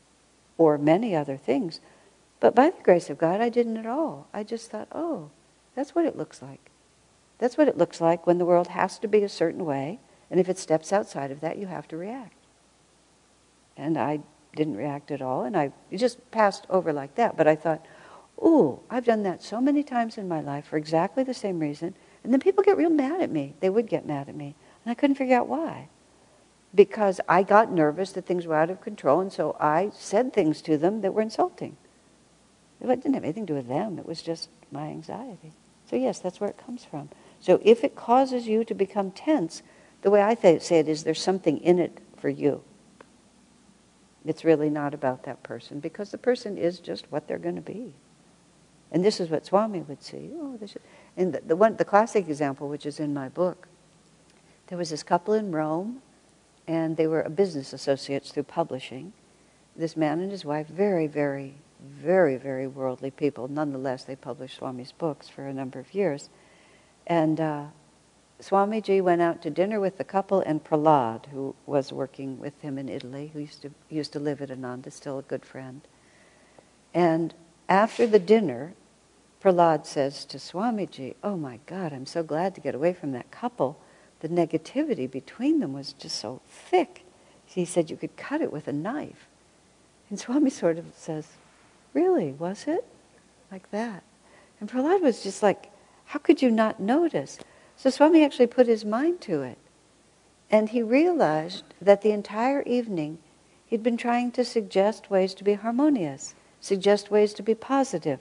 or 0.58 0.76
many 0.76 1.16
other 1.16 1.38
things. 1.38 1.80
But 2.40 2.54
by 2.54 2.68
the 2.68 2.82
grace 2.82 3.08
of 3.08 3.16
God, 3.16 3.40
I 3.40 3.48
didn't 3.48 3.78
at 3.78 3.86
all. 3.86 4.28
I 4.34 4.42
just 4.42 4.70
thought, 4.70 4.88
oh, 4.92 5.30
that's 5.74 5.94
what 5.94 6.04
it 6.04 6.14
looks 6.14 6.42
like. 6.42 6.70
That's 7.44 7.58
what 7.58 7.68
it 7.68 7.76
looks 7.76 8.00
like 8.00 8.26
when 8.26 8.38
the 8.38 8.46
world 8.46 8.68
has 8.68 8.98
to 9.00 9.06
be 9.06 9.22
a 9.22 9.28
certain 9.28 9.66
way, 9.66 10.00
and 10.30 10.40
if 10.40 10.48
it 10.48 10.56
steps 10.56 10.94
outside 10.94 11.30
of 11.30 11.42
that, 11.42 11.58
you 11.58 11.66
have 11.66 11.86
to 11.88 11.96
react. 11.98 12.38
And 13.76 13.98
I 13.98 14.20
didn't 14.56 14.78
react 14.78 15.10
at 15.10 15.20
all, 15.20 15.42
and 15.42 15.54
I 15.54 15.70
just 15.92 16.30
passed 16.30 16.66
over 16.70 16.90
like 16.90 17.16
that. 17.16 17.36
But 17.36 17.46
I 17.46 17.54
thought, 17.54 17.84
ooh, 18.42 18.80
I've 18.88 19.04
done 19.04 19.24
that 19.24 19.42
so 19.42 19.60
many 19.60 19.82
times 19.82 20.16
in 20.16 20.26
my 20.26 20.40
life 20.40 20.68
for 20.68 20.78
exactly 20.78 21.22
the 21.22 21.34
same 21.34 21.58
reason, 21.58 21.94
and 22.22 22.32
then 22.32 22.40
people 22.40 22.64
get 22.64 22.78
real 22.78 22.88
mad 22.88 23.20
at 23.20 23.30
me. 23.30 23.52
They 23.60 23.68
would 23.68 23.88
get 23.88 24.06
mad 24.06 24.30
at 24.30 24.34
me. 24.34 24.54
And 24.82 24.90
I 24.90 24.94
couldn't 24.94 25.16
figure 25.16 25.36
out 25.36 25.46
why. 25.46 25.88
Because 26.74 27.20
I 27.28 27.42
got 27.42 27.70
nervous 27.70 28.12
that 28.12 28.24
things 28.24 28.46
were 28.46 28.56
out 28.56 28.70
of 28.70 28.80
control, 28.80 29.20
and 29.20 29.30
so 29.30 29.54
I 29.60 29.90
said 29.92 30.32
things 30.32 30.62
to 30.62 30.78
them 30.78 31.02
that 31.02 31.12
were 31.12 31.20
insulting. 31.20 31.76
It 32.80 32.86
didn't 32.86 33.12
have 33.12 33.24
anything 33.24 33.44
to 33.44 33.52
do 33.52 33.56
with 33.58 33.68
them, 33.68 33.98
it 33.98 34.06
was 34.06 34.22
just 34.22 34.48
my 34.72 34.86
anxiety. 34.86 35.52
So, 35.90 35.96
yes, 35.96 36.20
that's 36.20 36.40
where 36.40 36.48
it 36.48 36.56
comes 36.56 36.86
from. 36.86 37.10
So, 37.44 37.60
if 37.62 37.84
it 37.84 37.94
causes 37.94 38.46
you 38.46 38.64
to 38.64 38.72
become 38.72 39.10
tense, 39.10 39.62
the 40.00 40.10
way 40.10 40.22
I 40.22 40.34
th- 40.34 40.62
say 40.62 40.78
it 40.78 40.88
is 40.88 41.04
there's 41.04 41.20
something 41.20 41.58
in 41.58 41.78
it 41.78 41.98
for 42.16 42.30
you. 42.30 42.62
It's 44.24 44.46
really 44.46 44.70
not 44.70 44.94
about 44.94 45.24
that 45.24 45.42
person 45.42 45.78
because 45.78 46.10
the 46.10 46.16
person 46.16 46.56
is 46.56 46.78
just 46.78 47.12
what 47.12 47.28
they're 47.28 47.36
going 47.36 47.56
to 47.56 47.60
be. 47.60 47.92
And 48.90 49.04
this 49.04 49.20
is 49.20 49.28
what 49.28 49.44
Swami 49.44 49.80
would 49.80 50.02
see. 50.02 50.30
Oh, 50.40 50.56
this 50.56 50.70
is, 50.70 50.82
and 51.18 51.34
the, 51.34 51.42
the, 51.42 51.54
one, 51.54 51.76
the 51.76 51.84
classic 51.84 52.28
example, 52.28 52.70
which 52.70 52.86
is 52.86 52.98
in 52.98 53.12
my 53.12 53.28
book, 53.28 53.68
there 54.68 54.78
was 54.78 54.88
this 54.88 55.02
couple 55.02 55.34
in 55.34 55.52
Rome, 55.52 56.00
and 56.66 56.96
they 56.96 57.06
were 57.06 57.28
business 57.28 57.74
associates 57.74 58.32
through 58.32 58.44
publishing. 58.44 59.12
This 59.76 59.98
man 59.98 60.20
and 60.20 60.30
his 60.30 60.46
wife, 60.46 60.68
very, 60.68 61.08
very, 61.08 61.56
very, 61.78 62.38
very 62.38 62.66
worldly 62.66 63.10
people. 63.10 63.48
Nonetheless, 63.48 64.04
they 64.04 64.16
published 64.16 64.56
Swami's 64.56 64.92
books 64.92 65.28
for 65.28 65.46
a 65.46 65.52
number 65.52 65.78
of 65.78 65.92
years. 65.92 66.30
And 67.06 67.40
uh, 67.40 67.64
Swamiji 68.40 69.02
went 69.02 69.22
out 69.22 69.42
to 69.42 69.50
dinner 69.50 69.80
with 69.80 69.98
the 69.98 70.04
couple 70.04 70.40
and 70.40 70.62
Prahlad, 70.64 71.26
who 71.26 71.54
was 71.66 71.92
working 71.92 72.38
with 72.38 72.60
him 72.60 72.78
in 72.78 72.88
Italy, 72.88 73.30
who 73.32 73.40
used 73.40 73.62
to, 73.62 73.70
used 73.88 74.12
to 74.12 74.18
live 74.18 74.40
at 74.42 74.50
Ananda, 74.50 74.90
still 74.90 75.18
a 75.18 75.22
good 75.22 75.44
friend. 75.44 75.82
And 76.92 77.34
after 77.68 78.06
the 78.06 78.18
dinner, 78.18 78.74
Prahlad 79.42 79.86
says 79.86 80.24
to 80.26 80.38
Swamiji, 80.38 81.14
Oh 81.22 81.36
my 81.36 81.60
God, 81.66 81.92
I'm 81.92 82.06
so 82.06 82.22
glad 82.22 82.54
to 82.54 82.60
get 82.60 82.74
away 82.74 82.92
from 82.92 83.12
that 83.12 83.30
couple 83.30 83.78
the 84.24 84.30
negativity 84.30 85.10
between 85.10 85.60
them 85.60 85.74
was 85.74 85.92
just 85.92 86.18
so 86.18 86.40
thick. 86.48 87.04
He 87.44 87.66
said 87.66 87.90
you 87.90 87.98
could 87.98 88.16
cut 88.16 88.40
it 88.40 88.50
with 88.50 88.66
a 88.66 88.72
knife. 88.72 89.28
And 90.08 90.18
Swami 90.18 90.48
sort 90.48 90.78
of 90.78 90.86
says, 90.96 91.28
Really, 91.92 92.32
was 92.32 92.64
it? 92.66 92.86
Like 93.52 93.70
that. 93.70 94.02
And 94.60 94.70
Prahlad 94.70 95.02
was 95.02 95.22
just 95.22 95.42
like, 95.42 95.70
How 96.14 96.20
could 96.20 96.42
you 96.42 96.52
not 96.52 96.78
notice? 96.78 97.40
So 97.74 97.90
Swami 97.90 98.24
actually 98.24 98.46
put 98.46 98.68
his 98.68 98.84
mind 98.84 99.20
to 99.22 99.42
it. 99.42 99.58
And 100.48 100.68
he 100.68 100.80
realized 100.80 101.64
that 101.80 102.02
the 102.02 102.12
entire 102.12 102.62
evening 102.62 103.18
he'd 103.66 103.82
been 103.82 103.96
trying 103.96 104.30
to 104.30 104.44
suggest 104.44 105.10
ways 105.10 105.34
to 105.34 105.42
be 105.42 105.54
harmonious, 105.54 106.36
suggest 106.60 107.10
ways 107.10 107.34
to 107.34 107.42
be 107.42 107.56
positive. 107.56 108.20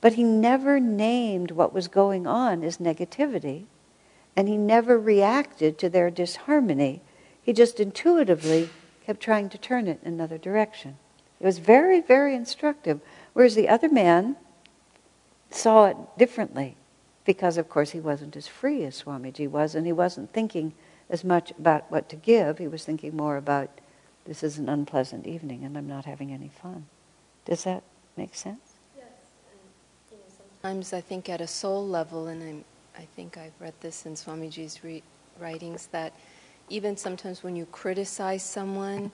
But 0.00 0.14
he 0.14 0.22
never 0.22 0.80
named 0.80 1.50
what 1.50 1.74
was 1.74 1.86
going 1.86 2.26
on 2.26 2.64
as 2.64 2.78
negativity 2.78 3.66
and 4.34 4.48
he 4.48 4.56
never 4.56 4.98
reacted 4.98 5.76
to 5.76 5.90
their 5.90 6.08
disharmony. 6.08 7.02
He 7.42 7.52
just 7.52 7.78
intuitively 7.78 8.70
kept 9.04 9.20
trying 9.20 9.50
to 9.50 9.58
turn 9.58 9.86
it 9.86 10.00
in 10.02 10.14
another 10.14 10.38
direction. 10.38 10.96
It 11.38 11.44
was 11.44 11.58
very, 11.58 12.00
very 12.00 12.34
instructive. 12.34 13.02
Whereas 13.34 13.54
the 13.54 13.68
other 13.68 13.90
man 13.90 14.36
saw 15.50 15.88
it 15.88 15.98
differently 16.16 16.78
because, 17.24 17.56
of 17.56 17.68
course, 17.68 17.90
he 17.90 18.00
wasn't 18.00 18.36
as 18.36 18.46
free 18.46 18.84
as 18.84 19.02
Swamiji 19.02 19.48
was, 19.48 19.74
and 19.74 19.86
he 19.86 19.92
wasn't 19.92 20.32
thinking 20.32 20.74
as 21.10 21.24
much 21.24 21.52
about 21.52 21.90
what 21.90 22.08
to 22.08 22.16
give. 22.16 22.58
He 22.58 22.68
was 22.68 22.84
thinking 22.84 23.16
more 23.16 23.36
about 23.36 23.70
this 24.24 24.42
is 24.42 24.58
an 24.58 24.68
unpleasant 24.68 25.26
evening 25.26 25.64
and 25.64 25.76
I'm 25.76 25.86
not 25.86 26.06
having 26.06 26.32
any 26.32 26.48
fun. 26.48 26.86
Does 27.44 27.64
that 27.64 27.82
make 28.16 28.34
sense? 28.34 28.72
Yes. 28.96 29.06
And, 29.50 29.60
you 30.10 30.16
know, 30.16 30.24
sometimes 30.62 30.92
I 30.94 31.02
think 31.02 31.28
at 31.28 31.42
a 31.42 31.46
soul 31.46 31.86
level, 31.86 32.28
and 32.28 32.42
I'm 32.42 32.64
I 32.96 33.06
think 33.16 33.36
I've 33.36 33.52
read 33.58 33.74
this 33.80 34.06
in 34.06 34.14
Swamiji's 34.14 34.84
re- 34.84 35.02
writings 35.40 35.88
that 35.88 36.12
even 36.68 36.96
sometimes 36.96 37.42
when 37.42 37.56
you 37.56 37.66
criticize 37.66 38.42
someone, 38.42 39.10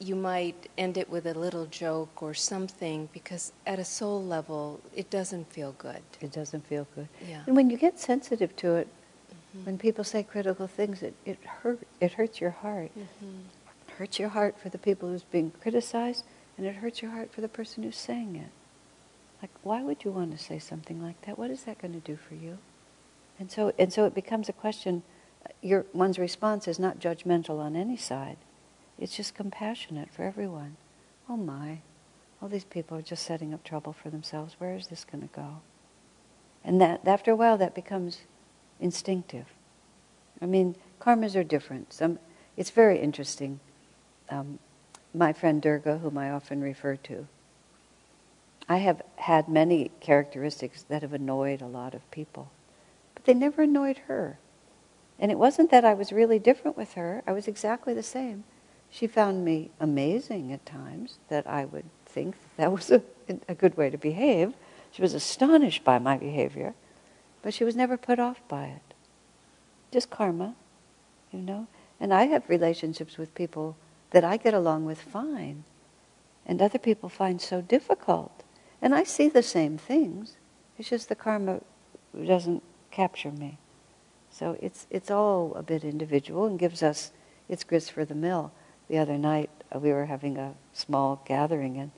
you 0.00 0.14
might 0.14 0.68
end 0.78 0.96
it 0.96 1.10
with 1.10 1.26
a 1.26 1.34
little 1.34 1.66
joke 1.66 2.22
or 2.22 2.32
something 2.34 3.08
because 3.12 3.52
at 3.66 3.78
a 3.78 3.84
soul 3.84 4.22
level, 4.24 4.80
it 4.94 5.10
doesn't 5.10 5.50
feel 5.52 5.72
good. 5.72 6.02
It 6.20 6.32
doesn't 6.32 6.66
feel 6.66 6.86
good. 6.94 7.08
Yeah. 7.28 7.42
And 7.46 7.56
when 7.56 7.68
you 7.68 7.76
get 7.76 7.98
sensitive 7.98 8.54
to 8.56 8.76
it, 8.76 8.88
mm-hmm. 8.88 9.66
when 9.66 9.78
people 9.78 10.04
say 10.04 10.22
critical 10.22 10.68
things, 10.68 11.02
it, 11.02 11.14
it, 11.24 11.38
hurt, 11.44 11.80
it 12.00 12.12
hurts 12.12 12.40
your 12.40 12.50
heart. 12.50 12.92
Mm-hmm. 12.96 13.40
It 13.88 13.94
hurts 13.96 14.18
your 14.18 14.28
heart 14.28 14.58
for 14.60 14.68
the 14.68 14.78
people 14.78 15.08
who's 15.08 15.24
being 15.24 15.52
criticized, 15.60 16.24
and 16.56 16.66
it 16.66 16.76
hurts 16.76 17.02
your 17.02 17.10
heart 17.10 17.32
for 17.32 17.40
the 17.40 17.48
person 17.48 17.82
who's 17.82 17.96
saying 17.96 18.36
it. 18.36 18.50
Like, 19.42 19.50
why 19.62 19.82
would 19.82 20.04
you 20.04 20.10
want 20.10 20.32
to 20.32 20.38
say 20.38 20.58
something 20.58 21.02
like 21.02 21.20
that? 21.22 21.38
What 21.38 21.50
is 21.50 21.64
that 21.64 21.80
going 21.80 21.94
to 21.94 22.00
do 22.00 22.16
for 22.16 22.34
you? 22.34 22.58
And 23.38 23.50
so, 23.50 23.72
and 23.78 23.92
so 23.92 24.04
it 24.04 24.14
becomes 24.14 24.48
a 24.48 24.52
question. 24.52 25.02
Your, 25.62 25.86
one's 25.92 26.18
response 26.18 26.66
is 26.68 26.78
not 26.78 26.98
judgmental 26.98 27.60
on 27.60 27.76
any 27.76 27.96
side. 27.96 28.36
It's 28.98 29.16
just 29.16 29.34
compassionate 29.34 30.10
for 30.12 30.22
everyone. 30.22 30.76
Oh 31.28 31.36
my, 31.36 31.80
all 32.40 32.48
these 32.48 32.64
people 32.64 32.96
are 32.98 33.02
just 33.02 33.24
setting 33.24 33.54
up 33.54 33.62
trouble 33.62 33.92
for 33.92 34.10
themselves. 34.10 34.56
Where 34.58 34.74
is 34.74 34.88
this 34.88 35.04
going 35.04 35.22
to 35.22 35.34
go? 35.34 35.60
And 36.64 36.80
that 36.80 37.06
after 37.06 37.30
a 37.30 37.36
while, 37.36 37.56
that 37.58 37.74
becomes 37.74 38.20
instinctive. 38.80 39.46
I 40.40 40.46
mean, 40.46 40.76
karmas 41.00 41.36
are 41.36 41.44
different. 41.44 41.92
Some, 41.92 42.18
it's 42.56 42.70
very 42.70 42.98
interesting. 42.98 43.60
Um, 44.30 44.58
my 45.14 45.32
friend 45.32 45.62
Durga, 45.62 45.98
whom 45.98 46.18
I 46.18 46.30
often 46.30 46.60
refer 46.60 46.96
to, 46.96 47.26
I 48.68 48.78
have 48.78 49.02
had 49.16 49.48
many 49.48 49.90
characteristics 50.00 50.82
that 50.84 51.02
have 51.02 51.12
annoyed 51.12 51.62
a 51.62 51.66
lot 51.66 51.94
of 51.94 52.08
people 52.10 52.50
but 53.18 53.24
they 53.24 53.34
never 53.34 53.62
annoyed 53.62 53.98
her. 54.06 54.38
And 55.18 55.32
it 55.32 55.38
wasn't 55.38 55.72
that 55.72 55.84
I 55.84 55.92
was 55.92 56.12
really 56.12 56.38
different 56.38 56.76
with 56.76 56.92
her, 56.92 57.24
I 57.26 57.32
was 57.32 57.48
exactly 57.48 57.92
the 57.92 58.02
same. 58.04 58.44
She 58.90 59.06
found 59.06 59.44
me 59.44 59.70
amazing 59.78 60.52
at 60.52 60.64
times, 60.64 61.18
that 61.28 61.46
I 61.46 61.64
would 61.64 61.84
think 62.06 62.36
that 62.56 62.72
was 62.72 62.90
a, 62.90 63.02
a 63.48 63.54
good 63.54 63.76
way 63.76 63.90
to 63.90 63.98
behave. 63.98 64.54
She 64.90 65.02
was 65.02 65.14
astonished 65.14 65.84
by 65.84 65.98
my 65.98 66.16
behavior, 66.16 66.74
but 67.42 67.54
she 67.54 67.64
was 67.64 67.76
never 67.76 67.96
put 67.96 68.18
off 68.18 68.40
by 68.48 68.66
it. 68.66 68.94
Just 69.92 70.10
karma, 70.10 70.54
you 71.32 71.40
know? 71.40 71.66
And 72.00 72.12
I 72.14 72.24
have 72.24 72.48
relationships 72.48 73.18
with 73.18 73.34
people 73.34 73.76
that 74.10 74.24
I 74.24 74.36
get 74.36 74.54
along 74.54 74.86
with 74.86 75.00
fine, 75.00 75.64
and 76.46 76.62
other 76.62 76.78
people 76.78 77.08
find 77.08 77.40
so 77.40 77.60
difficult. 77.60 78.42
And 78.80 78.94
I 78.94 79.04
see 79.04 79.28
the 79.28 79.42
same 79.42 79.76
things. 79.76 80.36
It's 80.78 80.88
just 80.88 81.08
the 81.08 81.14
karma 81.14 81.60
doesn't 82.26 82.62
capture 82.90 83.32
me. 83.32 83.58
So 84.30 84.56
it's, 84.62 84.86
it's 84.90 85.10
all 85.10 85.52
a 85.54 85.62
bit 85.62 85.84
individual 85.84 86.46
and 86.46 86.58
gives 86.58 86.82
us 86.82 87.10
its 87.48 87.64
grist 87.64 87.92
for 87.92 88.04
the 88.04 88.14
mill. 88.14 88.52
The 88.88 88.98
other 88.98 89.18
night 89.18 89.50
uh, 89.74 89.78
we 89.78 89.92
were 89.92 90.06
having 90.06 90.36
a 90.38 90.54
small 90.72 91.22
gathering 91.26 91.76
and 91.78 91.90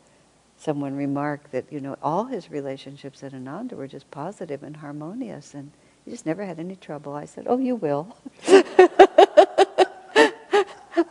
someone 0.56 0.94
remarked 0.94 1.52
that, 1.52 1.72
you 1.72 1.80
know, 1.80 1.96
all 2.02 2.24
his 2.24 2.50
relationships 2.50 3.22
at 3.22 3.32
Ananda 3.32 3.76
were 3.76 3.86
just 3.86 4.10
positive 4.10 4.62
and 4.62 4.76
harmonious 4.76 5.54
and 5.54 5.70
he 6.04 6.10
just 6.10 6.26
never 6.26 6.44
had 6.44 6.58
any 6.58 6.76
trouble. 6.76 7.14
I 7.14 7.24
said, 7.24 7.46
oh, 7.48 7.58
you 7.58 7.76
will. 7.76 8.16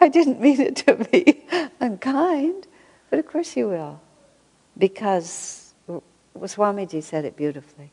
I 0.01 0.07
didn't 0.07 0.39
mean 0.39 0.61
it 0.61 0.75
to 0.77 0.95
be 1.11 1.43
unkind, 1.80 2.67
but 3.09 3.19
of 3.19 3.27
course 3.27 3.55
you 3.55 3.67
will. 3.67 4.01
Because 4.77 5.73
Swamiji 6.38 7.03
said 7.03 7.25
it 7.25 7.36
beautifully. 7.36 7.91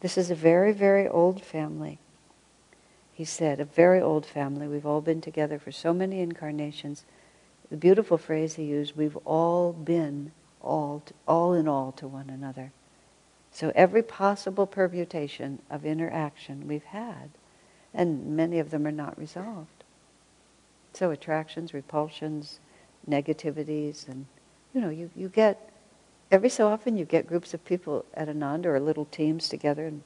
This 0.00 0.18
is 0.18 0.30
a 0.30 0.34
very, 0.34 0.72
very 0.72 1.08
old 1.08 1.42
family. 1.42 1.98
He 3.12 3.24
said, 3.24 3.60
a 3.60 3.64
very 3.64 4.00
old 4.00 4.24
family. 4.24 4.66
We've 4.66 4.86
all 4.86 5.00
been 5.00 5.20
together 5.20 5.58
for 5.58 5.72
so 5.72 5.92
many 5.92 6.20
incarnations. 6.20 7.04
the 7.70 7.76
beautiful 7.76 8.18
phrase 8.18 8.54
he 8.54 8.64
used, 8.64 8.96
we've 8.96 9.16
all 9.24 9.72
been 9.72 10.32
all, 10.60 11.02
to, 11.06 11.14
all 11.26 11.52
in 11.52 11.68
all 11.68 11.92
to 11.92 12.08
one 12.08 12.30
another. 12.30 12.72
So 13.50 13.70
every 13.74 14.02
possible 14.02 14.66
permutation 14.66 15.60
of 15.70 15.84
interaction 15.84 16.66
we've 16.66 16.84
had, 16.84 17.30
and 17.92 18.34
many 18.34 18.58
of 18.58 18.70
them 18.70 18.86
are 18.86 18.92
not 18.92 19.18
resolved. 19.18 19.84
So 20.94 21.10
attractions, 21.10 21.74
repulsions, 21.74 22.60
negativities, 23.08 24.08
and 24.08 24.26
you 24.74 24.80
know, 24.80 24.88
you, 24.88 25.10
you 25.14 25.28
get 25.28 25.70
every 26.30 26.48
so 26.48 26.68
often 26.68 26.96
you 26.96 27.04
get 27.04 27.26
groups 27.26 27.52
of 27.52 27.64
people 27.64 28.06
at 28.14 28.28
Ananda 28.28 28.70
or 28.70 28.80
little 28.80 29.04
teams 29.06 29.48
together 29.48 29.86
and 29.86 30.02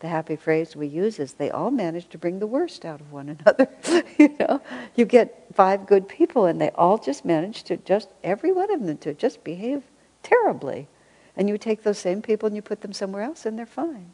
the 0.00 0.08
happy 0.08 0.36
phrase 0.36 0.74
we 0.74 0.86
use 0.86 1.18
is 1.18 1.34
they 1.34 1.50
all 1.50 1.70
manage 1.70 2.08
to 2.08 2.18
bring 2.18 2.38
the 2.38 2.46
worst 2.46 2.84
out 2.84 3.00
of 3.00 3.12
one 3.12 3.28
another. 3.28 3.68
you 4.18 4.34
know, 4.40 4.60
you 4.96 5.04
get 5.04 5.46
five 5.54 5.86
good 5.86 6.08
people 6.08 6.46
and 6.46 6.60
they 6.60 6.70
all 6.70 6.98
just 6.98 7.24
manage 7.24 7.62
to 7.64 7.76
just 7.76 8.08
every 8.24 8.50
one 8.50 8.70
of 8.72 8.84
them 8.84 8.96
to 8.98 9.14
just 9.14 9.44
behave 9.44 9.82
terribly. 10.22 10.88
And 11.36 11.48
you 11.48 11.58
take 11.58 11.82
those 11.82 11.98
same 11.98 12.22
people 12.22 12.46
and 12.46 12.56
you 12.56 12.62
put 12.62 12.80
them 12.80 12.92
somewhere 12.92 13.22
else 13.22 13.44
and 13.44 13.58
they're 13.58 13.66
fine. 13.66 14.12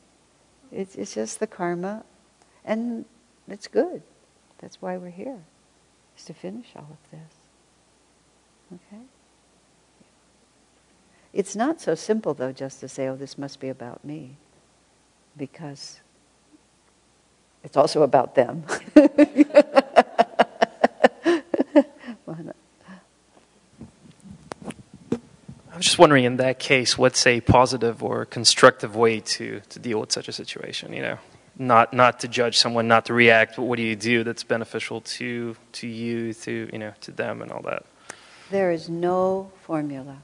It's, 0.73 0.97
it's 0.97 1.15
just 1.15 1.39
the 1.39 1.47
karma 1.47 2.05
and 2.65 3.05
it's 3.49 3.69
good. 3.69 4.03
That's 4.59 4.83
why 4.83 4.97
we're 4.97 5.11
here, 5.11 5.39
is 6.19 6.25
to 6.25 6.35
finish 6.35 6.67
all 6.75 6.89
of 6.91 7.11
this. 7.11 8.81
Okay? 8.93 9.03
It's 11.33 11.55
not 11.55 11.81
so 11.81 11.95
simple, 11.95 12.35
though, 12.35 12.53
just 12.53 12.81
to 12.81 12.89
say, 12.89 13.07
oh, 13.09 13.17
this 13.17 13.37
must 13.37 13.61
be 13.61 13.69
about 13.69 14.05
me, 14.05 14.37
because 15.37 16.01
it's 17.63 17.77
also 17.77 18.03
about 18.03 18.35
them. 18.35 18.65
I'm 25.77 25.83
just 25.83 25.99
wondering, 25.99 26.25
in 26.25 26.39
that 26.39 26.59
case, 26.59 26.97
what's 26.97 27.27
a 27.27 27.43
positive 27.43 28.03
or 28.03 28.25
constructive 28.25 28.97
way 28.97 29.21
to, 29.21 29.61
to 29.69 29.79
deal 29.79 30.01
with 30.01 30.11
such 30.11 30.27
a 30.27 30.33
situation? 30.33 30.95
You 30.95 31.03
know, 31.03 31.19
not 31.59 31.93
not 31.93 32.21
to 32.21 32.29
judge 32.29 32.57
someone, 32.57 32.89
not 32.89 33.05
to 33.07 33.13
react, 33.13 33.57
but 33.57 33.65
what 33.65 33.77
do 33.77 33.83
you 33.83 33.95
do 33.95 34.25
that's 34.25 34.43
beneficial 34.43 35.03
to 35.03 35.55
to 35.73 35.87
you, 35.87 36.33
to 36.33 36.71
you 36.73 36.79
know, 36.79 36.95
to 37.03 37.11
them, 37.11 37.43
and 37.43 37.53
all 37.53 37.61
that? 37.65 37.85
There 38.51 38.71
is 38.71 38.89
no 38.89 39.53
formula 39.65 40.17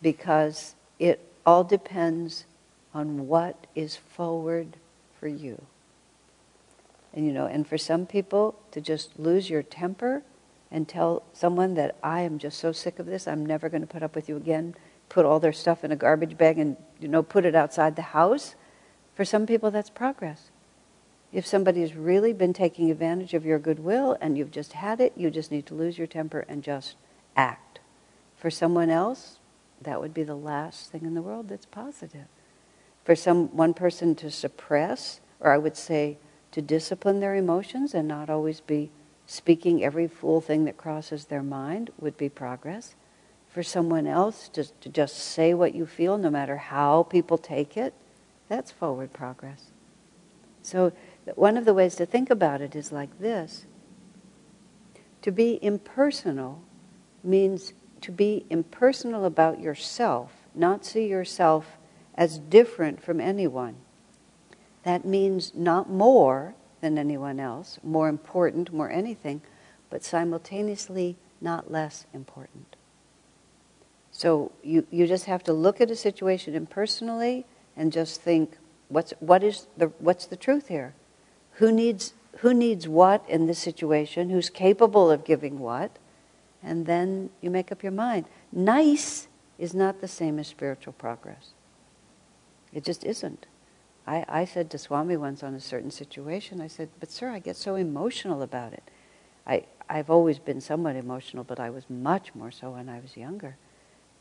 because 0.00 0.74
it 0.98 1.30
all 1.44 1.62
depends 1.62 2.46
on 2.94 3.28
what 3.28 3.66
is 3.74 3.96
forward 3.96 4.76
for 5.18 5.28
you. 5.28 5.62
And 7.12 7.26
you 7.26 7.32
know, 7.32 7.46
and 7.46 7.66
for 7.66 7.78
some 7.78 8.06
people 8.06 8.58
to 8.70 8.80
just 8.80 9.18
lose 9.18 9.50
your 9.50 9.62
temper 9.62 10.22
and 10.70 10.86
tell 10.86 11.22
someone 11.32 11.74
that 11.74 11.96
I 12.02 12.20
am 12.20 12.38
just 12.38 12.58
so 12.58 12.72
sick 12.72 12.98
of 12.98 13.06
this, 13.06 13.26
I'm 13.26 13.44
never 13.44 13.68
going 13.68 13.80
to 13.80 13.86
put 13.86 14.02
up 14.02 14.14
with 14.14 14.28
you 14.28 14.36
again, 14.36 14.74
put 15.08 15.24
all 15.24 15.40
their 15.40 15.52
stuff 15.52 15.84
in 15.84 15.92
a 15.92 15.96
garbage 15.96 16.36
bag 16.36 16.58
and 16.58 16.76
you 17.00 17.08
know 17.08 17.22
put 17.22 17.44
it 17.44 17.54
outside 17.54 17.96
the 17.96 18.02
house, 18.02 18.54
for 19.14 19.24
some 19.24 19.46
people 19.46 19.70
that's 19.70 19.90
progress. 19.90 20.50
If 21.32 21.46
somebody 21.46 21.82
has 21.82 21.94
really 21.94 22.32
been 22.32 22.52
taking 22.52 22.90
advantage 22.90 23.34
of 23.34 23.44
your 23.44 23.58
goodwill 23.58 24.16
and 24.20 24.38
you've 24.38 24.50
just 24.50 24.72
had 24.74 25.00
it, 25.00 25.12
you 25.16 25.30
just 25.30 25.50
need 25.50 25.66
to 25.66 25.74
lose 25.74 25.98
your 25.98 26.06
temper 26.06 26.44
and 26.48 26.62
just 26.62 26.96
act. 27.36 27.80
For 28.36 28.50
someone 28.50 28.88
else, 28.88 29.38
that 29.82 30.00
would 30.00 30.14
be 30.14 30.22
the 30.22 30.34
last 30.34 30.90
thing 30.90 31.02
in 31.02 31.14
the 31.14 31.22
world 31.22 31.48
that's 31.48 31.66
positive. 31.66 32.26
For 33.08 33.16
some 33.16 33.56
one 33.56 33.72
person 33.72 34.14
to 34.16 34.30
suppress, 34.30 35.20
or 35.40 35.50
I 35.50 35.56
would 35.56 35.78
say 35.78 36.18
to 36.50 36.60
discipline 36.60 37.20
their 37.20 37.34
emotions 37.34 37.94
and 37.94 38.06
not 38.06 38.28
always 38.28 38.60
be 38.60 38.90
speaking 39.24 39.82
every 39.82 40.06
fool 40.06 40.42
thing 40.42 40.66
that 40.66 40.76
crosses 40.76 41.24
their 41.24 41.42
mind 41.42 41.88
would 41.98 42.18
be 42.18 42.28
progress. 42.28 42.96
For 43.48 43.62
someone 43.62 44.06
else 44.06 44.50
to, 44.50 44.64
to 44.64 44.90
just 44.90 45.16
say 45.16 45.54
what 45.54 45.74
you 45.74 45.86
feel, 45.86 46.18
no 46.18 46.28
matter 46.28 46.58
how 46.58 47.04
people 47.04 47.38
take 47.38 47.78
it, 47.78 47.94
that's 48.46 48.70
forward 48.70 49.14
progress. 49.14 49.70
So, 50.60 50.92
one 51.34 51.56
of 51.56 51.64
the 51.64 51.72
ways 51.72 51.94
to 51.94 52.04
think 52.04 52.28
about 52.28 52.60
it 52.60 52.76
is 52.76 52.92
like 52.92 53.20
this 53.20 53.64
to 55.22 55.32
be 55.32 55.58
impersonal 55.62 56.60
means 57.24 57.72
to 58.02 58.12
be 58.12 58.44
impersonal 58.50 59.24
about 59.24 59.60
yourself, 59.60 60.30
not 60.54 60.84
see 60.84 61.06
yourself 61.06 61.77
as 62.18 62.38
different 62.38 63.02
from 63.02 63.18
anyone. 63.18 63.76
That 64.82 65.06
means 65.06 65.52
not 65.54 65.88
more 65.88 66.54
than 66.82 66.98
anyone 66.98 67.40
else, 67.40 67.78
more 67.82 68.10
important, 68.10 68.70
more 68.70 68.90
anything, 68.90 69.40
but 69.88 70.04
simultaneously 70.04 71.16
not 71.40 71.72
less 71.72 72.04
important. 72.12 72.76
So 74.12 74.52
you, 74.62 74.86
you 74.90 75.06
just 75.06 75.24
have 75.24 75.42
to 75.44 75.54
look 75.54 75.80
at 75.80 75.90
a 75.90 75.96
situation 75.96 76.54
impersonally 76.54 77.46
and 77.74 77.90
just 77.90 78.20
think, 78.20 78.58
what's, 78.88 79.14
what 79.20 79.42
is 79.42 79.66
the, 79.78 79.86
what's 79.98 80.26
the 80.26 80.36
truth 80.36 80.68
here? 80.68 80.92
Who 81.52 81.72
needs, 81.72 82.12
who 82.40 82.52
needs 82.52 82.86
what 82.86 83.24
in 83.26 83.46
this 83.46 83.58
situation? 83.58 84.28
Who's 84.28 84.50
capable 84.50 85.10
of 85.10 85.24
giving 85.24 85.58
what? 85.58 85.96
and 86.62 86.86
then 86.86 87.30
you 87.40 87.50
make 87.50 87.70
up 87.70 87.82
your 87.82 87.92
mind. 87.92 88.26
Nice 88.52 89.28
is 89.58 89.74
not 89.74 90.00
the 90.00 90.08
same 90.08 90.38
as 90.38 90.48
spiritual 90.48 90.92
progress. 90.92 91.50
It 92.72 92.84
just 92.84 93.04
isn't. 93.04 93.46
I, 94.06 94.24
I 94.28 94.44
said 94.44 94.70
to 94.70 94.78
Swami 94.78 95.16
once 95.16 95.42
on 95.42 95.54
a 95.54 95.60
certain 95.60 95.90
situation, 95.90 96.60
I 96.60 96.66
said, 96.66 96.88
But 96.98 97.10
sir, 97.10 97.28
I 97.28 97.38
get 97.38 97.56
so 97.56 97.74
emotional 97.74 98.42
about 98.42 98.72
it. 98.72 98.82
I, 99.46 99.64
I've 99.88 100.10
always 100.10 100.38
been 100.38 100.60
somewhat 100.60 100.96
emotional, 100.96 101.44
but 101.44 101.60
I 101.60 101.70
was 101.70 101.88
much 101.88 102.34
more 102.34 102.50
so 102.50 102.70
when 102.72 102.88
I 102.88 103.00
was 103.00 103.16
younger. 103.16 103.56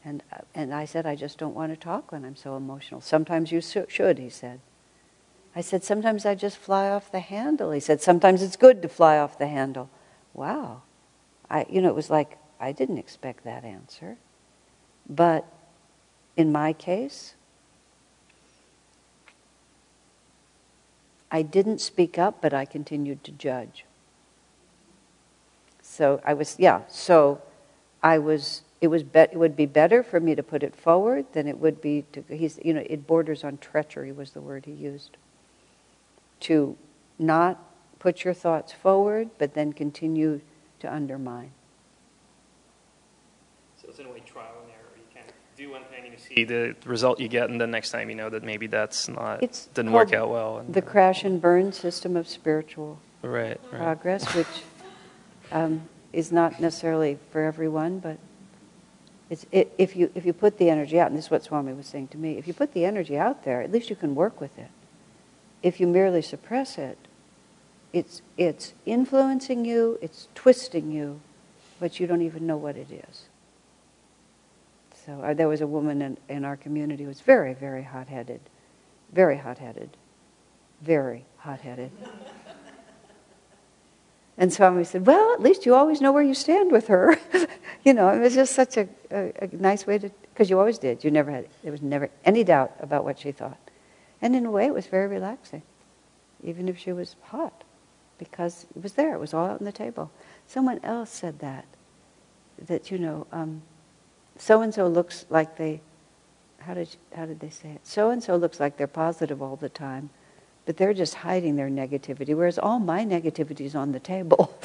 And, 0.04 0.24
uh, 0.32 0.40
and 0.56 0.74
I 0.74 0.86
said, 0.86 1.06
I 1.06 1.16
just 1.16 1.38
don't 1.38 1.56
want 1.56 1.72
to 1.72 1.78
talk 1.78 2.12
when 2.12 2.24
I'm 2.24 2.36
so 2.36 2.56
emotional. 2.56 3.02
Sometimes 3.02 3.52
you 3.52 3.62
should, 3.62 4.20
he 4.20 4.30
said. 4.30 4.60
I 5.56 5.62
said, 5.62 5.84
sometimes 5.84 6.26
I 6.26 6.36
just 6.36 6.58
fly 6.58 6.90
off 6.90 7.12
the 7.12 7.20
handle. 7.20 7.72
He 7.72 7.80
said, 7.80 8.02
sometimes 8.02 8.44
it's 8.44 8.56
good 8.56 8.82
to 8.84 8.90
fly 8.90 9.18
off 9.18 9.40
the 9.40 9.48
handle. 9.48 9.90
Wow. 10.34 10.84
I, 11.50 11.66
you 11.70 11.82
know, 11.82 11.90
it 11.90 11.96
was 11.96 12.10
like, 12.10 12.38
I 12.60 12.72
didn't 12.72 12.98
expect 13.00 13.44
that 13.44 13.64
answer. 13.64 14.18
But 15.10 15.46
in 16.36 16.52
my 16.52 16.74
case, 16.74 17.34
I 21.32 21.42
didn't 21.42 21.80
speak 21.82 22.18
up, 22.18 22.42
but 22.42 22.54
I 22.54 22.66
continued 22.66 23.24
to 23.26 23.32
judge. 23.32 23.86
So 25.82 26.22
I 26.26 26.34
was, 26.34 26.56
yeah, 26.60 26.82
so 26.88 27.42
I 28.04 28.18
was, 28.18 28.62
it, 28.82 28.88
was 28.88 29.04
be, 29.04 29.20
it 29.20 29.36
would 29.36 29.56
be 29.56 29.66
better 29.66 30.04
for 30.04 30.20
me 30.20 30.36
to 30.36 30.44
put 30.44 30.64
it 30.64 30.76
forward 30.76 31.26
than 31.34 31.48
it 31.48 31.60
would 31.60 31.82
be 31.82 32.06
to, 32.14 32.24
he's, 32.30 32.60
you 32.64 32.74
know, 32.74 32.84
it 32.86 33.08
borders 33.08 33.44
on 33.44 33.58
treachery 33.58 34.12
was 34.12 34.32
the 34.32 34.42
word 34.42 34.66
he 34.66 34.72
used. 34.72 35.18
To 36.42 36.78
not 37.18 37.60
put 38.00 38.24
your 38.24 38.34
thoughts 38.34 38.72
forward, 38.72 39.30
but 39.38 39.54
then 39.54 39.74
continue 39.74 40.42
to 40.80 40.94
undermine. 40.94 41.52
So 43.82 43.88
it's 43.90 44.00
in 44.00 44.06
a 44.06 44.12
way 44.12 44.22
trial 44.26 44.54
and 44.62 44.72
error. 44.72 44.92
You 44.96 45.04
can 45.14 45.24
do 45.58 45.72
one 45.72 45.84
thing 45.86 46.04
and 46.04 46.14
you 46.14 46.20
see 46.20 46.44
the 46.44 46.76
result 46.86 47.20
you 47.20 47.28
get, 47.28 47.50
and 47.50 47.60
the 47.60 47.66
next 47.66 47.90
time 47.90 48.10
you 48.10 48.16
know 48.16 48.30
that 48.30 48.44
maybe 48.44 48.68
that's 48.68 49.08
not 49.08 49.42
it's 49.42 49.66
didn't 49.68 49.92
work 49.92 50.14
out 50.14 50.30
well. 50.30 50.64
the 50.70 50.82
crash 50.82 51.24
and 51.24 51.42
burn 51.42 51.74
system 51.74 52.16
of 52.16 52.28
spiritual 52.28 53.00
right, 53.24 53.60
right. 53.72 53.82
progress, 53.82 54.24
which 54.36 54.48
um, 55.52 55.82
is 56.14 56.32
not 56.32 56.60
necessarily 56.60 57.18
for 57.32 57.42
everyone, 57.42 57.98
but 58.00 58.20
it's, 59.30 59.46
it, 59.52 59.74
if, 59.78 59.96
you, 59.96 60.12
if 60.16 60.26
you 60.26 60.34
put 60.34 60.58
the 60.58 60.70
energy 60.70 61.00
out, 61.00 61.08
and 61.08 61.18
this 61.18 61.26
is 61.26 61.32
what 61.32 61.44
Swami 61.44 61.74
was 61.74 61.88
saying 61.88 62.10
to 62.10 62.18
me, 62.18 62.38
if 62.38 62.48
you 62.48 62.54
put 62.54 62.74
the 62.74 62.86
energy 62.86 63.18
out 63.18 63.44
there, 63.44 63.62
at 63.62 63.72
least 63.72 63.90
you 63.90 63.96
can 63.96 64.16
work 64.16 64.40
with 64.40 64.58
it. 64.58 64.70
If 65.64 65.80
you 65.80 65.88
merely 65.88 66.22
suppress 66.22 66.78
it, 66.78 66.98
it's, 67.92 68.22
it's 68.38 68.74
influencing 68.86 69.66
you, 69.66 69.98
it's 70.02 70.28
twisting 70.36 70.92
you, 70.92 71.20
but 71.80 72.00
you 72.00 72.08
don't 72.08 72.22
even 72.22 72.46
know 72.46 72.58
what 72.58 72.78
it 72.78 72.92
is. 72.92 73.26
So 75.08 75.22
uh, 75.22 75.34
there 75.34 75.48
was 75.48 75.62
a 75.62 75.68
woman 75.68 76.02
in, 76.02 76.18
in 76.28 76.44
our 76.44 76.58
community 76.58 77.04
who 77.04 77.08
was 77.08 77.22
very, 77.22 77.54
very 77.54 77.82
hot 77.82 78.10
headed. 78.10 78.42
Very 79.14 79.38
hot 79.38 79.58
headed. 79.58 79.96
Very 80.82 81.24
hot 81.38 81.62
headed. 81.62 81.92
and 84.38 84.52
Swami 84.52 84.84
said, 84.84 85.06
Well, 85.06 85.34
at 85.34 85.42
least 85.42 85.66
you 85.66 85.74
always 85.74 86.02
know 86.02 86.12
where 86.12 86.24
you 86.24 86.34
stand 86.34 86.74
with 86.74 86.88
her. 86.88 87.18
you 87.86 87.94
know, 87.94 88.10
it 88.10 88.20
was 88.20 88.36
just 88.36 88.54
such 88.54 88.76
a, 88.76 88.90
a, 89.10 89.32
a 89.44 89.50
nice 89.54 89.88
way 89.88 89.98
to, 89.98 90.12
because 90.34 90.50
you 90.50 90.60
always 90.60 90.78
did. 90.78 91.06
You 91.06 91.10
never 91.10 91.32
had, 91.32 91.48
there 91.64 91.72
was 91.72 91.82
never 91.82 92.10
any 92.26 92.44
doubt 92.44 92.74
about 92.82 93.06
what 93.06 93.18
she 93.18 93.32
thought. 93.32 93.72
And 94.22 94.36
in 94.36 94.46
a 94.46 94.52
way, 94.52 94.66
it 94.66 94.74
was 94.74 94.88
very 94.88 95.08
relaxing, 95.08 95.62
even 96.44 96.68
if 96.68 96.78
she 96.78 96.92
was 96.92 97.16
hot 97.22 97.64
because 98.18 98.66
it 98.76 98.84
was 98.84 98.94
there. 98.94 99.14
It 99.14 99.20
was 99.22 99.34
all 99.34 99.46
out 99.46 99.60
on 99.60 99.66
the 99.66 99.72
table. 99.72 100.12
Someone 100.48 100.82
else 100.84 101.12
said 101.12 101.40
that, 101.40 101.66
that, 102.60 102.92
you 102.92 102.98
know, 102.98 103.26
so 104.42 104.62
and 104.62 104.74
so 104.74 104.88
looks 104.88 105.26
like 105.30 105.58
they, 105.58 105.82
how 106.60 106.74
did, 106.74 106.96
how 107.16 107.26
did 107.26 107.40
they 107.40 107.50
say 107.50 107.70
it? 107.70 107.82
So 107.84 108.10
and 108.10 108.24
so 108.24 108.36
looks 108.36 108.60
like 108.60 108.78
they're 108.78 108.88
positive 108.88 109.42
all 109.42 109.56
the 109.56 109.70
time, 109.70 110.10
but 110.66 110.78
they're 110.78 110.94
just 110.94 111.16
hiding 111.16 111.56
their 111.56 111.70
negativity, 111.70 112.36
whereas 112.36 112.60
all 112.60 112.80
my 112.80 113.06
negativity 113.06 113.62
is 113.62 113.76
on 113.76 113.94
the 113.94 114.00
table. 114.00 114.54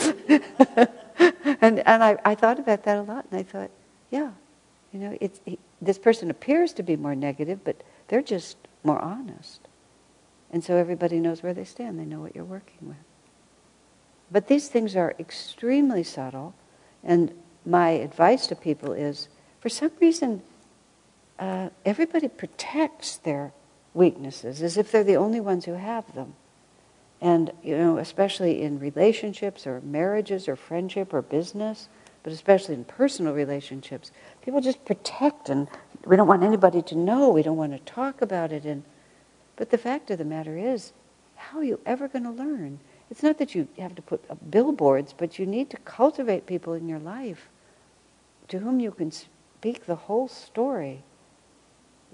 and 1.61 1.79
and 1.87 2.03
I, 2.03 2.19
I 2.25 2.35
thought 2.35 2.59
about 2.59 2.83
that 2.85 2.99
a 2.99 3.03
lot, 3.03 3.27
and 3.31 3.39
I 3.39 3.45
thought, 3.45 3.71
yeah, 4.11 4.33
you 4.93 4.99
know, 4.99 5.17
it's 5.21 5.41
he, 5.45 5.59
this 5.81 5.99
person 5.99 6.31
appears 6.31 6.73
to 6.75 6.83
be 6.83 6.97
more 6.97 7.15
negative, 7.15 7.61
but 7.65 7.83
they're 8.09 8.23
just 8.23 8.57
more 8.83 8.99
honest, 8.99 9.61
and 10.51 10.63
so 10.65 10.77
everybody 10.77 11.21
knows 11.21 11.43
where 11.43 11.55
they 11.55 11.65
stand. 11.65 11.99
They 11.99 12.05
know 12.05 12.21
what 12.21 12.35
you're 12.35 12.45
working 12.45 12.89
with. 12.89 12.97
But 14.33 14.49
these 14.49 14.69
things 14.69 14.97
are 14.97 15.15
extremely 15.21 16.03
subtle, 16.03 16.55
and 17.05 17.33
my 17.65 17.91
advice 17.91 18.49
to 18.49 18.57
people 18.57 18.93
is, 18.93 19.29
for 19.63 19.69
some 19.69 19.93
reason, 20.01 20.43
uh, 21.39 21.69
everybody 21.85 22.27
protects 22.27 23.17
their 23.19 23.53
weaknesses 23.95 24.61
as 24.61 24.77
if 24.77 24.91
they're 24.91 25.05
the 25.05 25.15
only 25.15 25.39
ones 25.39 25.67
who 25.67 25.75
have 25.75 26.13
them. 26.17 26.35
And, 27.21 27.53
you 27.63 27.79
know, 27.79 27.99
especially 27.99 28.63
in 28.63 28.81
relationships 28.81 29.65
or 29.65 29.81
marriages 29.83 30.49
or 30.49 30.57
friendship 30.57 31.15
or 31.15 31.23
business, 31.23 31.89
but 32.25 32.33
especially 32.33 32.75
in 32.75 32.85
personal 32.85 33.35
relationships, 33.35 34.11
people 34.45 34.61
just 34.61 34.85
protect 34.85 35.49
and 35.49 35.69
we 36.05 36.17
don't 36.17 36.27
want 36.27 36.43
anybody 36.43 36.83
to 36.83 36.97
know, 36.97 37.29
we 37.29 37.45
don't 37.45 37.57
want 37.57 37.71
to 37.71 37.93
talk 37.93 38.21
about 38.21 38.51
it. 38.51 38.65
And, 38.65 38.83
but 39.55 39.71
the 39.71 39.79
fact 39.79 40.11
of 40.11 40.19
the 40.19 40.25
matter 40.25 40.59
is, 40.59 40.93
how 41.37 41.59
are 41.59 41.65
you 41.65 41.79
ever 41.87 42.09
going 42.09 42.25
to 42.25 42.31
learn? 42.31 42.81
It's 43.13 43.23
not 43.23 43.39
that 43.39 43.55
you 43.55 43.69
have 43.79 43.95
to 43.95 44.03
put 44.03 44.29
up 44.29 44.39
billboards, 44.51 45.15
but 45.17 45.39
you 45.39 45.47
need 45.47 45.71
to 45.71 45.77
cultivate 45.77 46.47
people 46.47 46.73
in 46.73 46.89
your 46.89 46.99
life 46.99 47.49
to 48.49 48.59
whom 48.59 48.81
you 48.81 48.91
can 48.91 49.13
speak 49.63 49.87
the 49.87 49.95
whole 49.95 50.27
story. 50.27 51.05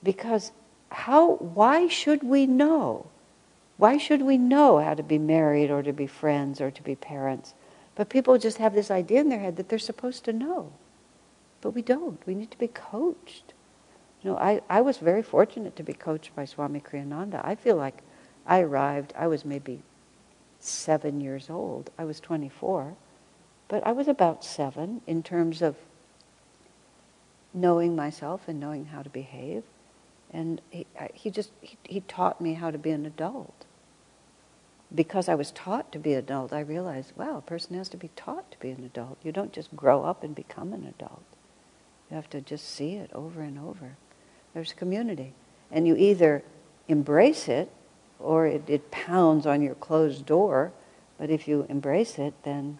Because 0.03 0.53
how, 0.90 1.36
why 1.36 1.88
should 1.88 2.22
we 2.22 2.44
know? 2.44 3.07
Why 3.78 3.96
should 3.96 4.20
we 4.20 4.36
know 4.36 4.80
how 4.80 4.92
to 4.92 5.03
be 5.03 5.16
married 5.16 5.70
or 5.70 5.82
to 5.82 5.94
be 5.94 6.07
friends 6.07 6.61
or 6.61 6.70
to 6.70 6.82
be 6.82 6.94
parents? 6.94 7.55
But 7.94 8.11
people 8.11 8.36
just 8.36 8.59
have 8.59 8.74
this 8.74 8.90
idea 8.90 9.20
in 9.20 9.30
their 9.30 9.38
head 9.38 9.57
that 9.57 9.70
they're 9.70 9.78
supposed 9.78 10.24
to 10.26 10.32
know. 10.34 10.72
But 11.62 11.70
we 11.70 11.80
don't. 11.80 12.20
We 12.26 12.34
need 12.34 12.51
to 12.51 12.59
be 12.59 12.68
coached. 12.68 13.55
You 14.22 14.32
know, 14.32 14.36
I, 14.36 14.61
I 14.68 14.82
was 14.82 14.99
very 14.99 15.22
fortunate 15.22 15.74
to 15.76 15.82
be 15.82 15.94
coached 15.94 16.36
by 16.36 16.44
Swami 16.44 16.80
Kriyananda. 16.80 17.40
I 17.42 17.55
feel 17.55 17.76
like 17.76 18.03
I 18.46 18.61
arrived, 18.61 19.14
I 19.16 19.26
was 19.26 19.46
maybe 19.46 19.80
seven 20.61 21.22
years 21.22 21.49
old. 21.49 21.88
I 21.96 22.05
was 22.05 22.20
24. 22.20 22.94
But 23.68 23.86
I 23.86 23.92
was 23.92 24.07
about 24.07 24.44
seven 24.44 25.01
in 25.07 25.22
terms 25.22 25.62
of 25.62 25.76
knowing 27.61 27.97
myself 27.97 28.43
and 28.47 28.61
knowing 28.61 28.87
how 28.87 29.03
to 29.03 29.11
behave. 29.11 29.63
And 30.31 30.61
he, 30.71 30.87
he 31.15 31.31
just, 31.31 31.51
he, 31.61 31.77
he 31.85 32.01
taught 32.01 32.41
me 32.41 32.55
how 32.55 32.71
to 32.71 32.79
be 32.79 32.91
an 32.91 33.07
adult 33.07 33.65
because 34.95 35.29
I 35.29 35.35
was 35.35 35.51
taught 35.51 35.93
to 35.93 35.99
be 35.99 36.15
an 36.15 36.21
adult, 36.21 36.53
I 36.53 36.61
realized, 36.61 37.13
wow, 37.17 37.39
a 37.39 37.43
person 37.43 37.77
has 37.77 37.89
to 37.91 37.97
be 37.97 38.11
taught 38.17 38.51
to 38.53 38.59
be 38.59 38.71
an 38.71 38.85
adult. 38.85 39.19
You 39.23 39.33
don't 39.33 39.53
just 39.53 39.75
grow 39.77 40.05
up 40.05 40.25
and 40.25 40.35
become 40.35 40.73
an 40.73 40.87
adult. 40.87 41.23
You 42.11 42.17
have 42.17 42.31
to 42.31 42.41
just 42.41 42.67
see 42.67 42.95
it 42.95 43.11
over 43.13 43.43
and 43.43 43.59
over. 43.59 43.97
There's 44.55 44.73
community. 44.73 45.35
And 45.71 45.87
you 45.87 45.95
either 45.97 46.43
embrace 46.89 47.49
it 47.49 47.71
or 48.19 48.47
it, 48.47 48.65
it 48.69 48.91
pounds 48.91 49.47
on 49.47 49.61
your 49.61 49.75
closed 49.75 50.25
door. 50.25 50.73
But 51.19 51.29
if 51.29 51.47
you 51.47 51.67
embrace 51.69 52.19
it, 52.19 52.33
then 52.45 52.79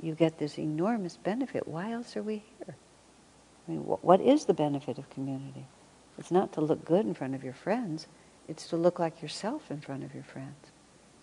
you 0.00 0.14
get 0.14 0.38
this 0.38 0.58
enormous 0.58 1.18
benefit. 1.18 1.68
Why 1.68 1.92
else 1.92 2.16
are 2.16 2.22
we? 2.22 2.42
I 3.66 3.72
mean, 3.72 3.80
wh- 3.80 4.04
what 4.04 4.20
is 4.20 4.44
the 4.44 4.54
benefit 4.54 4.98
of 4.98 5.10
community? 5.10 5.66
It's 6.18 6.30
not 6.30 6.52
to 6.54 6.60
look 6.60 6.84
good 6.84 7.06
in 7.06 7.14
front 7.14 7.34
of 7.34 7.44
your 7.44 7.54
friends, 7.54 8.06
it's 8.48 8.68
to 8.68 8.76
look 8.76 8.98
like 8.98 9.22
yourself 9.22 9.70
in 9.70 9.80
front 9.80 10.04
of 10.04 10.14
your 10.14 10.24
friends 10.24 10.72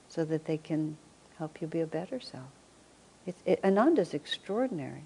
so 0.10 0.26
that 0.26 0.46
they 0.46 0.58
can 0.58 0.98
help 1.38 1.62
you 1.62 1.68
be 1.68 1.82
a 1.82 1.88
better 1.88 2.20
self. 2.20 2.50
It, 3.26 3.36
it, 3.46 3.62
Ananda's 3.64 4.14
extraordinary. 4.14 5.04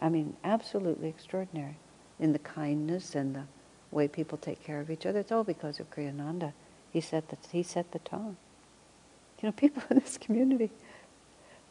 I 0.00 0.08
mean, 0.08 0.36
absolutely 0.44 1.08
extraordinary 1.08 1.76
in 2.18 2.32
the 2.32 2.38
kindness 2.38 3.14
and 3.14 3.34
the 3.34 3.44
way 3.90 4.08
people 4.08 4.38
take 4.38 4.62
care 4.64 4.80
of 4.80 4.90
each 4.90 5.06
other. 5.06 5.20
It's 5.20 5.32
all 5.32 5.44
because 5.44 5.80
of 5.80 5.90
Kriyananda. 5.90 6.52
He 6.90 7.00
set 7.00 7.28
the, 7.28 7.36
he 7.52 7.62
set 7.62 7.92
the 7.92 7.98
tone. 8.00 8.36
You 9.42 9.48
know, 9.48 9.52
people 9.56 9.82
in 9.90 9.98
this 9.98 10.18
community, 10.18 10.70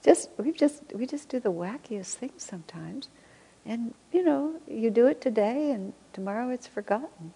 just 0.04 0.30
we 0.38 0.52
just 0.52 0.84
we 0.94 1.06
just 1.06 1.30
do 1.30 1.40
the 1.40 1.52
wackiest 1.52 2.14
things 2.16 2.44
sometimes, 2.44 3.10
and 3.68 3.94
you 4.12 4.24
know, 4.24 4.56
you 4.68 4.90
do 4.90 5.06
it 5.08 5.22
today, 5.22 5.72
and 5.72 5.94
tomorrow 6.14 6.50
it's 6.50 6.68
forgotten. 6.68 7.34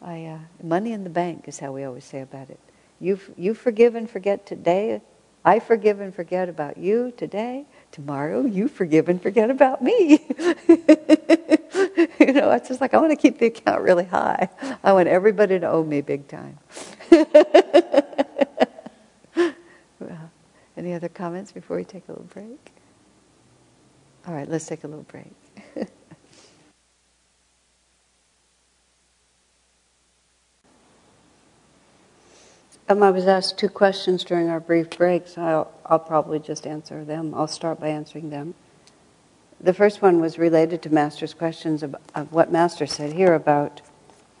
I 0.00 0.24
uh, 0.26 0.38
money 0.62 0.92
in 0.92 1.04
the 1.04 1.10
bank 1.10 1.44
is 1.46 1.58
how 1.58 1.72
we 1.72 1.84
always 1.84 2.04
say 2.04 2.20
about 2.20 2.48
it. 2.50 2.60
You, 3.00 3.18
you 3.36 3.54
forgive 3.54 3.96
and 3.96 4.08
forget 4.08 4.46
today. 4.46 5.02
I 5.44 5.58
forgive 5.58 6.00
and 6.00 6.14
forget 6.14 6.48
about 6.48 6.78
you 6.78 7.12
today. 7.16 7.66
Tomorrow, 7.90 8.46
you 8.46 8.68
forgive 8.68 9.08
and 9.08 9.20
forget 9.20 9.50
about 9.50 9.82
me. 9.82 10.24
you 10.38 10.46
know, 12.32 12.52
it's 12.52 12.68
just 12.68 12.80
like 12.80 12.94
I 12.94 12.98
want 12.98 13.10
to 13.10 13.16
keep 13.16 13.38
the 13.38 13.46
account 13.46 13.82
really 13.82 14.04
high. 14.04 14.48
I 14.84 14.92
want 14.92 15.08
everybody 15.08 15.58
to 15.58 15.68
owe 15.68 15.82
me 15.82 16.00
big 16.00 16.28
time. 16.28 16.58
well, 17.10 17.26
any 20.76 20.94
other 20.94 21.08
comments 21.08 21.50
before 21.50 21.76
we 21.76 21.82
take 21.84 22.04
a 22.08 22.12
little 22.12 22.28
break? 22.32 22.72
All 24.26 24.34
right, 24.34 24.48
let's 24.48 24.66
take 24.66 24.84
a 24.84 24.88
little 24.88 25.04
break. 25.04 25.32
Um, 32.88 33.02
I 33.02 33.10
was 33.10 33.26
asked 33.26 33.58
two 33.58 33.70
questions 33.70 34.22
during 34.22 34.50
our 34.50 34.60
brief 34.60 34.90
break, 34.90 35.26
so 35.26 35.40
I'll, 35.40 35.72
I'll, 35.86 35.98
probably 35.98 36.38
just 36.38 36.66
answer 36.66 37.04
them. 37.04 37.32
I'll 37.32 37.46
start 37.46 37.80
by 37.80 37.88
answering 37.88 38.28
them. 38.28 38.54
The 39.60 39.72
first 39.72 40.02
one 40.02 40.20
was 40.20 40.36
related 40.36 40.82
to 40.82 40.90
Master's 40.90 41.32
questions 41.32 41.82
of, 41.82 41.96
of 42.14 42.32
what 42.32 42.52
Master 42.52 42.86
said 42.86 43.14
here 43.14 43.32
about 43.32 43.80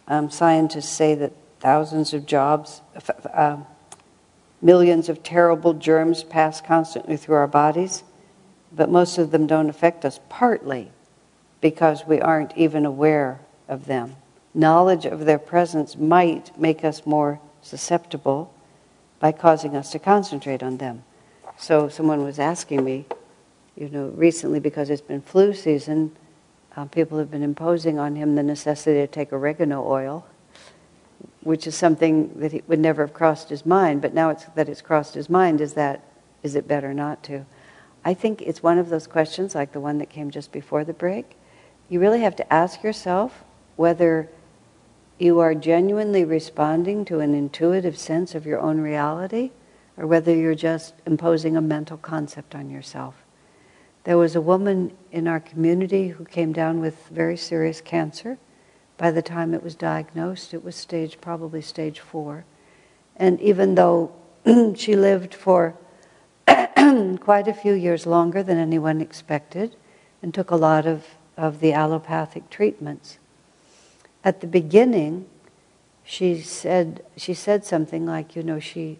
um, 0.06 0.28
scientists 0.28 0.90
say 0.90 1.14
that 1.14 1.32
thousands 1.60 2.12
of 2.12 2.26
jobs, 2.26 2.82
uh, 3.32 3.56
millions 4.60 5.08
of 5.08 5.22
terrible 5.22 5.72
germs 5.72 6.22
pass 6.22 6.60
constantly 6.60 7.16
through 7.16 7.36
our 7.36 7.46
bodies, 7.46 8.02
but 8.74 8.90
most 8.90 9.18
of 9.18 9.30
them 9.30 9.46
don't 9.46 9.68
affect 9.68 10.04
us, 10.04 10.20
partly 10.28 10.90
because 11.60 12.06
we 12.06 12.20
aren't 12.20 12.56
even 12.56 12.84
aware 12.86 13.40
of 13.68 13.86
them. 13.86 14.16
Knowledge 14.54 15.06
of 15.06 15.24
their 15.24 15.38
presence 15.38 15.96
might 15.96 16.58
make 16.58 16.84
us 16.84 17.06
more 17.06 17.40
susceptible 17.62 18.52
by 19.20 19.32
causing 19.32 19.76
us 19.76 19.92
to 19.92 19.98
concentrate 19.98 20.62
on 20.62 20.78
them. 20.78 21.04
So 21.58 21.88
someone 21.88 22.24
was 22.24 22.38
asking 22.38 22.84
me, 22.84 23.06
you 23.76 23.88
know, 23.88 24.08
recently 24.08 24.58
because 24.58 24.90
it's 24.90 25.00
been 25.00 25.22
flu 25.22 25.54
season, 25.54 26.14
uh, 26.76 26.86
people 26.86 27.18
have 27.18 27.30
been 27.30 27.42
imposing 27.42 27.98
on 27.98 28.16
him 28.16 28.34
the 28.34 28.42
necessity 28.42 28.98
to 29.00 29.06
take 29.06 29.32
oregano 29.32 29.86
oil, 29.86 30.26
which 31.42 31.66
is 31.66 31.74
something 31.74 32.32
that 32.40 32.68
would 32.68 32.78
never 32.78 33.02
have 33.06 33.14
crossed 33.14 33.48
his 33.48 33.64
mind. 33.64 34.02
But 34.02 34.14
now 34.14 34.30
it's, 34.30 34.44
that 34.54 34.68
it's 34.68 34.82
crossed 34.82 35.14
his 35.14 35.30
mind, 35.30 35.60
is 35.60 35.74
that 35.74 36.02
is 36.42 36.56
it 36.56 36.66
better 36.66 36.92
not 36.92 37.22
to? 37.24 37.46
I 38.04 38.14
think 38.14 38.42
it's 38.42 38.62
one 38.62 38.78
of 38.78 38.88
those 38.88 39.06
questions, 39.06 39.54
like 39.54 39.72
the 39.72 39.80
one 39.80 39.98
that 39.98 40.10
came 40.10 40.30
just 40.30 40.52
before 40.52 40.84
the 40.84 40.92
break. 40.92 41.36
You 41.88 42.00
really 42.00 42.20
have 42.20 42.36
to 42.36 42.52
ask 42.52 42.82
yourself 42.82 43.44
whether 43.76 44.28
you 45.18 45.38
are 45.38 45.54
genuinely 45.54 46.24
responding 46.24 47.04
to 47.04 47.20
an 47.20 47.34
intuitive 47.34 47.96
sense 47.96 48.34
of 48.34 48.44
your 48.44 48.60
own 48.60 48.80
reality 48.80 49.50
or 49.96 50.06
whether 50.06 50.34
you're 50.34 50.54
just 50.54 50.94
imposing 51.06 51.56
a 51.56 51.60
mental 51.60 51.96
concept 51.96 52.54
on 52.54 52.70
yourself. 52.70 53.14
There 54.04 54.18
was 54.18 54.34
a 54.34 54.40
woman 54.40 54.96
in 55.12 55.28
our 55.28 55.38
community 55.38 56.08
who 56.08 56.24
came 56.24 56.52
down 56.52 56.80
with 56.80 57.06
very 57.08 57.36
serious 57.36 57.80
cancer. 57.80 58.38
By 58.96 59.12
the 59.12 59.22
time 59.22 59.54
it 59.54 59.62
was 59.62 59.76
diagnosed, 59.76 60.54
it 60.54 60.64
was 60.64 60.74
stage, 60.74 61.20
probably 61.20 61.62
stage 61.62 62.00
four. 62.00 62.44
And 63.16 63.40
even 63.40 63.76
though 63.76 64.12
she 64.74 64.96
lived 64.96 65.34
for 65.34 65.76
quite 67.20 67.48
a 67.48 67.54
few 67.54 67.72
years 67.72 68.06
longer 68.06 68.42
than 68.42 68.58
anyone 68.58 69.00
expected 69.00 69.76
and 70.22 70.32
took 70.32 70.50
a 70.50 70.56
lot 70.56 70.86
of, 70.86 71.06
of 71.36 71.60
the 71.60 71.72
allopathic 71.72 72.50
treatments, 72.50 73.18
at 74.24 74.40
the 74.40 74.46
beginning, 74.46 75.26
she 76.04 76.40
said 76.40 77.04
she 77.16 77.34
said 77.34 77.64
something 77.64 78.06
like, 78.06 78.34
you 78.36 78.42
know, 78.42 78.58
she 78.58 78.98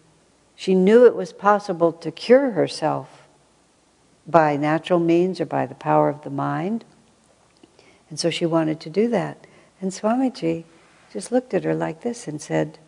she 0.54 0.74
knew 0.74 1.06
it 1.06 1.16
was 1.16 1.32
possible 1.32 1.92
to 1.92 2.10
cure 2.10 2.52
herself 2.52 3.26
by 4.26 4.56
natural 4.56 5.00
means 5.00 5.40
or 5.40 5.46
by 5.46 5.66
the 5.66 5.74
power 5.74 6.08
of 6.08 6.22
the 6.22 6.30
mind. 6.30 6.84
And 8.08 8.18
so 8.18 8.30
she 8.30 8.46
wanted 8.46 8.78
to 8.80 8.90
do 8.90 9.08
that. 9.08 9.46
And 9.80 9.90
Swamiji 9.90 10.64
just 11.12 11.32
looked 11.32 11.54
at 11.54 11.64
her 11.64 11.74
like 11.74 12.02
this 12.02 12.28
and 12.28 12.40
said, 12.40 12.78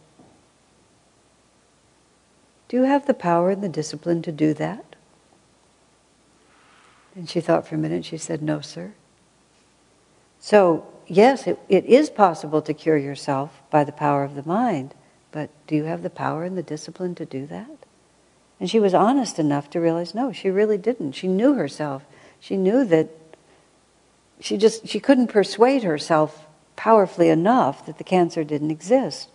Do 2.74 2.80
you 2.80 2.86
have 2.86 3.06
the 3.06 3.14
power 3.14 3.50
and 3.50 3.62
the 3.62 3.68
discipline 3.68 4.20
to 4.22 4.32
do 4.32 4.52
that? 4.54 4.96
And 7.14 7.30
she 7.30 7.40
thought 7.40 7.68
for 7.68 7.76
a 7.76 7.78
minute, 7.78 8.04
she 8.04 8.18
said, 8.18 8.42
No, 8.42 8.60
sir. 8.60 8.94
So 10.40 10.84
yes, 11.06 11.46
it, 11.46 11.60
it 11.68 11.84
is 11.84 12.10
possible 12.10 12.60
to 12.62 12.74
cure 12.74 12.96
yourself 12.96 13.62
by 13.70 13.84
the 13.84 13.92
power 13.92 14.24
of 14.24 14.34
the 14.34 14.42
mind, 14.42 14.92
but 15.30 15.50
do 15.68 15.76
you 15.76 15.84
have 15.84 16.02
the 16.02 16.10
power 16.10 16.42
and 16.42 16.58
the 16.58 16.64
discipline 16.64 17.14
to 17.14 17.24
do 17.24 17.46
that? 17.46 17.86
And 18.58 18.68
she 18.68 18.80
was 18.80 18.92
honest 18.92 19.38
enough 19.38 19.70
to 19.70 19.78
realize 19.78 20.12
no, 20.12 20.32
she 20.32 20.50
really 20.50 20.76
didn't. 20.76 21.12
She 21.12 21.28
knew 21.28 21.54
herself. 21.54 22.02
She 22.40 22.56
knew 22.56 22.84
that 22.86 23.08
she 24.40 24.56
just 24.56 24.88
she 24.88 24.98
couldn't 24.98 25.28
persuade 25.28 25.84
herself 25.84 26.48
powerfully 26.74 27.28
enough 27.28 27.86
that 27.86 27.98
the 27.98 28.02
cancer 28.02 28.42
didn't 28.42 28.72
exist. 28.72 29.28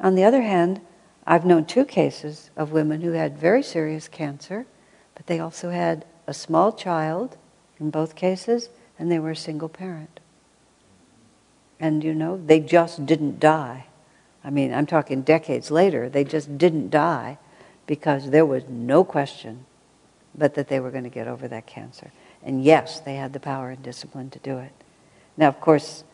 On 0.00 0.16
the 0.16 0.24
other 0.24 0.42
hand, 0.42 0.80
I've 1.26 1.44
known 1.44 1.64
two 1.64 1.84
cases 1.84 2.50
of 2.56 2.72
women 2.72 3.00
who 3.00 3.12
had 3.12 3.38
very 3.38 3.62
serious 3.62 4.08
cancer, 4.08 4.66
but 5.14 5.26
they 5.26 5.38
also 5.38 5.70
had 5.70 6.04
a 6.26 6.34
small 6.34 6.72
child 6.72 7.36
in 7.78 7.90
both 7.90 8.16
cases, 8.16 8.68
and 8.98 9.10
they 9.10 9.18
were 9.18 9.30
a 9.32 9.36
single 9.36 9.68
parent. 9.68 10.20
And 11.78 12.02
you 12.02 12.14
know, 12.14 12.40
they 12.44 12.60
just 12.60 13.06
didn't 13.06 13.40
die. 13.40 13.86
I 14.44 14.50
mean, 14.50 14.74
I'm 14.74 14.86
talking 14.86 15.22
decades 15.22 15.70
later, 15.70 16.08
they 16.08 16.24
just 16.24 16.58
didn't 16.58 16.90
die 16.90 17.38
because 17.86 18.30
there 18.30 18.46
was 18.46 18.64
no 18.68 19.04
question 19.04 19.66
but 20.34 20.54
that 20.54 20.68
they 20.68 20.80
were 20.80 20.90
going 20.90 21.04
to 21.04 21.10
get 21.10 21.28
over 21.28 21.46
that 21.48 21.66
cancer. 21.66 22.10
And 22.42 22.64
yes, 22.64 23.00
they 23.00 23.16
had 23.16 23.32
the 23.32 23.40
power 23.40 23.70
and 23.70 23.82
discipline 23.82 24.30
to 24.30 24.38
do 24.38 24.58
it. 24.58 24.72
Now, 25.36 25.48
of 25.48 25.60
course, 25.60 26.04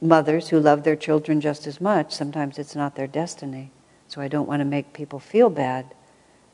mothers 0.00 0.48
who 0.48 0.60
love 0.60 0.82
their 0.82 0.96
children 0.96 1.40
just 1.40 1.66
as 1.66 1.80
much, 1.80 2.12
sometimes 2.12 2.58
it's 2.58 2.74
not 2.74 2.96
their 2.96 3.06
destiny. 3.06 3.70
So 4.16 4.22
I 4.22 4.28
don't 4.28 4.48
want 4.48 4.60
to 4.60 4.64
make 4.64 4.94
people 4.94 5.18
feel 5.18 5.50
bad. 5.50 5.94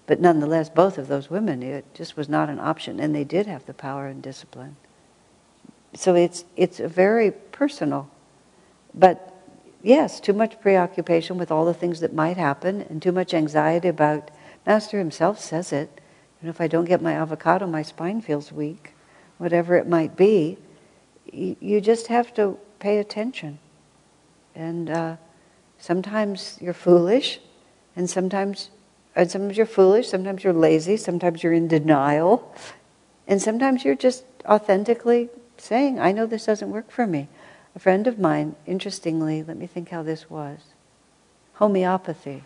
But 0.06 0.20
nonetheless, 0.20 0.68
both 0.68 0.98
of 0.98 1.06
those 1.06 1.30
women, 1.30 1.62
it 1.62 1.84
just 1.94 2.16
was 2.16 2.28
not 2.28 2.48
an 2.48 2.58
option, 2.58 2.98
and 2.98 3.14
they 3.14 3.22
did 3.22 3.46
have 3.46 3.66
the 3.66 3.72
power 3.72 4.08
and 4.08 4.20
discipline. 4.20 4.74
So 5.94 6.16
it's, 6.16 6.44
it's 6.56 6.80
very 6.80 7.30
personal. 7.30 8.10
But 8.92 9.32
yes, 9.80 10.18
too 10.18 10.32
much 10.32 10.60
preoccupation 10.60 11.38
with 11.38 11.52
all 11.52 11.64
the 11.64 11.72
things 11.72 12.00
that 12.00 12.12
might 12.12 12.36
happen, 12.36 12.82
and 12.90 13.00
too 13.00 13.12
much 13.12 13.32
anxiety 13.32 13.86
about. 13.86 14.32
Master 14.66 14.98
himself 14.98 15.38
says 15.38 15.72
it. 15.72 16.00
And 16.40 16.50
if 16.50 16.60
I 16.60 16.66
don't 16.66 16.86
get 16.86 17.00
my 17.00 17.12
avocado, 17.12 17.68
my 17.68 17.82
spine 17.82 18.22
feels 18.22 18.50
weak. 18.50 18.94
Whatever 19.38 19.76
it 19.76 19.86
might 19.86 20.16
be, 20.16 20.58
you 21.30 21.80
just 21.80 22.08
have 22.08 22.34
to 22.34 22.58
pay 22.80 22.98
attention. 22.98 23.60
And 24.56 24.90
uh, 24.90 25.16
sometimes 25.78 26.58
you're 26.60 26.74
foolish, 26.74 27.38
and 27.96 28.08
sometimes, 28.08 28.70
and 29.14 29.30
sometimes 29.30 29.56
you're 29.56 29.66
foolish, 29.66 30.08
sometimes 30.08 30.44
you're 30.44 30.52
lazy, 30.52 30.96
sometimes 30.96 31.42
you're 31.42 31.52
in 31.52 31.68
denial, 31.68 32.54
and 33.26 33.40
sometimes 33.40 33.84
you're 33.84 33.94
just 33.94 34.24
authentically 34.46 35.28
saying, 35.56 36.00
I 36.00 36.12
know 36.12 36.26
this 36.26 36.46
doesn't 36.46 36.70
work 36.70 36.90
for 36.90 37.06
me. 37.06 37.28
A 37.74 37.78
friend 37.78 38.06
of 38.06 38.18
mine, 38.18 38.56
interestingly, 38.66 39.42
let 39.42 39.56
me 39.56 39.66
think 39.66 39.90
how 39.90 40.02
this 40.02 40.28
was 40.28 40.58
homeopathy. 41.54 42.42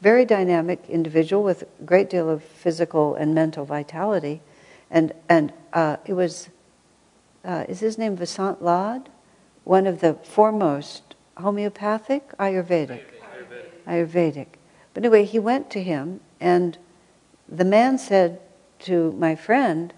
Very 0.00 0.24
dynamic 0.24 0.84
individual 0.88 1.42
with 1.42 1.62
a 1.62 1.84
great 1.84 2.08
deal 2.08 2.30
of 2.30 2.42
physical 2.42 3.14
and 3.14 3.34
mental 3.34 3.64
vitality. 3.64 4.40
And, 4.90 5.12
and 5.28 5.52
uh, 5.72 5.96
it 6.06 6.14
was, 6.14 6.48
uh, 7.44 7.64
is 7.68 7.80
his 7.80 7.98
name 7.98 8.16
Vasant 8.16 8.62
Lad? 8.62 9.08
one 9.64 9.86
of 9.86 10.00
the 10.00 10.14
foremost 10.22 11.14
homeopathic, 11.38 12.36
Ayurvedic, 12.38 13.02
Ayurvedic. 13.86 14.46
But 14.92 15.04
anyway, 15.04 15.24
he 15.24 15.38
went 15.38 15.70
to 15.70 15.82
him, 15.82 16.20
and 16.40 16.78
the 17.48 17.64
man 17.64 17.98
said 17.98 18.40
to 18.80 19.12
my 19.12 19.34
friend, 19.34 19.92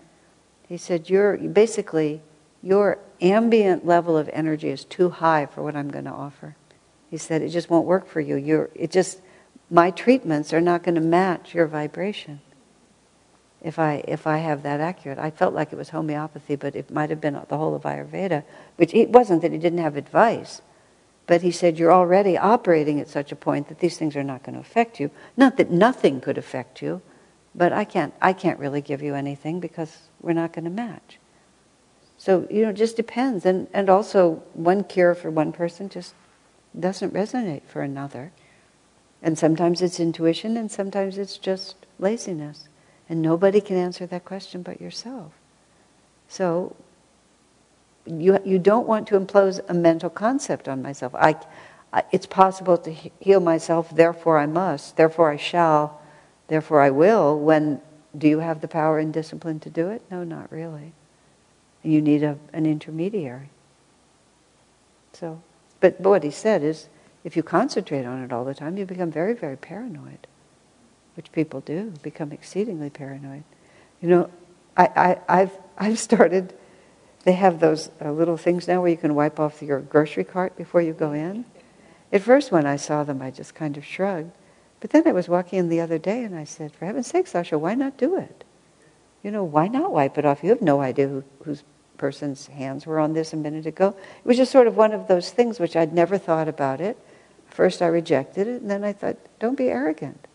he 0.69 0.77
said, 0.77 1.09
"You're 1.09 1.37
basically 1.37 2.23
your 2.63 2.99
ambient 3.21 3.87
level 3.87 4.17
of 4.17 4.29
energy 4.33 4.69
is 4.71 4.85
too 4.85 5.11
high 5.11 5.47
for 5.47 5.63
what 5.63 5.77
I'm 5.77 5.91
going 5.91 6.07
to 6.07 6.11
offer." 6.11 6.57
He 7.11 7.17
said, 7.17 7.43
"It 7.43 7.51
just 7.51 7.71
won't 7.71 7.87
work 7.87 8.07
for 8.07 8.21
you. 8.21 8.37
You're 8.37 8.71
it 8.75 8.91
just 8.91 9.21
my 9.71 9.91
treatments 9.91 10.53
are 10.53 10.61
not 10.61 10.83
going 10.83 10.97
to 10.97 11.01
match 11.01 11.55
your 11.55 11.67
vibration." 11.67 12.41
if 13.67 13.81
I 13.81 14.05
if 14.07 14.27
I 14.29 14.39
have 14.39 14.63
that 14.63 14.81
accurate. 14.81 15.19
I 15.19 15.31
felt 15.31 15.53
like 15.53 15.73
it 15.73 15.77
was 15.77 15.89
homeopathy, 15.89 16.55
but 16.55 16.77
it 16.77 16.89
might 16.89 17.11
have 17.11 17.21
been 17.21 17.41
the 17.49 17.57
whole 17.57 17.75
of 17.75 17.83
Ayurveda. 17.83 18.45
Which 18.77 18.95
it 18.95 19.11
wasn't 19.11 19.43
that 19.43 19.51
he 19.51 19.59
didn't 19.59 19.81
have 19.81 19.97
advice, 19.97 20.63
but 21.27 21.43
he 21.43 21.51
said 21.51 21.79
you're 21.79 21.93
already 21.93 22.39
operating 22.39 23.01
at 23.01 23.09
such 23.09 23.33
a 23.33 23.37
point 23.37 23.69
that 23.69 23.81
these 23.81 23.99
things 23.99 24.17
are 24.17 24.23
not 24.23 24.43
going 24.43 24.55
to 24.55 24.61
affect 24.61 25.01
you. 25.01 25.11
Not 25.37 25.57
that 25.57 25.71
nothing 25.71 26.21
could 26.21 26.39
affect 26.39 26.81
you, 26.81 27.03
but 27.55 27.73
I 27.73 27.85
can't 27.85 28.15
I 28.21 28.33
can't 28.33 28.59
really 28.59 28.81
give 28.81 29.03
you 29.03 29.15
anything 29.15 29.61
because 29.61 30.09
we're 30.21 30.33
not 30.33 30.53
going 30.53 30.65
to 30.65 30.71
match. 30.71 31.19
So 32.19 32.47
you 32.51 32.63
know, 32.63 32.71
it 32.71 32.77
just 32.77 32.97
depends, 32.97 33.45
and 33.45 33.67
and 33.73 33.91
also 33.91 34.43
one 34.55 34.85
cure 34.85 35.15
for 35.15 35.31
one 35.31 35.53
person 35.53 35.89
just 35.89 36.15
doesn't 36.79 37.13
resonate 37.13 37.63
for 37.63 37.83
another. 37.83 38.33
And 39.23 39.39
sometimes 39.39 39.83
it's 39.83 39.99
intuition, 39.99 40.57
and 40.57 40.71
sometimes 40.71 41.19
it's 41.19 41.39
just 41.39 41.75
laziness. 41.99 42.69
And 43.09 43.23
nobody 43.23 43.61
can 43.61 43.77
answer 43.77 44.07
that 44.07 44.25
question 44.25 44.63
but 44.63 44.81
yourself. 44.81 45.33
So 46.29 46.77
you, 48.07 48.39
you 48.45 48.59
don't 48.59 48.87
want 48.87 49.09
to 49.09 49.17
impose 49.17 49.61
a 49.69 49.75
mental 49.75 50.11
concept 50.11 50.69
on 50.69 50.83
myself. 50.83 51.15
I, 51.15 51.37
I, 51.93 52.05
it's 52.13 52.27
possible 52.27 52.79
to 52.79 52.91
heal 52.93 53.41
myself, 53.41 53.95
therefore 53.95 54.39
I 54.39 54.47
must, 54.47 54.97
therefore 54.97 55.31
I 55.31 55.37
shall, 55.37 56.01
therefore 56.49 56.81
I 56.81 56.91
will. 56.91 57.39
When 57.39 57.81
do 58.17 58.29
you 58.29 58.39
have 58.41 58.61
the 58.61 58.69
power 58.69 58.99
and 58.99 59.13
discipline 59.13 59.61
to 59.61 59.71
do 59.71 59.89
it? 59.89 60.03
No, 60.11 60.25
not 60.25 60.51
really. 60.51 60.93
You 61.83 62.01
need 62.01 62.23
a, 62.23 62.39
an 62.53 62.67
intermediary. 62.67 63.51
So, 65.13 65.43
but 65.81 66.01
what 66.01 66.23
he 66.23 66.31
said 66.31 66.63
is, 66.63 66.89
if 67.25 67.37
you 67.37 67.43
concentrate 67.43 68.05
on 68.05 68.23
it 68.23 68.33
all 68.33 68.45
the 68.45 68.55
time, 68.55 68.77
you 68.77 68.87
become 68.87 69.11
very, 69.11 69.35
very 69.35 69.57
paranoid 69.57 70.27
which 71.17 71.33
people 71.33 71.61
do, 71.63 71.93
become 72.03 72.31
exceedingly 72.31 72.91
paranoid. 72.91 73.43
You 74.03 74.09
know, 74.09 74.31
I, 74.77 75.17
I, 75.29 75.39
have 75.39 75.59
I've 75.79 75.99
started, 75.99 76.55
they 77.27 77.33
have 77.33 77.59
those 77.59 77.91
uh, 78.01 78.13
little 78.13 78.37
things 78.37 78.69
now 78.69 78.81
where 78.81 78.91
you 78.91 78.97
can 78.97 79.17
wipe 79.17 79.41
off 79.41 79.61
your 79.61 79.81
grocery 79.81 80.23
cart 80.23 80.57
before 80.57 80.81
you 80.81 80.93
go 80.93 81.11
in. 81.11 81.45
At 82.13 82.23
first, 82.23 82.53
when 82.53 82.67
I 82.67 82.77
saw 82.77 83.03
them, 83.03 83.21
I 83.21 83.33
just 83.33 83.53
kind 83.53 83.77
of 83.77 83.85
shrugged. 83.85 84.31
But 84.79 84.91
then 84.91 85.09
I 85.09 85.13
was 85.13 85.29
walking 85.29 85.59
in 85.59 85.69
the 85.69 85.81
other 85.81 85.99
day 85.99 86.23
and 86.23 86.37
I 86.37 86.45
said, 86.45 86.71
for 86.71 86.87
heaven's 86.87 87.09
sake, 87.09 87.27
Sasha, 87.27 87.59
why 87.59 87.75
not 87.75 87.99
do 87.99 88.17
it? 88.17 88.45
You 89.25 89.33
know, 89.33 89.43
why 89.43 89.67
not 89.67 89.91
wipe 89.91 90.17
it 90.19 90.25
off? 90.25 90.45
You 90.45 90.51
have 90.51 90.63
no 90.63 90.81
idea 90.81 91.09
who, 91.09 91.25
whose 91.43 91.65
person's 91.99 92.47
hands 92.47 92.87
were 92.87 93.01
on 93.01 93.13
this 93.13 93.33
a 93.33 93.37
minute 93.37 93.67
ago. 93.67 93.89
It 93.89 94.29
was 94.29 94.37
just 94.37 94.53
sort 94.53 94.69
of 94.69 94.77
one 94.77 94.93
of 94.93 95.09
those 95.09 95.33
things 95.33 95.59
which 95.59 95.75
I'd 95.75 95.93
never 95.93 96.19
thought 96.19 96.47
about 96.47 96.81
it. 96.81 96.97
First, 97.49 97.83
I 97.83 97.87
rejected 97.87 98.47
it, 98.47 98.61
and 98.61 98.71
then 98.71 98.85
I 98.85 98.93
thought, 98.93 99.17
don't 99.41 99.59
be 99.59 99.69
arrogant. 99.69 100.29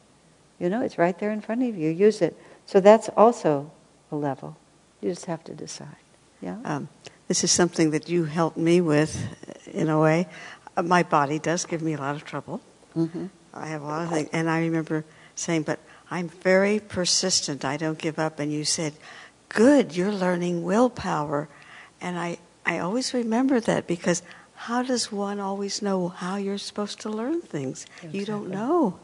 You 0.59 0.69
know, 0.69 0.81
it's 0.81 0.97
right 0.97 1.17
there 1.17 1.31
in 1.31 1.39
front 1.39 1.63
of 1.63 1.77
you. 1.77 1.89
Use 1.89 2.21
it. 2.21 2.37
So 2.65 2.81
that's 2.81 3.07
also 3.15 3.71
a 4.11 4.17
level. 4.17 4.57
You 4.99 5.09
just 5.11 5.27
have 5.27 5.45
to 5.45 5.53
decide. 5.53 5.87
Yeah. 6.41 6.57
Um, 6.63 6.89
this 7.27 7.43
is 7.43 7.51
something 7.51 7.91
that 7.91 8.09
you 8.09 8.25
helped 8.25 8.57
me 8.57 8.81
with, 8.81 9.15
in 9.71 9.89
a 9.89 9.99
way. 9.99 10.27
Uh, 10.75 10.83
my 10.83 11.03
body 11.03 11.39
does 11.39 11.65
give 11.65 11.81
me 11.81 11.93
a 11.93 11.97
lot 11.97 12.15
of 12.15 12.25
trouble. 12.25 12.61
Mm-hmm. 12.95 13.27
I 13.53 13.67
have 13.67 13.81
a 13.81 13.85
lot 13.85 14.03
of 14.03 14.09
things, 14.09 14.29
and 14.33 14.49
I 14.49 14.59
remember 14.61 15.05
saying, 15.35 15.63
"But 15.63 15.79
I'm 16.09 16.29
very 16.29 16.79
persistent. 16.79 17.63
I 17.63 17.77
don't 17.77 17.97
give 17.97 18.19
up." 18.19 18.39
And 18.39 18.51
you 18.51 18.65
said, 18.65 18.93
"Good, 19.49 19.95
you're 19.95 20.11
learning 20.11 20.63
willpower," 20.63 21.47
and 21.99 22.17
I 22.17 22.39
I 22.65 22.79
always 22.79 23.13
remember 23.13 23.59
that 23.59 23.87
because 23.87 24.23
how 24.55 24.83
does 24.83 25.11
one 25.11 25.39
always 25.39 25.81
know 25.81 26.09
how 26.09 26.35
you're 26.35 26.57
supposed 26.57 26.99
to 27.01 27.09
learn 27.09 27.41
things? 27.41 27.85
Exactly. 27.97 28.19
You 28.19 28.25
don't 28.25 28.49
know. 28.49 28.99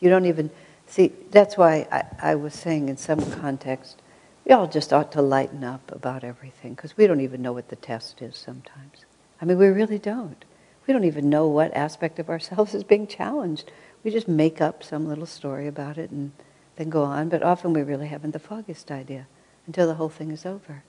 You 0.00 0.10
don't 0.10 0.26
even 0.26 0.50
see. 0.86 1.12
That's 1.30 1.56
why 1.56 1.86
I, 1.92 2.32
I 2.32 2.34
was 2.34 2.54
saying 2.54 2.88
in 2.88 2.96
some 2.96 3.20
context, 3.40 4.00
we 4.44 4.52
all 4.52 4.66
just 4.66 4.92
ought 4.92 5.12
to 5.12 5.22
lighten 5.22 5.64
up 5.64 5.90
about 5.90 6.22
everything 6.22 6.74
because 6.74 6.96
we 6.96 7.06
don't 7.06 7.20
even 7.20 7.40
know 7.40 7.52
what 7.52 7.68
the 7.68 7.76
test 7.76 8.20
is 8.20 8.36
sometimes. 8.36 9.04
I 9.40 9.44
mean, 9.44 9.58
we 9.58 9.68
really 9.68 9.98
don't. 9.98 10.44
We 10.86 10.92
don't 10.92 11.04
even 11.04 11.30
know 11.30 11.48
what 11.48 11.74
aspect 11.74 12.18
of 12.18 12.28
ourselves 12.28 12.74
is 12.74 12.84
being 12.84 13.06
challenged. 13.06 13.70
We 14.02 14.10
just 14.10 14.28
make 14.28 14.60
up 14.60 14.82
some 14.84 15.08
little 15.08 15.26
story 15.26 15.66
about 15.66 15.96
it 15.96 16.10
and 16.10 16.32
then 16.76 16.90
go 16.90 17.04
on, 17.04 17.30
but 17.30 17.42
often 17.42 17.72
we 17.72 17.82
really 17.82 18.08
haven't 18.08 18.32
the 18.32 18.38
foggiest 18.38 18.90
idea 18.90 19.26
until 19.66 19.86
the 19.86 19.94
whole 19.94 20.10
thing 20.10 20.30
is 20.30 20.44
over. 20.44 20.82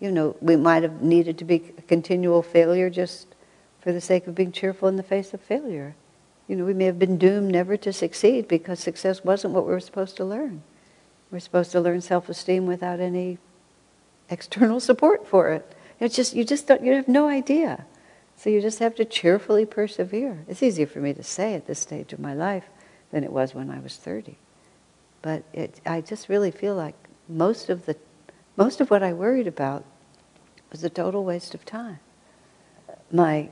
You 0.00 0.10
know, 0.10 0.36
we 0.40 0.56
might 0.56 0.82
have 0.82 1.02
needed 1.02 1.36
to 1.38 1.44
be 1.44 1.74
a 1.76 1.82
continual 1.82 2.42
failure 2.42 2.88
just 2.88 3.34
for 3.80 3.92
the 3.92 4.00
sake 4.00 4.26
of 4.26 4.34
being 4.34 4.52
cheerful 4.52 4.88
in 4.88 4.96
the 4.96 5.02
face 5.02 5.34
of 5.34 5.40
failure. 5.40 5.94
You 6.46 6.56
know, 6.56 6.64
we 6.64 6.72
may 6.72 6.86
have 6.86 6.98
been 6.98 7.18
doomed 7.18 7.52
never 7.52 7.76
to 7.76 7.92
succeed 7.92 8.48
because 8.48 8.78
success 8.78 9.22
wasn't 9.24 9.52
what 9.52 9.66
we 9.66 9.72
were 9.72 9.80
supposed 9.80 10.16
to 10.16 10.24
learn. 10.24 10.62
We're 11.30 11.40
supposed 11.40 11.72
to 11.72 11.80
learn 11.80 12.00
self-esteem 12.00 12.66
without 12.66 13.00
any 13.00 13.38
external 14.30 14.80
support 14.80 15.26
for 15.26 15.50
it. 15.50 15.74
It's 16.00 16.14
just 16.14 16.34
you 16.34 16.44
just 16.44 16.66
don't 16.66 16.84
you 16.84 16.94
have 16.94 17.08
no 17.08 17.28
idea. 17.28 17.84
So 18.36 18.50
you 18.50 18.60
just 18.60 18.78
have 18.78 18.94
to 18.96 19.04
cheerfully 19.04 19.66
persevere. 19.66 20.44
It's 20.46 20.62
easier 20.62 20.86
for 20.86 21.00
me 21.00 21.12
to 21.12 21.24
say 21.24 21.54
at 21.54 21.66
this 21.66 21.80
stage 21.80 22.12
of 22.12 22.20
my 22.20 22.34
life 22.34 22.66
than 23.10 23.24
it 23.24 23.32
was 23.32 23.52
when 23.52 23.68
I 23.68 23.80
was 23.80 23.96
30. 23.96 24.36
But 25.22 25.42
it, 25.52 25.80
I 25.84 26.00
just 26.00 26.28
really 26.28 26.52
feel 26.52 26.76
like 26.76 26.94
most 27.28 27.68
of 27.68 27.86
the 27.86 27.96
most 28.56 28.80
of 28.80 28.90
what 28.90 29.02
I 29.02 29.12
worried 29.12 29.46
about 29.46 29.84
was 30.70 30.84
a 30.84 30.90
total 30.90 31.24
waste 31.24 31.54
of 31.54 31.64
time. 31.64 31.98
My 33.10 33.50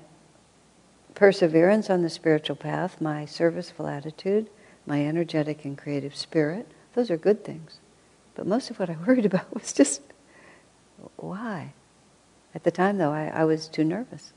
perseverance 1.14 1.88
on 1.90 2.02
the 2.02 2.10
spiritual 2.10 2.56
path, 2.56 3.00
my 3.00 3.24
serviceful 3.24 3.86
attitude, 3.86 4.50
my 4.86 5.04
energetic 5.04 5.64
and 5.64 5.76
creative 5.76 6.14
spirit, 6.14 6.70
those 6.96 7.10
are 7.10 7.16
good 7.16 7.44
things. 7.44 7.78
But 8.34 8.46
most 8.46 8.70
of 8.70 8.80
what 8.80 8.90
I 8.90 8.96
worried 9.06 9.26
about 9.26 9.54
was 9.54 9.72
just 9.72 10.02
Why? 11.16 11.74
At 12.54 12.64
the 12.64 12.70
time, 12.70 12.96
though, 12.98 13.12
I, 13.12 13.26
I 13.26 13.44
was 13.44 13.68
too 13.68 13.84
nervous. 13.84 14.32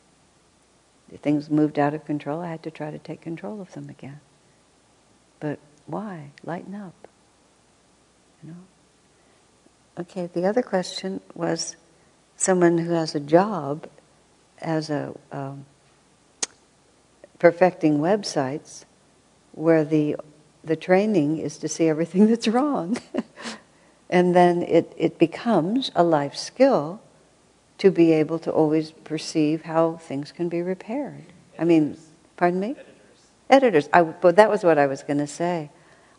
Things 1.22 1.50
moved 1.50 1.80
out 1.80 1.94
of 1.94 2.06
control. 2.06 2.42
I 2.42 2.50
had 2.52 2.62
to 2.64 2.72
try 2.72 2.92
to 2.92 3.00
take 3.00 3.22
control 3.22 3.62
of 3.62 3.72
them 3.72 3.90
again. 3.90 4.20
But 5.40 5.58
why? 5.88 6.32
Lighten 6.44 6.76
up. 6.76 7.08
You 8.44 8.50
know? 8.50 10.02
Okay, 10.02 10.30
the 10.32 10.46
other 10.46 10.62
question 10.62 11.22
was 11.34 11.78
someone 12.36 12.78
who 12.78 12.92
has 12.92 13.16
a 13.16 13.20
job 13.20 13.88
as 14.62 14.90
a 14.90 15.16
um, 15.32 15.66
perfecting 17.40 18.00
websites 18.00 18.86
where 19.54 19.84
the 19.84 20.16
the 20.64 20.76
training 20.76 21.38
is 21.38 21.58
to 21.58 21.68
see 21.68 21.88
everything 21.88 22.28
that's 22.30 22.48
wrong. 22.48 22.98
and 24.10 24.36
then 24.36 24.64
it, 24.64 24.94
it 24.98 25.20
becomes 25.20 25.92
a 25.96 26.04
life 26.04 26.36
skill 26.36 27.02
to 27.78 27.92
be 27.92 28.12
able 28.12 28.40
to 28.40 28.52
always 28.52 28.92
perceive 28.92 29.64
how 29.64 29.96
things 29.98 30.32
can 30.32 30.50
be 30.50 30.62
repaired. 30.62 31.26
I 31.58 31.64
mean, 31.64 31.98
pardon 32.36 32.60
me? 32.60 32.72
Editors. 32.72 32.88
Editors. 33.50 33.90
I, 33.94 34.04
but 34.04 34.36
that 34.36 34.50
was 34.50 34.64
what 34.64 34.78
I 34.78 34.86
was 34.86 35.02
going 35.04 35.20
to 35.20 35.28
say. 35.28 35.72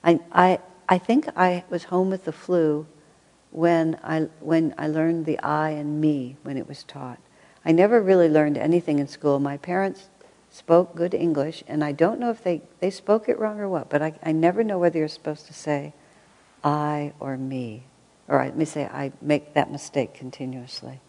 I, 0.03 0.21
I, 0.33 0.59
I 0.89 0.99
think 0.99 1.29
I 1.37 1.65
was 1.69 1.85
home 1.85 2.11
with 2.11 2.25
the 2.25 2.33
flu 2.33 2.87
when 3.51 3.99
I, 4.03 4.29
when 4.41 4.75
I 4.79 4.89
learned 4.89 5.27
the 5.27 5.39
I 5.41 5.71
and 5.71 6.01
me 6.01 6.37
when 6.43 6.57
it 6.57 6.67
was 6.67 6.83
taught. 6.83 7.19
I 7.65 7.73
never 7.73 8.01
really 8.01 8.29
learned 8.29 8.57
anything 8.57 8.99
in 8.99 9.07
school. 9.07 9.39
My 9.39 9.59
parents 9.59 10.09
spoke 10.51 10.95
good 10.95 11.15
English, 11.15 11.63
and 11.69 11.83
I 11.85 11.93
don't 11.93 12.19
know 12.19 12.31
if 12.31 12.43
they, 12.43 12.63
they 12.81 12.91
spoke 12.91 13.29
it 13.29 13.39
wrong 13.39 13.61
or 13.61 13.69
what, 13.69 13.89
but 13.89 14.03
I, 14.03 14.15
I 14.23 14.33
never 14.33 14.65
know 14.65 14.79
whether 14.79 14.99
you're 14.99 15.09
supposed 15.09 15.47
to 15.47 15.55
say 15.55 15.93
I 16.63 17.13
or 17.21 17.37
me. 17.37 17.85
Or 18.29 18.45
let 18.45 18.57
me 18.57 18.65
say, 18.65 18.85
I 18.85 19.13
make 19.21 19.55
that 19.55 19.73
mistake 19.73 20.15
continuously. 20.15 21.01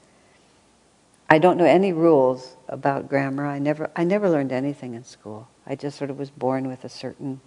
I 1.29 1.39
don't 1.39 1.57
know 1.57 1.65
any 1.65 1.93
rules 1.93 2.55
about 2.67 3.07
grammar. 3.07 3.45
I 3.45 3.59
never, 3.59 3.89
I 3.95 4.03
never 4.03 4.29
learned 4.29 4.51
anything 4.51 4.95
in 4.95 5.03
school. 5.03 5.47
I 5.65 5.75
just 5.75 5.97
sort 5.97 6.09
of 6.09 6.19
was 6.19 6.29
born 6.29 6.67
with 6.67 6.83
a 6.83 6.89
certain 6.89 7.41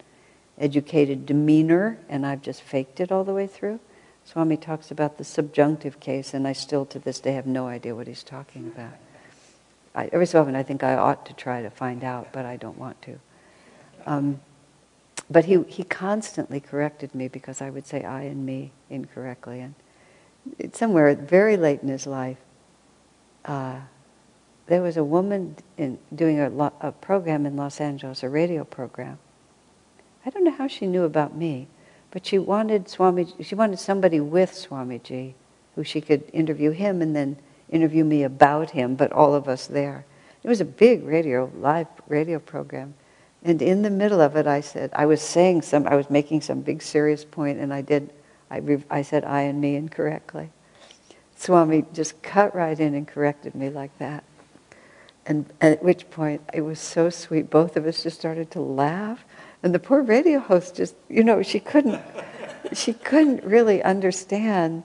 educated 0.58 1.26
demeanor, 1.26 1.98
and 2.08 2.24
I've 2.24 2.40
just 2.40 2.62
faked 2.62 3.00
it 3.00 3.12
all 3.12 3.24
the 3.24 3.34
way 3.34 3.46
through. 3.46 3.80
Swami 4.24 4.56
talks 4.56 4.90
about 4.90 5.18
the 5.18 5.24
subjunctive 5.24 6.00
case, 6.00 6.32
and 6.32 6.46
I 6.46 6.54
still 6.54 6.86
to 6.86 6.98
this 6.98 7.20
day 7.20 7.32
have 7.32 7.46
no 7.46 7.66
idea 7.66 7.94
what 7.94 8.06
he's 8.06 8.22
talking 8.22 8.66
about. 8.66 8.94
I, 9.94 10.10
every 10.12 10.26
so 10.26 10.40
often 10.40 10.56
I 10.56 10.62
think 10.62 10.82
I 10.82 10.94
ought 10.94 11.26
to 11.26 11.32
try 11.34 11.62
to 11.62 11.70
find 11.70 12.02
out, 12.02 12.32
but 12.32 12.44
I 12.44 12.56
don't 12.56 12.78
want 12.78 13.00
to. 13.02 13.18
Um, 14.06 14.40
but 15.30 15.46
he, 15.46 15.62
he 15.68 15.84
constantly 15.84 16.60
corrected 16.60 17.14
me 17.14 17.28
because 17.28 17.62
I 17.62 17.70
would 17.70 17.86
say 17.86 18.02
I 18.02 18.22
and 18.22 18.44
me 18.44 18.72
incorrectly. 18.90 19.60
And 19.60 19.74
somewhere 20.74 21.14
very 21.14 21.56
late 21.56 21.80
in 21.82 21.88
his 21.88 22.06
life, 22.06 22.38
uh, 23.44 23.80
there 24.66 24.82
was 24.82 24.96
a 24.96 25.04
woman 25.04 25.56
in, 25.76 25.98
doing 26.14 26.40
a, 26.40 26.48
lo- 26.48 26.72
a 26.80 26.92
program 26.92 27.46
in 27.46 27.56
Los 27.56 27.80
Angeles, 27.80 28.22
a 28.22 28.28
radio 28.28 28.64
program. 28.64 29.18
I 30.26 30.30
don't 30.30 30.44
know 30.44 30.50
how 30.50 30.68
she 30.68 30.86
knew 30.86 31.04
about 31.04 31.36
me, 31.36 31.68
but 32.10 32.26
she 32.26 32.38
wanted 32.38 32.88
Swami. 32.88 33.26
She 33.40 33.54
wanted 33.54 33.78
somebody 33.78 34.20
with 34.20 34.52
Swamiji, 34.52 35.34
who 35.74 35.84
she 35.84 36.00
could 36.00 36.30
interview 36.32 36.70
him 36.70 37.02
and 37.02 37.14
then 37.14 37.36
interview 37.74 38.04
me 38.04 38.22
about 38.22 38.70
him, 38.70 38.94
but 38.94 39.12
all 39.12 39.34
of 39.34 39.48
us 39.48 39.66
there. 39.66 40.06
It 40.42 40.48
was 40.48 40.60
a 40.60 40.64
big 40.64 41.04
radio, 41.04 41.50
live 41.58 41.88
radio 42.08 42.38
program. 42.38 42.94
And 43.42 43.60
in 43.60 43.82
the 43.82 43.90
middle 43.90 44.20
of 44.20 44.36
it, 44.36 44.46
I 44.46 44.60
said, 44.60 44.90
I 44.94 45.06
was 45.06 45.20
saying 45.20 45.62
some, 45.62 45.86
I 45.86 45.96
was 45.96 46.08
making 46.08 46.42
some 46.42 46.60
big 46.60 46.82
serious 46.82 47.24
point, 47.24 47.58
and 47.58 47.74
I 47.74 47.82
did, 47.82 48.12
I, 48.50 48.62
I 48.88 49.02
said 49.02 49.24
I 49.24 49.42
and 49.42 49.60
me 49.60 49.74
incorrectly. 49.76 50.50
Swami 51.36 51.84
just 51.92 52.22
cut 52.22 52.54
right 52.54 52.78
in 52.78 52.94
and 52.94 53.06
corrected 53.06 53.54
me 53.54 53.68
like 53.70 53.96
that. 53.98 54.24
And 55.26 55.50
at 55.60 55.82
which 55.82 56.08
point, 56.10 56.42
it 56.52 56.60
was 56.60 56.78
so 56.78 57.10
sweet. 57.10 57.50
Both 57.50 57.76
of 57.76 57.86
us 57.86 58.02
just 58.02 58.18
started 58.18 58.50
to 58.52 58.60
laugh. 58.60 59.24
And 59.62 59.74
the 59.74 59.78
poor 59.78 60.02
radio 60.02 60.38
host 60.38 60.76
just, 60.76 60.94
you 61.08 61.24
know, 61.24 61.42
she 61.42 61.60
couldn't, 61.60 62.00
she 62.72 62.92
couldn't 62.92 63.42
really 63.44 63.82
understand 63.82 64.84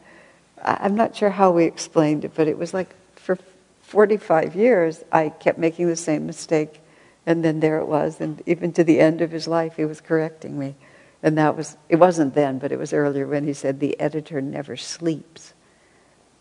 I'm 0.64 0.96
not 0.96 1.16
sure 1.16 1.30
how 1.30 1.52
we 1.52 1.66
explained 1.66 2.26
it, 2.26 2.32
but 2.36 2.48
it 2.48 2.58
was 2.58 2.74
like 2.74 2.96
for 3.16 3.38
45 3.84 4.56
years 4.56 5.04
I 5.12 5.30
kept 5.30 5.58
making 5.58 5.88
the 5.88 5.96
same 5.96 6.26
mistake, 6.26 6.82
and 7.26 7.44
then 7.44 7.60
there 7.60 7.80
it 7.80 7.88
was, 7.88 8.20
and 8.22 8.42
even 8.46 8.72
to 8.74 8.84
the 8.84 9.00
end 9.00 9.22
of 9.22 9.32
his 9.32 9.48
life 9.48 9.76
he 9.76 9.86
was 9.86 10.02
correcting 10.02 10.58
me. 10.58 10.76
And 11.22 11.38
that 11.38 11.58
was, 11.58 11.76
it 11.90 11.98
wasn't 11.98 12.34
then, 12.34 12.60
but 12.60 12.72
it 12.72 12.80
was 12.80 12.94
earlier 12.94 13.28
when 13.28 13.46
he 13.46 13.54
said, 13.54 13.80
the 13.80 14.00
editor 14.00 14.42
never 14.42 14.78
sleeps. 14.78 15.54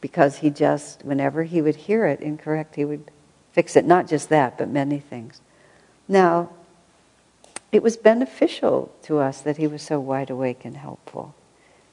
Because 0.00 0.38
he 0.38 0.50
just, 0.50 1.04
whenever 1.04 1.42
he 1.42 1.60
would 1.60 1.74
hear 1.74 2.06
it 2.06 2.20
incorrect, 2.20 2.76
he 2.76 2.84
would 2.84 3.10
fix 3.52 3.74
it. 3.74 3.84
Not 3.84 4.06
just 4.06 4.28
that, 4.28 4.56
but 4.56 4.68
many 4.68 5.00
things. 5.00 5.40
Now, 6.06 6.50
it 7.72 7.82
was 7.82 7.96
beneficial 7.96 8.94
to 9.02 9.18
us 9.18 9.40
that 9.40 9.56
he 9.56 9.66
was 9.66 9.82
so 9.82 9.98
wide 9.98 10.30
awake 10.30 10.64
and 10.64 10.76
helpful 10.76 11.34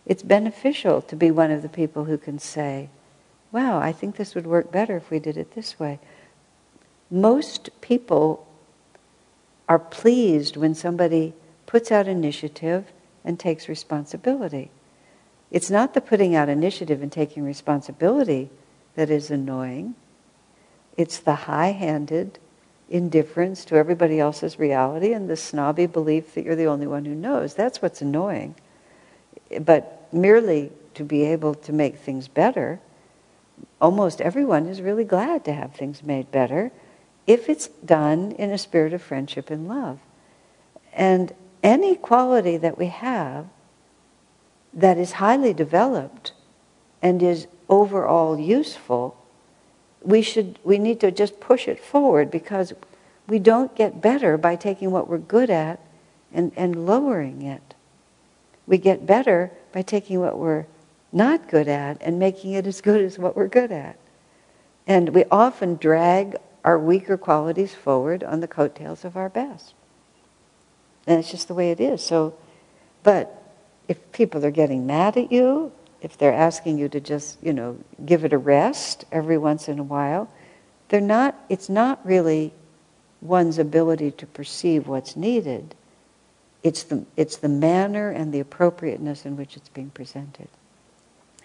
it's 0.06 0.24
beneficial 0.24 1.02
to 1.04 1.16
be 1.16 1.32
one 1.32 1.52
of 1.52 1.62
the 1.62 1.70
people 1.70 2.06
who 2.06 2.18
can 2.18 2.40
say, 2.40 2.90
wow, 3.52 3.80
I 3.80 3.92
think 3.92 4.16
this 4.16 4.36
would 4.36 4.46
work 4.46 4.72
better 4.72 4.98
if 4.98 5.10
we 5.10 5.20
did 5.20 5.38
it 5.38 5.56
this 5.56 5.80
way. 5.80 6.00
Most 7.10 7.70
people 7.82 8.48
are 9.68 9.80
pleased 9.80 10.58
when 10.58 10.76
somebody 10.76 11.34
puts 11.66 11.92
out 11.92 12.08
initiative 12.08 12.86
and 13.24 13.40
takes 13.40 13.68
responsibility. 13.68 14.70
It's 15.52 15.72
not 15.72 15.94
the 15.94 16.02
putting 16.02 16.36
out 16.36 16.50
initiative 16.50 17.02
and 17.02 17.12
taking 17.12 17.44
responsibility 17.44 18.50
that 18.96 19.10
is 19.10 19.32
annoying. 19.32 19.96
It's 20.98 21.18
the 21.18 21.36
high 21.36 21.72
handed 21.72 22.40
indifference 22.90 23.66
to 23.66 23.76
everybody 23.76 24.20
else's 24.20 24.60
reality 24.60 25.14
and 25.14 25.30
the 25.30 25.36
snobby 25.36 25.86
belief 25.88 26.36
that 26.36 26.44
you're 26.44 26.56
the 26.56 26.68
only 26.68 26.88
one 26.88 27.06
who 27.06 27.16
knows. 27.16 27.56
That's 27.56 27.82
what's 27.82 28.02
annoying. 28.02 28.56
But 29.60 30.08
merely 30.12 30.72
to 30.96 31.04
be 31.04 31.24
able 31.24 31.54
to 31.56 31.74
make 31.74 31.98
things 31.98 32.28
better, 32.28 32.80
almost 33.82 34.22
everyone 34.22 34.68
is 34.68 34.82
really 34.82 35.04
glad 35.04 35.46
to 35.46 35.54
have 35.54 35.74
things 35.74 36.04
made 36.04 36.32
better 36.32 36.72
if 37.28 37.50
it's 37.50 37.68
done 37.68 38.32
in 38.34 38.52
a 38.52 38.58
spirit 38.58 38.94
of 38.94 39.02
friendship 39.02 39.50
and 39.50 39.68
love. 39.68 40.00
And 40.94 41.34
any 41.64 41.96
quality 41.96 42.58
that 42.58 42.78
we 42.78 42.88
have 42.88 43.48
that 44.74 44.98
is 44.98 45.14
highly 45.14 45.54
developed 45.54 46.34
and 47.02 47.22
is 47.22 47.48
overall 47.70 48.40
useful, 48.40 49.18
we 50.02 50.22
should 50.22 50.60
we 50.64 50.78
need 50.78 51.00
to 51.00 51.12
just 51.12 51.40
push 51.40 51.68
it 51.68 51.80
forward 51.80 52.30
because 52.30 52.74
we 53.28 53.40
don't 53.40 53.76
get 53.76 54.02
better 54.02 54.38
by 54.38 54.56
taking 54.56 54.92
what 54.92 55.08
we're 55.08 55.18
good 55.18 55.50
at 55.50 55.80
and, 56.32 56.52
and 56.56 56.86
lowering 56.86 57.42
it. 57.42 57.75
We 58.68 58.78
get 58.78 59.06
better 59.06 59.52
by 59.72 59.82
taking 59.82 60.20
what 60.20 60.38
we're 60.38 60.66
not 61.12 61.50
good 61.50 61.68
at 61.68 62.02
and 62.02 62.20
making 62.20 62.54
it 62.54 62.68
as 62.68 62.82
good 62.82 63.02
as 63.02 63.18
what 63.18 63.36
we're 63.36 63.48
good 63.48 63.72
at. 63.72 63.98
And 64.88 65.10
we 65.10 65.26
often 65.32 65.76
drag 65.76 66.38
our 66.64 66.78
weaker 66.80 67.18
qualities 67.18 67.74
forward 67.74 68.24
on 68.24 68.40
the 68.40 68.48
coattails 68.48 69.06
of 69.06 69.16
our 69.16 69.30
best. 69.30 69.74
And 71.08 71.20
it's 71.20 71.32
just 71.32 71.48
the 71.48 71.54
way 71.54 71.72
it 71.72 71.80
is. 71.80 72.04
So, 72.04 72.36
but 73.04 73.42
if 73.88 74.12
people 74.12 74.44
are 74.46 74.52
getting 74.52 74.88
mad 74.88 75.16
at 75.16 75.32
you, 75.32 75.72
if 76.02 76.18
they're 76.18 76.34
asking 76.34 76.78
you 76.78 76.90
to 76.90 77.00
just, 77.00 77.42
you 77.42 77.54
know, 77.54 77.78
give 78.06 78.26
it 78.26 78.34
a 78.34 78.38
rest 78.38 79.06
every 79.12 79.38
once 79.38 79.68
in 79.68 79.80
a 79.80 79.84
while, 79.84 80.30
they're 80.90 81.02
not, 81.02 81.36
it's 81.50 81.70
not 81.70 82.06
really 82.06 82.54
one's 83.22 83.58
ability 83.58 84.12
to 84.12 84.26
perceive 84.28 84.88
what's 84.88 85.16
needed. 85.16 85.76
It's 86.66 86.82
the, 86.82 87.06
it's 87.16 87.38
the 87.38 87.48
manner 87.48 88.10
and 88.10 88.34
the 88.34 88.40
appropriateness 88.40 89.24
in 89.24 89.38
which 89.38 89.56
it's 89.56 89.70
being 89.70 89.92
presented. 89.92 90.48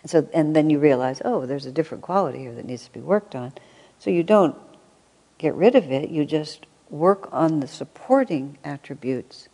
And, 0.01 0.11
so, 0.11 0.27
and 0.33 0.57
then 0.57 0.71
you 0.71 0.79
realize, 0.79 1.21
oh, 1.27 1.45
there's 1.45 1.67
a 1.67 1.71
different 1.71 2.03
quality 2.03 2.39
here 2.39 2.55
that 2.55 2.65
needs 2.65 2.87
to 2.87 2.93
be 2.93 3.01
worked 3.01 3.35
on. 3.35 3.53
So 3.99 4.09
you 4.09 4.23
don't 4.23 4.57
get 5.37 5.55
rid 5.55 5.75
of 5.75 5.93
it, 5.93 6.09
you 6.09 6.25
just 6.25 6.65
work 6.89 7.29
on 7.33 7.61
the 7.61 7.69
supporting 7.69 8.57
attributes 8.65 9.51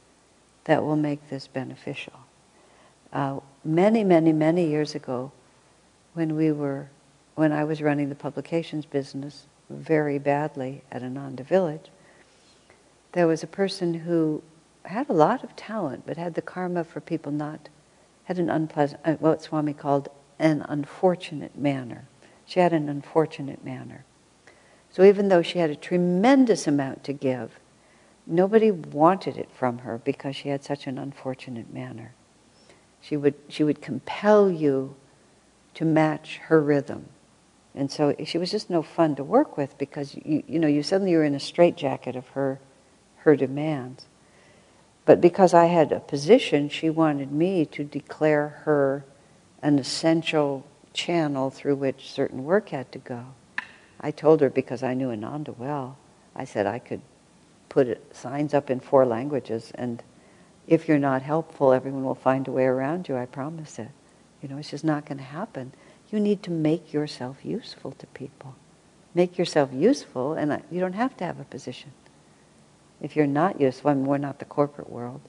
that 0.66 0.84
will 0.84 0.94
make 0.94 1.30
this 1.30 1.48
beneficial. 1.48 2.20
Uh, 3.12 3.40
many, 3.64 4.04
many, 4.04 4.32
many 4.32 4.68
years 4.68 4.94
ago, 4.94 5.32
when 6.14 6.36
we 6.36 6.52
were, 6.52 6.90
when 7.34 7.50
I 7.50 7.64
was 7.64 7.82
running 7.82 8.08
the 8.08 8.14
publications 8.14 8.86
business 8.86 9.46
very 9.68 10.20
badly 10.20 10.84
at 10.92 11.02
Ananda 11.02 11.42
Village, 11.42 11.90
there 13.14 13.26
was 13.26 13.42
a 13.42 13.48
person 13.48 13.94
who 13.94 14.44
had 14.88 15.08
a 15.08 15.14
lot 15.14 15.42
of 15.44 15.56
talent, 15.56 16.04
but 16.06 16.16
had 16.16 16.34
the 16.34 16.42
karma 16.42 16.84
for 16.84 17.00
people 17.00 17.32
not, 17.32 17.68
had 18.24 18.38
an 18.38 18.50
unpleasant, 18.50 19.00
uh, 19.04 19.14
what 19.14 19.42
Swami 19.42 19.72
called 19.72 20.08
an 20.38 20.64
unfortunate 20.68 21.58
manner. 21.58 22.06
She 22.44 22.60
had 22.60 22.72
an 22.72 22.88
unfortunate 22.88 23.64
manner. 23.64 24.04
So 24.90 25.02
even 25.02 25.28
though 25.28 25.42
she 25.42 25.58
had 25.58 25.70
a 25.70 25.76
tremendous 25.76 26.66
amount 26.66 27.04
to 27.04 27.12
give, 27.12 27.58
nobody 28.26 28.70
wanted 28.70 29.36
it 29.36 29.50
from 29.50 29.78
her 29.78 29.98
because 29.98 30.36
she 30.36 30.48
had 30.48 30.64
such 30.64 30.86
an 30.86 30.98
unfortunate 30.98 31.72
manner. 31.72 32.12
She 33.00 33.16
would, 33.16 33.34
she 33.48 33.64
would 33.64 33.82
compel 33.82 34.50
you 34.50 34.96
to 35.74 35.84
match 35.84 36.38
her 36.44 36.60
rhythm. 36.60 37.06
And 37.74 37.90
so 37.92 38.16
she 38.24 38.38
was 38.38 38.50
just 38.50 38.70
no 38.70 38.82
fun 38.82 39.14
to 39.16 39.24
work 39.24 39.58
with 39.58 39.76
because 39.76 40.14
you, 40.14 40.42
you 40.46 40.58
know 40.58 40.66
you 40.66 40.82
suddenly 40.82 41.12
you're 41.12 41.24
in 41.24 41.34
a 41.34 41.40
straitjacket 41.40 42.16
of 42.16 42.28
her 42.28 42.58
her 43.16 43.36
demands. 43.36 44.06
But 45.06 45.20
because 45.20 45.54
I 45.54 45.66
had 45.66 45.92
a 45.92 46.00
position, 46.00 46.68
she 46.68 46.90
wanted 46.90 47.32
me 47.32 47.64
to 47.66 47.84
declare 47.84 48.48
her 48.64 49.04
an 49.62 49.78
essential 49.78 50.66
channel 50.92 51.48
through 51.50 51.76
which 51.76 52.10
certain 52.10 52.44
work 52.44 52.70
had 52.70 52.92
to 52.92 52.98
go. 52.98 53.24
I 54.00 54.10
told 54.10 54.40
her 54.40 54.50
because 54.50 54.82
I 54.82 54.94
knew 54.94 55.10
Ananda 55.10 55.52
well, 55.52 55.96
I 56.34 56.44
said 56.44 56.66
I 56.66 56.80
could 56.80 57.00
put 57.68 58.14
signs 58.14 58.52
up 58.52 58.68
in 58.68 58.80
four 58.80 59.06
languages 59.06 59.72
and 59.74 60.02
if 60.66 60.88
you're 60.88 60.98
not 60.98 61.22
helpful, 61.22 61.72
everyone 61.72 62.04
will 62.04 62.14
find 62.14 62.48
a 62.48 62.52
way 62.52 62.64
around 62.64 63.08
you, 63.08 63.16
I 63.16 63.26
promise 63.26 63.78
it. 63.78 63.90
You 64.42 64.48
know, 64.48 64.58
it's 64.58 64.70
just 64.70 64.84
not 64.84 65.06
going 65.06 65.18
to 65.18 65.24
happen. 65.24 65.72
You 66.10 66.18
need 66.18 66.42
to 66.44 66.50
make 66.50 66.92
yourself 66.92 67.44
useful 67.44 67.92
to 67.92 68.06
people. 68.08 68.56
Make 69.14 69.38
yourself 69.38 69.70
useful, 69.72 70.34
and 70.34 70.62
you 70.70 70.80
don't 70.80 70.94
have 70.94 71.16
to 71.18 71.24
have 71.24 71.40
a 71.40 71.44
position. 71.44 71.92
If 73.00 73.16
you're 73.16 73.26
not 73.26 73.60
useful, 73.60 73.90
I 73.90 73.94
mean, 73.94 74.06
we're 74.06 74.18
not 74.18 74.38
the 74.38 74.44
corporate 74.44 74.90
world. 74.90 75.20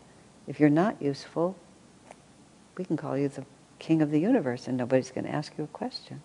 If 0.48 0.60
you're 0.60 0.70
not 0.70 1.02
useful, 1.02 1.56
we 2.78 2.86
can 2.86 2.98
call 2.98 3.18
you 3.18 3.28
the 3.28 3.46
king 3.80 4.02
of 4.02 4.12
the 4.12 4.20
universe, 4.20 4.68
and 4.68 4.78
nobody's 4.78 5.12
going 5.12 5.26
to 5.26 5.34
ask 5.34 5.54
you 5.58 5.64
a 5.66 5.68
question. 5.68 6.22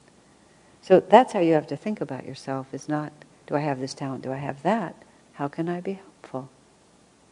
So 0.80 1.00
that's 1.00 1.32
how 1.32 1.40
you 1.40 1.54
have 1.54 1.66
to 1.68 1.76
think 1.76 2.00
about 2.00 2.26
yourself. 2.26 2.72
Is 2.72 2.88
not, 2.88 3.12
do 3.46 3.56
I 3.56 3.60
have 3.60 3.80
this 3.80 3.94
talent? 3.94 4.22
Do 4.22 4.32
I 4.32 4.36
have 4.36 4.62
that? 4.62 4.94
How 5.34 5.48
can 5.48 5.68
I 5.68 5.80
be 5.80 5.94
helpful? 5.94 6.48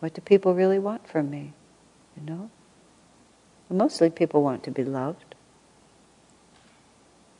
What 0.00 0.14
do 0.14 0.20
people 0.20 0.54
really 0.54 0.78
want 0.78 1.06
from 1.08 1.30
me? 1.30 1.52
You 2.16 2.30
know? 2.30 2.50
Mostly 3.68 4.10
people 4.10 4.42
want 4.42 4.64
to 4.64 4.70
be 4.70 4.84
loved. 4.84 5.36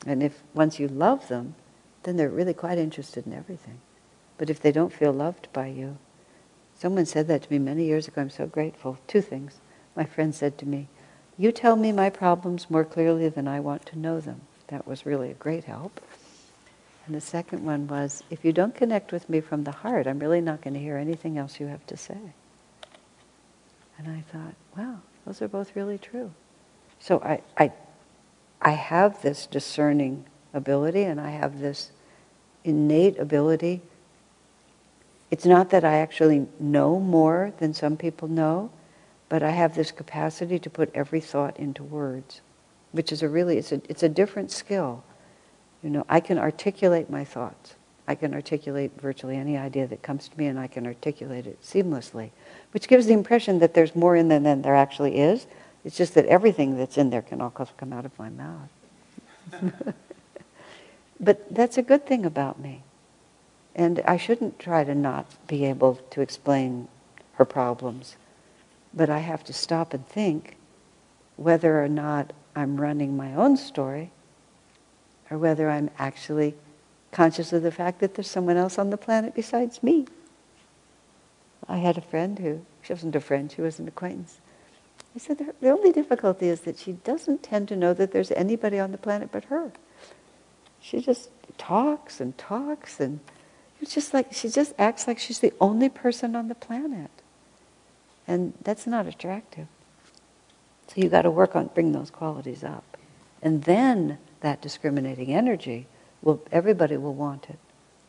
And 0.05 0.23
if 0.23 0.41
once 0.53 0.79
you 0.79 0.87
love 0.87 1.27
them, 1.27 1.55
then 2.03 2.17
they're 2.17 2.29
really 2.29 2.53
quite 2.53 2.77
interested 2.77 3.25
in 3.25 3.33
everything. 3.33 3.79
But 4.37 4.49
if 4.49 4.61
they 4.61 4.71
don't 4.71 4.93
feel 4.93 5.11
loved 5.11 5.47
by 5.53 5.67
you, 5.67 5.97
someone 6.81 7.05
said 7.05 7.27
that 7.27 7.43
to 7.43 7.51
me 7.51 7.59
many 7.59 7.85
years 7.85 8.07
ago, 8.07 8.21
I'm 8.21 8.29
so 8.29 8.47
grateful. 8.47 8.97
Two 9.07 9.21
things. 9.21 9.61
My 9.95 10.05
friend 10.05 10.33
said 10.33 10.57
to 10.59 10.65
me, 10.65 10.87
You 11.37 11.51
tell 11.51 11.75
me 11.75 11.91
my 11.91 12.09
problems 12.09 12.69
more 12.69 12.85
clearly 12.85 13.29
than 13.29 13.47
I 13.47 13.59
want 13.59 13.85
to 13.87 13.99
know 13.99 14.19
them. 14.19 14.41
That 14.67 14.87
was 14.87 15.05
really 15.05 15.29
a 15.29 15.35
great 15.35 15.65
help. 15.65 16.01
And 17.05 17.15
the 17.15 17.21
second 17.21 17.65
one 17.65 17.87
was, 17.87 18.23
If 18.29 18.43
you 18.43 18.51
don't 18.51 18.73
connect 18.73 19.11
with 19.11 19.29
me 19.29 19.41
from 19.41 19.63
the 19.63 19.71
heart, 19.71 20.07
I'm 20.07 20.19
really 20.19 20.41
not 20.41 20.61
going 20.61 20.73
to 20.73 20.79
hear 20.79 20.97
anything 20.97 21.37
else 21.37 21.59
you 21.59 21.67
have 21.67 21.85
to 21.87 21.97
say. 21.97 22.17
And 23.97 24.07
I 24.09 24.23
thought, 24.31 24.55
wow, 24.75 25.01
those 25.25 25.41
are 25.41 25.47
both 25.47 25.75
really 25.75 25.99
true. 25.99 26.31
So 26.99 27.19
I, 27.21 27.41
I 27.57 27.71
I 28.61 28.71
have 28.71 29.21
this 29.21 29.47
discerning 29.47 30.25
ability 30.53 31.03
and 31.03 31.19
I 31.19 31.31
have 31.31 31.59
this 31.59 31.91
innate 32.63 33.17
ability. 33.17 33.81
It's 35.31 35.45
not 35.45 35.69
that 35.69 35.85
I 35.85 35.95
actually 35.95 36.45
know 36.59 36.99
more 36.99 37.53
than 37.57 37.73
some 37.73 37.95
people 37.95 38.27
know, 38.27 38.69
but 39.29 39.41
I 39.41 39.51
have 39.51 39.75
this 39.75 39.91
capacity 39.91 40.59
to 40.59 40.69
put 40.69 40.91
every 40.93 41.21
thought 41.21 41.57
into 41.57 41.83
words, 41.83 42.41
which 42.91 43.13
is 43.13 43.23
a 43.23 43.29
really, 43.29 43.57
it's 43.57 43.71
a, 43.71 43.81
it's 43.87 44.03
a 44.03 44.09
different 44.09 44.51
skill. 44.51 45.03
You 45.81 45.89
know, 45.89 46.05
I 46.09 46.19
can 46.19 46.37
articulate 46.37 47.09
my 47.09 47.23
thoughts. 47.23 47.75
I 48.07 48.15
can 48.15 48.33
articulate 48.33 48.91
virtually 48.99 49.37
any 49.37 49.57
idea 49.57 49.87
that 49.87 50.01
comes 50.01 50.27
to 50.27 50.37
me 50.37 50.47
and 50.47 50.59
I 50.59 50.67
can 50.67 50.85
articulate 50.85 51.47
it 51.47 51.61
seamlessly, 51.61 52.31
which 52.71 52.89
gives 52.89 53.05
the 53.05 53.13
impression 53.13 53.59
that 53.59 53.73
there's 53.73 53.95
more 53.95 54.17
in 54.17 54.27
them 54.27 54.43
than 54.43 54.63
there 54.63 54.75
actually 54.75 55.17
is, 55.17 55.47
it's 55.85 55.95
just 55.95 56.13
that 56.15 56.25
everything 56.25 56.77
that's 56.77 56.97
in 56.97 57.09
there 57.09 57.21
can 57.21 57.39
all 57.39 57.49
come 57.49 57.93
out 57.93 58.05
of 58.05 58.17
my 58.19 58.29
mouth. 58.29 58.69
but 61.19 61.53
that's 61.53 61.77
a 61.77 61.81
good 61.81 62.05
thing 62.05 62.25
about 62.25 62.59
me. 62.59 62.83
And 63.75 64.01
I 64.05 64.17
shouldn't 64.17 64.59
try 64.59 64.83
to 64.83 64.95
not 64.95 65.47
be 65.47 65.65
able 65.65 65.95
to 66.11 66.21
explain 66.21 66.87
her 67.33 67.45
problems. 67.45 68.17
But 68.93 69.09
I 69.09 69.19
have 69.19 69.43
to 69.45 69.53
stop 69.53 69.93
and 69.93 70.05
think 70.07 70.57
whether 71.37 71.83
or 71.83 71.87
not 71.87 72.33
I'm 72.55 72.79
running 72.79 73.15
my 73.15 73.33
own 73.33 73.55
story 73.57 74.11
or 75.29 75.37
whether 75.37 75.69
I'm 75.69 75.89
actually 75.97 76.55
conscious 77.11 77.53
of 77.53 77.63
the 77.63 77.71
fact 77.71 77.99
that 77.99 78.15
there's 78.15 78.29
someone 78.29 78.57
else 78.57 78.77
on 78.77 78.89
the 78.89 78.97
planet 78.97 79.33
besides 79.33 79.81
me. 79.81 80.05
I 81.67 81.77
had 81.77 81.97
a 81.97 82.01
friend 82.01 82.37
who, 82.37 82.65
she 82.81 82.93
wasn't 82.93 83.15
a 83.15 83.21
friend, 83.21 83.51
she 83.51 83.61
was 83.61 83.79
an 83.79 83.87
acquaintance, 83.87 84.39
I 85.15 85.19
said, 85.19 85.39
the 85.59 85.69
only 85.69 85.91
difficulty 85.91 86.47
is 86.47 86.61
that 86.61 86.77
she 86.77 86.93
doesn't 86.93 87.43
tend 87.43 87.67
to 87.67 87.75
know 87.75 87.93
that 87.93 88.11
there's 88.11 88.31
anybody 88.31 88.79
on 88.79 88.91
the 88.91 88.97
planet 88.97 89.29
but 89.31 89.45
her. 89.45 89.71
She 90.79 91.01
just 91.01 91.29
talks 91.57 92.21
and 92.21 92.37
talks 92.37 92.99
and 92.99 93.19
it's 93.81 93.93
just 93.93 94.13
like, 94.13 94.33
she 94.33 94.49
just 94.49 94.73
acts 94.77 95.07
like 95.07 95.19
she's 95.19 95.39
the 95.39 95.53
only 95.59 95.89
person 95.89 96.35
on 96.35 96.47
the 96.47 96.55
planet. 96.55 97.11
And 98.27 98.53
that's 98.63 98.85
not 98.85 99.07
attractive. 99.07 99.67
So 100.87 101.01
you 101.01 101.09
got 101.09 101.23
to 101.23 101.31
work 101.31 101.55
on 101.55 101.67
bring 101.67 101.91
those 101.91 102.11
qualities 102.11 102.63
up. 102.63 102.97
And 103.41 103.63
then 103.63 104.19
that 104.41 104.61
discriminating 104.61 105.33
energy 105.33 105.87
will 106.21 106.43
everybody 106.51 106.97
will 106.97 107.13
want 107.13 107.49
it. 107.49 107.57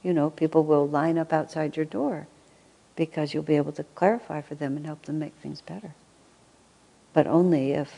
You 0.02 0.12
know, 0.12 0.30
people 0.30 0.64
will 0.64 0.86
line 0.88 1.16
up 1.16 1.32
outside 1.32 1.76
your 1.76 1.86
door 1.86 2.26
because 2.96 3.32
you'll 3.32 3.42
be 3.42 3.56
able 3.56 3.72
to 3.72 3.84
clarify 3.84 4.42
for 4.42 4.54
them 4.54 4.76
and 4.76 4.84
help 4.84 5.02
them 5.02 5.18
make 5.18 5.34
things 5.34 5.60
better 5.60 5.94
but 7.12 7.26
only 7.26 7.72
if 7.72 7.92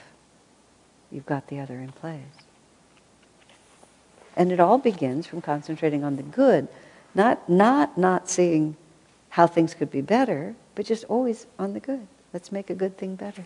you've 1.11 1.27
got 1.27 1.49
the 1.49 1.61
other 1.61 1.79
in 1.79 1.93
place. 1.93 2.21
And 4.37 4.51
it 4.51 4.59
all 4.59 4.79
begins 4.79 5.27
from 5.27 5.41
concentrating 5.41 6.03
on 6.03 6.17
the 6.17 6.23
good, 6.23 6.67
not 7.15 7.49
not 7.49 7.97
not 7.97 8.29
seeing 8.29 8.77
how 9.31 9.47
things 9.47 9.75
could 9.75 9.91
be 9.91 10.01
better, 10.01 10.55
but 10.75 10.87
just 10.87 11.05
always 11.05 11.47
on 11.59 11.75
the 11.75 11.81
good. 11.81 12.07
Let's 12.33 12.53
make 12.53 12.71
a 12.71 12.75
good 12.75 12.97
thing 12.97 13.17
better. 13.17 13.45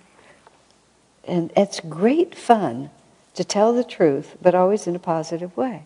And 1.24 1.52
it's 1.56 1.80
great 1.80 2.34
fun 2.34 2.90
to 3.34 3.44
tell 3.44 3.72
the 3.72 3.84
truth, 3.84 4.36
but 4.40 4.54
always 4.54 4.86
in 4.86 4.96
a 4.96 4.98
positive 4.98 5.56
way. 5.56 5.84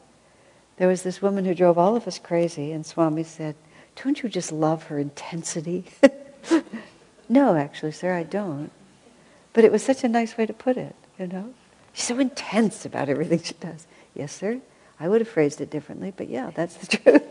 There 0.76 0.88
was 0.88 1.02
this 1.02 1.20
woman 1.20 1.44
who 1.44 1.54
drove 1.54 1.78
all 1.78 1.96
of 1.96 2.08
us 2.08 2.18
crazy, 2.18 2.72
and 2.72 2.86
Swami 2.86 3.24
said, 3.24 3.54
Don't 4.02 4.22
you 4.22 4.28
just 4.28 4.52
love 4.52 4.84
her 4.84 4.98
intensity? 4.98 5.84
no, 7.28 7.56
actually, 7.56 7.92
sir, 7.92 8.14
I 8.14 8.22
don't. 8.22 8.70
But 9.52 9.64
it 9.64 9.72
was 9.72 9.82
such 9.82 10.02
a 10.02 10.08
nice 10.08 10.36
way 10.36 10.46
to 10.46 10.52
put 10.52 10.76
it, 10.76 10.96
you 11.18 11.26
know? 11.26 11.52
She's 11.92 12.06
so 12.06 12.18
intense 12.18 12.86
about 12.86 13.08
everything 13.08 13.42
she 13.42 13.54
does. 13.54 13.86
Yes, 14.14 14.32
sir. 14.32 14.60
I 15.02 15.08
would 15.08 15.20
have 15.20 15.28
phrased 15.28 15.60
it 15.60 15.68
differently, 15.68 16.12
but 16.16 16.28
yeah, 16.28 16.52
that's 16.54 16.76
the 16.76 16.86
truth. 16.96 17.26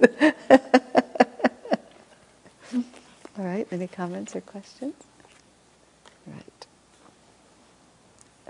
All 3.40 3.46
right, 3.46 3.66
any 3.72 3.88
comments 3.88 4.36
or 4.36 4.42
questions? 4.42 4.94
Right. 6.28 6.68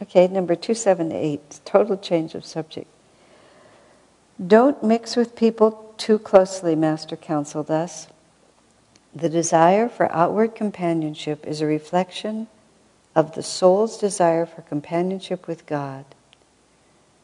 Okay, 0.01 0.27
number 0.27 0.55
278, 0.55 1.59
total 1.65 1.97
change 1.97 2.33
of 2.33 2.43
subject. 2.43 2.87
Don't 4.45 4.83
mix 4.83 5.15
with 5.15 5.35
people 5.35 5.93
too 5.97 6.17
closely, 6.17 6.75
Master 6.75 7.15
counseled 7.15 7.69
us. 7.69 8.07
The 9.13 9.29
desire 9.29 9.87
for 9.87 10.11
outward 10.11 10.55
companionship 10.55 11.45
is 11.45 11.61
a 11.61 11.67
reflection 11.67 12.47
of 13.15 13.35
the 13.35 13.43
soul's 13.43 13.99
desire 13.99 14.47
for 14.47 14.63
companionship 14.63 15.45
with 15.45 15.67
God. 15.67 16.05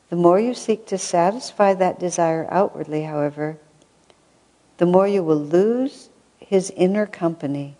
The 0.09 0.15
more 0.15 0.39
you 0.39 0.53
seek 0.53 0.85
to 0.87 0.97
satisfy 0.97 1.73
that 1.73 1.99
desire 1.99 2.47
outwardly, 2.49 3.03
however, 3.03 3.57
the 4.77 4.85
more 4.85 5.07
you 5.07 5.21
will 5.23 5.43
lose 5.43 6.09
his 6.39 6.71
inner 6.77 7.05
company, 7.05 7.75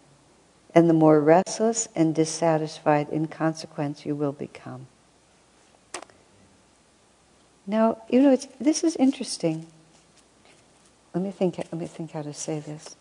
and 0.76 0.90
the 0.90 0.94
more 0.94 1.22
restless 1.22 1.88
and 1.96 2.14
dissatisfied 2.14 3.10
in 3.10 3.28
consequence 3.28 4.06
you 4.06 4.14
will 4.14 4.34
become. 4.34 4.88
Now, 7.66 8.02
you 8.10 8.22
know, 8.22 8.38
this 8.60 8.84
is 8.84 8.96
interesting. 8.98 9.68
Let 11.14 11.24
me 11.24 11.32
think. 11.32 11.58
Let 11.58 11.74
me 11.74 11.88
think 11.88 12.12
how 12.12 12.22
to 12.22 12.34
say 12.34 12.60
this. 12.60 12.96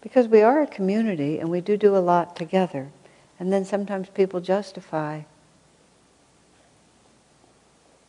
Because 0.00 0.28
we 0.28 0.42
are 0.42 0.60
a 0.60 0.66
community 0.66 1.38
and 1.38 1.50
we 1.50 1.60
do 1.60 1.76
do 1.76 1.96
a 1.96 1.98
lot 1.98 2.36
together. 2.36 2.88
And 3.38 3.52
then 3.52 3.64
sometimes 3.64 4.08
people 4.08 4.40
justify 4.40 5.22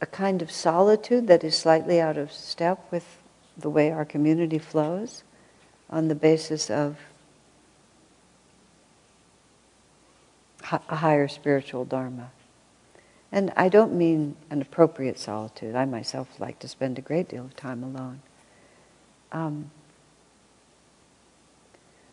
a 0.02 0.06
kind 0.06 0.42
of 0.42 0.52
solitude 0.52 1.28
that 1.28 1.44
is 1.44 1.58
slightly 1.58 2.00
out 2.00 2.18
of 2.18 2.32
step 2.32 2.86
with 2.92 3.18
the 3.58 3.70
way 3.70 3.92
our 3.92 4.06
community 4.06 4.60
flows 4.60 5.24
on 5.90 6.08
the 6.08 6.16
basis 6.16 6.70
of 6.70 6.98
a 10.72 10.96
higher 10.98 11.28
spiritual 11.28 11.86
dharma. 11.86 12.32
And 13.32 13.52
I 13.58 13.70
don't 13.70 13.94
mean 13.94 14.36
an 14.50 14.62
appropriate 14.62 15.20
solitude. 15.20 15.76
I 15.76 15.86
myself 15.86 16.40
like 16.40 16.60
to 16.60 16.68
spend 16.68 16.98
a 16.98 17.02
great 17.02 17.30
deal 17.30 17.46
of 17.46 17.56
time 17.56 17.84
alone. 17.84 18.22
Um, 19.32 19.72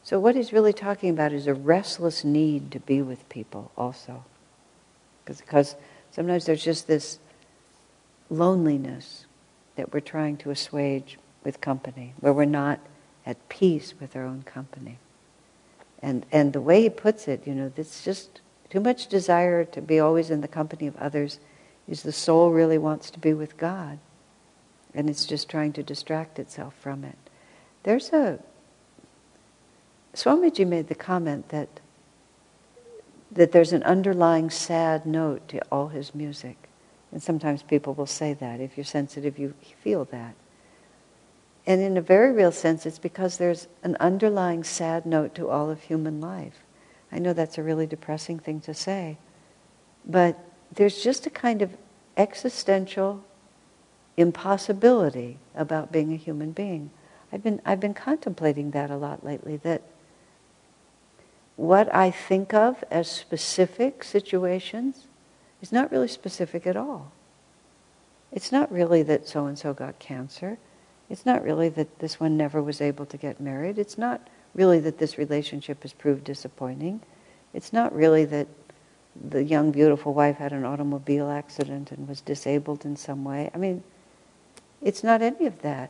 so, 0.02 0.20
what 0.20 0.36
he's 0.36 0.52
really 0.52 0.72
talking 0.72 1.10
about 1.10 1.32
is 1.32 1.46
a 1.46 1.54
restless 1.54 2.24
need 2.24 2.70
to 2.72 2.80
be 2.80 3.00
with 3.00 3.26
people 3.28 3.70
also. 3.76 4.24
Because 5.24 5.76
sometimes 6.10 6.44
there's 6.44 6.62
just 6.62 6.86
this 6.86 7.18
loneliness 8.30 9.26
that 9.76 9.92
we're 9.92 10.00
trying 10.00 10.36
to 10.38 10.50
assuage 10.50 11.18
with 11.42 11.60
company, 11.60 12.14
where 12.20 12.32
we're 12.32 12.44
not 12.44 12.80
at 13.26 13.48
peace 13.48 13.94
with 14.00 14.16
our 14.16 14.24
own 14.24 14.42
company. 14.42 14.98
And, 16.02 16.26
and 16.30 16.52
the 16.52 16.60
way 16.60 16.82
he 16.82 16.90
puts 16.90 17.28
it, 17.28 17.46
you 17.46 17.54
know, 17.54 17.72
it's 17.76 18.04
just 18.04 18.40
too 18.70 18.80
much 18.80 19.06
desire 19.06 19.64
to 19.64 19.80
be 19.80 20.00
always 20.00 20.30
in 20.30 20.40
the 20.40 20.48
company 20.48 20.86
of 20.86 20.96
others 20.96 21.38
is 21.88 22.02
the 22.02 22.12
soul 22.12 22.50
really 22.50 22.78
wants 22.78 23.10
to 23.10 23.18
be 23.18 23.32
with 23.32 23.56
God. 23.56 23.98
And 24.94 25.10
it's 25.10 25.26
just 25.26 25.48
trying 25.48 25.72
to 25.74 25.82
distract 25.82 26.38
itself 26.38 26.74
from 26.80 27.04
it. 27.04 27.16
There's 27.82 28.12
a, 28.12 28.38
Swamiji 30.14 30.66
made 30.66 30.88
the 30.88 30.94
comment 30.94 31.48
that, 31.48 31.68
that 33.32 33.52
there's 33.52 33.72
an 33.72 33.82
underlying 33.82 34.50
sad 34.50 35.04
note 35.06 35.48
to 35.48 35.60
all 35.70 35.88
his 35.88 36.14
music. 36.14 36.63
And 37.14 37.22
sometimes 37.22 37.62
people 37.62 37.94
will 37.94 38.06
say 38.06 38.34
that. 38.34 38.60
If 38.60 38.76
you're 38.76 38.82
sensitive, 38.82 39.38
you 39.38 39.54
feel 39.84 40.04
that. 40.06 40.34
And 41.64 41.80
in 41.80 41.96
a 41.96 42.00
very 42.00 42.32
real 42.32 42.50
sense, 42.50 42.86
it's 42.86 42.98
because 42.98 43.38
there's 43.38 43.68
an 43.84 43.96
underlying 44.00 44.64
sad 44.64 45.06
note 45.06 45.32
to 45.36 45.48
all 45.48 45.70
of 45.70 45.80
human 45.82 46.20
life. 46.20 46.64
I 47.12 47.20
know 47.20 47.32
that's 47.32 47.56
a 47.56 47.62
really 47.62 47.86
depressing 47.86 48.40
thing 48.40 48.60
to 48.62 48.74
say, 48.74 49.16
but 50.04 50.36
there's 50.74 51.04
just 51.04 51.24
a 51.24 51.30
kind 51.30 51.62
of 51.62 51.76
existential 52.16 53.24
impossibility 54.16 55.38
about 55.54 55.92
being 55.92 56.12
a 56.12 56.16
human 56.16 56.50
being. 56.50 56.90
I've 57.32 57.44
been, 57.44 57.62
I've 57.64 57.80
been 57.80 57.94
contemplating 57.94 58.72
that 58.72 58.90
a 58.90 58.96
lot 58.96 59.24
lately, 59.24 59.58
that 59.58 59.82
what 61.54 61.94
I 61.94 62.10
think 62.10 62.52
of 62.52 62.82
as 62.90 63.08
specific 63.08 64.02
situations 64.02 65.06
is 65.64 65.72
not 65.72 65.90
really 65.90 66.08
specific 66.08 66.66
at 66.66 66.76
all. 66.76 67.10
It's 68.30 68.52
not 68.52 68.70
really 68.70 69.02
that 69.04 69.26
so 69.26 69.46
and 69.46 69.58
so 69.58 69.72
got 69.72 69.98
cancer. 69.98 70.58
It's 71.08 71.24
not 71.24 71.42
really 71.42 71.70
that 71.70 72.00
this 72.00 72.20
one 72.20 72.36
never 72.36 72.60
was 72.60 72.82
able 72.82 73.06
to 73.06 73.16
get 73.16 73.40
married. 73.40 73.78
It's 73.78 73.96
not 73.96 74.20
really 74.54 74.78
that 74.80 74.98
this 74.98 75.16
relationship 75.16 75.80
has 75.80 75.94
proved 75.94 76.24
disappointing. 76.24 77.00
It's 77.54 77.72
not 77.72 77.94
really 77.94 78.26
that 78.26 78.46
the 79.30 79.42
young, 79.42 79.70
beautiful 79.70 80.12
wife 80.12 80.36
had 80.36 80.52
an 80.52 80.66
automobile 80.66 81.30
accident 81.30 81.92
and 81.92 82.06
was 82.06 82.20
disabled 82.20 82.84
in 82.84 82.94
some 82.94 83.24
way. 83.24 83.50
I 83.54 83.56
mean, 83.56 83.82
it's 84.82 85.02
not 85.02 85.22
any 85.22 85.46
of 85.46 85.62
that. 85.62 85.88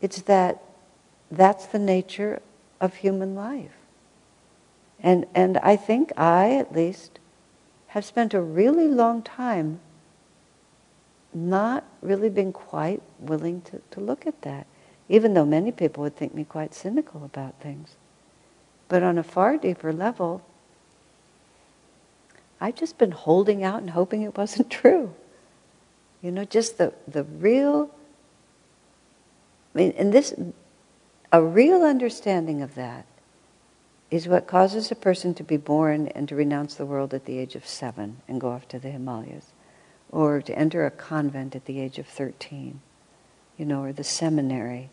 It's 0.00 0.22
that 0.22 0.62
that's 1.30 1.66
the 1.66 1.78
nature 1.78 2.40
of 2.80 2.94
human 2.94 3.34
life. 3.34 3.76
And, 5.02 5.26
and 5.34 5.58
I 5.58 5.76
think 5.76 6.10
I, 6.16 6.52
at 6.52 6.72
least, 6.72 7.18
have 7.94 8.04
spent 8.04 8.34
a 8.34 8.40
really 8.40 8.88
long 8.88 9.22
time 9.22 9.78
not 11.32 11.84
really 12.02 12.28
been 12.28 12.52
quite 12.52 13.00
willing 13.20 13.60
to, 13.60 13.80
to 13.92 14.00
look 14.00 14.26
at 14.26 14.42
that, 14.42 14.66
even 15.08 15.32
though 15.32 15.44
many 15.44 15.70
people 15.70 16.02
would 16.02 16.16
think 16.16 16.34
me 16.34 16.42
quite 16.42 16.74
cynical 16.74 17.24
about 17.24 17.54
things. 17.60 17.94
But 18.88 19.04
on 19.04 19.16
a 19.16 19.22
far 19.22 19.56
deeper 19.56 19.92
level, 19.92 20.42
I've 22.60 22.74
just 22.74 22.98
been 22.98 23.12
holding 23.12 23.62
out 23.62 23.80
and 23.80 23.90
hoping 23.90 24.22
it 24.22 24.36
wasn't 24.36 24.70
true. 24.82 25.14
You 26.20 26.32
know, 26.32 26.44
just 26.44 26.78
the, 26.78 26.92
the 27.06 27.22
real, 27.22 27.90
I 29.72 29.78
mean, 29.78 29.94
and 29.96 30.12
this, 30.12 30.34
a 31.30 31.40
real 31.40 31.84
understanding 31.84 32.60
of 32.60 32.74
that 32.74 33.06
is 34.10 34.28
what 34.28 34.46
causes 34.46 34.90
a 34.90 34.94
person 34.94 35.34
to 35.34 35.42
be 35.42 35.56
born 35.56 36.08
and 36.08 36.28
to 36.28 36.36
renounce 36.36 36.74
the 36.74 36.86
world 36.86 37.14
at 37.14 37.24
the 37.24 37.38
age 37.38 37.54
of 37.54 37.66
seven 37.66 38.18
and 38.28 38.40
go 38.40 38.50
off 38.50 38.68
to 38.68 38.78
the 38.78 38.90
Himalayas 38.90 39.52
or 40.10 40.40
to 40.40 40.56
enter 40.56 40.86
a 40.86 40.90
convent 40.90 41.56
at 41.56 41.64
the 41.64 41.80
age 41.80 41.98
of 41.98 42.06
13, 42.06 42.80
you 43.58 43.64
know, 43.64 43.82
or 43.82 43.92
the 43.92 44.04
seminary. 44.04 44.88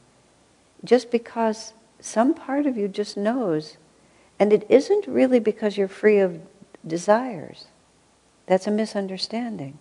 Just 0.83 1.11
because 1.11 1.73
some 1.99 2.33
part 2.33 2.65
of 2.65 2.75
you 2.75 2.87
just 2.87 3.15
knows, 3.15 3.77
and 4.39 4.51
it 4.51 4.65
isn't 4.67 5.05
really 5.05 5.39
because 5.39 5.77
you're 5.77 5.87
free 5.87 6.17
of 6.17 6.41
desires. 6.85 7.65
That's 8.47 8.65
a 8.65 8.71
misunderstanding. 8.71 9.77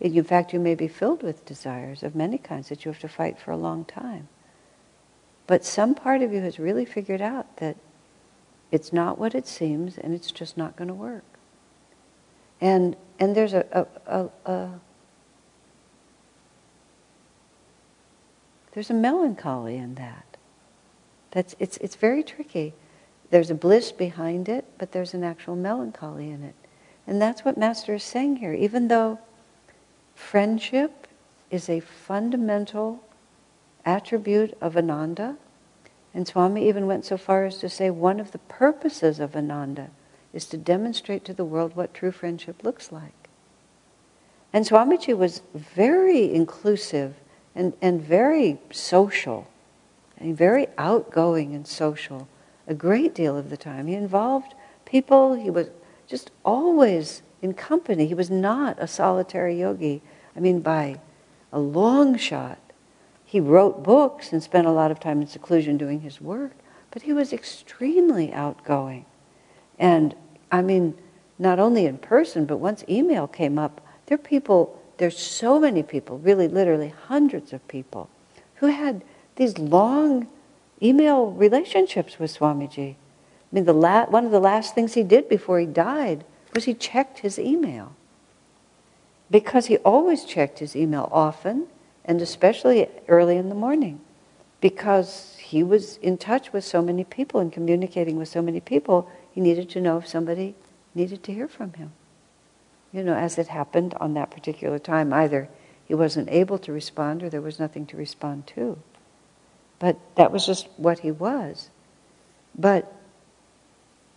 In 0.00 0.24
fact, 0.24 0.52
you 0.52 0.58
may 0.58 0.74
be 0.74 0.88
filled 0.88 1.22
with 1.22 1.46
desires 1.46 2.02
of 2.02 2.16
many 2.16 2.36
kinds 2.36 2.68
that 2.68 2.84
you 2.84 2.90
have 2.90 3.00
to 3.02 3.08
fight 3.08 3.38
for 3.38 3.52
a 3.52 3.56
long 3.56 3.84
time. 3.84 4.26
But 5.46 5.64
some 5.64 5.94
part 5.94 6.22
of 6.22 6.32
you 6.32 6.40
has 6.40 6.58
really 6.58 6.84
figured 6.84 7.20
out 7.20 7.58
that 7.58 7.76
it's 8.72 8.92
not 8.92 9.18
what 9.18 9.34
it 9.34 9.46
seems 9.46 9.98
and 9.98 10.14
it's 10.14 10.32
just 10.32 10.56
not 10.56 10.74
going 10.74 10.88
to 10.88 10.94
work. 10.94 11.24
And 12.60 12.96
and 13.20 13.36
there's 13.36 13.52
a, 13.52 13.86
a, 14.06 14.26
a, 14.46 14.50
a 14.50 14.70
there's 18.72 18.90
a 18.90 18.94
melancholy 18.94 19.76
in 19.76 19.94
that. 19.96 20.38
That's 21.30 21.54
it's 21.58 21.76
it's 21.76 21.96
very 21.96 22.22
tricky. 22.22 22.72
There's 23.30 23.50
a 23.50 23.54
bliss 23.54 23.92
behind 23.92 24.48
it, 24.48 24.64
but 24.78 24.92
there's 24.92 25.14
an 25.14 25.22
actual 25.22 25.56
melancholy 25.56 26.30
in 26.30 26.42
it. 26.42 26.54
And 27.06 27.20
that's 27.20 27.44
what 27.44 27.56
Master 27.56 27.94
is 27.94 28.04
saying 28.04 28.36
here. 28.36 28.52
Even 28.52 28.88
though 28.88 29.18
friendship 30.14 31.06
is 31.50 31.68
a 31.68 31.80
fundamental 31.80 33.02
attribute 33.84 34.56
of 34.60 34.76
Ananda, 34.76 35.36
and 36.14 36.26
Swami 36.26 36.68
even 36.68 36.86
went 36.86 37.04
so 37.04 37.16
far 37.16 37.44
as 37.44 37.58
to 37.58 37.68
say 37.68 37.90
one 37.90 38.20
of 38.20 38.32
the 38.32 38.38
purposes 38.38 39.18
of 39.18 39.34
Ananda 39.34 39.90
is 40.32 40.46
to 40.46 40.56
demonstrate 40.56 41.24
to 41.24 41.34
the 41.34 41.44
world 41.44 41.74
what 41.74 41.94
true 41.94 42.12
friendship 42.12 42.62
looks 42.64 42.92
like. 42.92 43.28
And 44.52 44.66
Swamiji 44.66 45.16
was 45.16 45.42
very 45.54 46.32
inclusive 46.32 47.14
and, 47.54 47.72
and 47.80 48.00
very 48.00 48.58
social, 48.70 49.46
and 50.18 50.36
very 50.36 50.66
outgoing 50.78 51.54
and 51.54 51.66
social 51.66 52.28
a 52.66 52.74
great 52.74 53.14
deal 53.14 53.36
of 53.36 53.50
the 53.50 53.56
time. 53.56 53.86
He 53.86 53.94
involved 53.94 54.54
people, 54.84 55.34
he 55.34 55.50
was 55.50 55.68
just 56.06 56.30
always 56.44 57.22
in 57.40 57.54
company. 57.54 58.06
He 58.06 58.14
was 58.14 58.30
not 58.30 58.76
a 58.78 58.86
solitary 58.86 59.58
yogi. 59.58 60.02
I 60.36 60.40
mean, 60.40 60.60
by 60.60 61.00
a 61.52 61.58
long 61.58 62.16
shot. 62.16 62.58
He 63.32 63.40
wrote 63.40 63.82
books 63.82 64.30
and 64.30 64.42
spent 64.42 64.66
a 64.66 64.70
lot 64.70 64.90
of 64.90 65.00
time 65.00 65.22
in 65.22 65.26
seclusion 65.26 65.78
doing 65.78 66.02
his 66.02 66.20
work, 66.20 66.52
but 66.90 67.00
he 67.00 67.14
was 67.14 67.32
extremely 67.32 68.30
outgoing. 68.30 69.06
And 69.78 70.14
I 70.50 70.60
mean, 70.60 70.98
not 71.38 71.58
only 71.58 71.86
in 71.86 71.96
person, 71.96 72.44
but 72.44 72.58
once 72.58 72.84
email 72.90 73.26
came 73.26 73.58
up, 73.58 73.80
there 74.04 74.16
are 74.16 74.18
people, 74.18 74.78
there's 74.98 75.18
so 75.18 75.58
many 75.58 75.82
people, 75.82 76.18
really 76.18 76.46
literally 76.46 76.92
hundreds 77.06 77.54
of 77.54 77.66
people, 77.68 78.10
who 78.56 78.66
had 78.66 79.02
these 79.36 79.56
long 79.56 80.28
email 80.82 81.30
relationships 81.30 82.18
with 82.18 82.38
Swamiji. 82.38 82.96
I 82.96 82.96
mean, 83.50 83.64
the 83.64 83.72
la- 83.72 84.10
one 84.10 84.26
of 84.26 84.30
the 84.30 84.40
last 84.40 84.74
things 84.74 84.92
he 84.92 85.02
did 85.02 85.30
before 85.30 85.58
he 85.58 85.64
died 85.64 86.26
was 86.52 86.64
he 86.64 86.74
checked 86.74 87.20
his 87.20 87.38
email. 87.38 87.94
Because 89.30 89.68
he 89.68 89.78
always 89.78 90.26
checked 90.26 90.58
his 90.58 90.76
email 90.76 91.08
often, 91.10 91.68
and 92.04 92.20
especially 92.20 92.88
early 93.08 93.36
in 93.36 93.48
the 93.48 93.54
morning. 93.54 94.00
Because 94.60 95.36
he 95.38 95.62
was 95.62 95.96
in 95.98 96.18
touch 96.18 96.52
with 96.52 96.64
so 96.64 96.82
many 96.82 97.04
people 97.04 97.40
and 97.40 97.52
communicating 97.52 98.16
with 98.16 98.28
so 98.28 98.42
many 98.42 98.60
people, 98.60 99.10
he 99.32 99.40
needed 99.40 99.68
to 99.70 99.80
know 99.80 99.98
if 99.98 100.06
somebody 100.06 100.54
needed 100.94 101.22
to 101.24 101.32
hear 101.32 101.48
from 101.48 101.72
him. 101.74 101.92
You 102.92 103.02
know, 103.02 103.14
as 103.14 103.38
it 103.38 103.48
happened 103.48 103.94
on 103.94 104.14
that 104.14 104.30
particular 104.30 104.78
time, 104.78 105.12
either 105.12 105.48
he 105.84 105.94
wasn't 105.94 106.28
able 106.30 106.58
to 106.58 106.72
respond 106.72 107.22
or 107.22 107.30
there 107.30 107.40
was 107.40 107.58
nothing 107.58 107.86
to 107.86 107.96
respond 107.96 108.46
to. 108.48 108.78
But 109.78 109.98
that 110.16 110.30
was 110.30 110.46
just 110.46 110.68
what 110.76 111.00
he 111.00 111.10
was. 111.10 111.70
But 112.54 112.92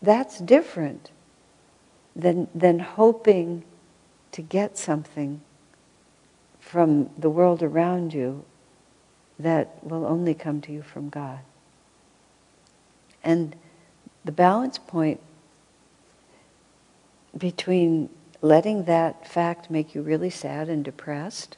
that's 0.02 0.40
different 0.40 1.12
than, 2.16 2.48
than 2.54 2.80
hoping 2.80 3.64
to 4.34 4.42
get 4.42 4.78
something 4.78 5.42
from 6.76 7.10
the 7.18 7.30
world 7.30 7.64
around 7.64 8.14
you 8.14 8.44
that 9.40 9.82
will 9.82 10.06
only 10.06 10.34
come 10.34 10.60
to 10.60 10.74
you 10.74 10.82
from 10.82 11.08
God. 11.08 11.40
And 13.24 13.56
the 14.26 14.34
balance 14.34 14.78
point 14.78 15.22
between 17.38 18.10
letting 18.42 18.84
that 18.84 19.26
fact 19.26 19.72
make 19.72 19.96
you 19.96 20.02
really 20.02 20.30
sad 20.30 20.68
and 20.68 20.84
depressed 20.84 21.56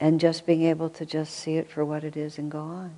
and 0.00 0.18
just 0.18 0.46
being 0.46 0.62
able 0.62 0.88
to 0.88 1.04
just 1.04 1.34
see 1.34 1.56
it 1.56 1.70
for 1.70 1.84
what 1.84 2.02
it 2.02 2.16
is 2.16 2.38
and 2.38 2.50
go 2.50 2.60
on. 2.60 2.92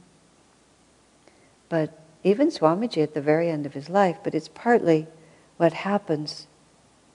But 1.68 1.98
even 2.22 2.50
Swamiji 2.50 3.02
at 3.02 3.14
the 3.14 3.20
very 3.20 3.50
end 3.50 3.66
of 3.66 3.74
his 3.74 3.90
life, 3.90 4.18
but 4.22 4.32
it's 4.32 4.46
partly 4.46 5.08
what 5.56 5.72
happens 5.72 6.46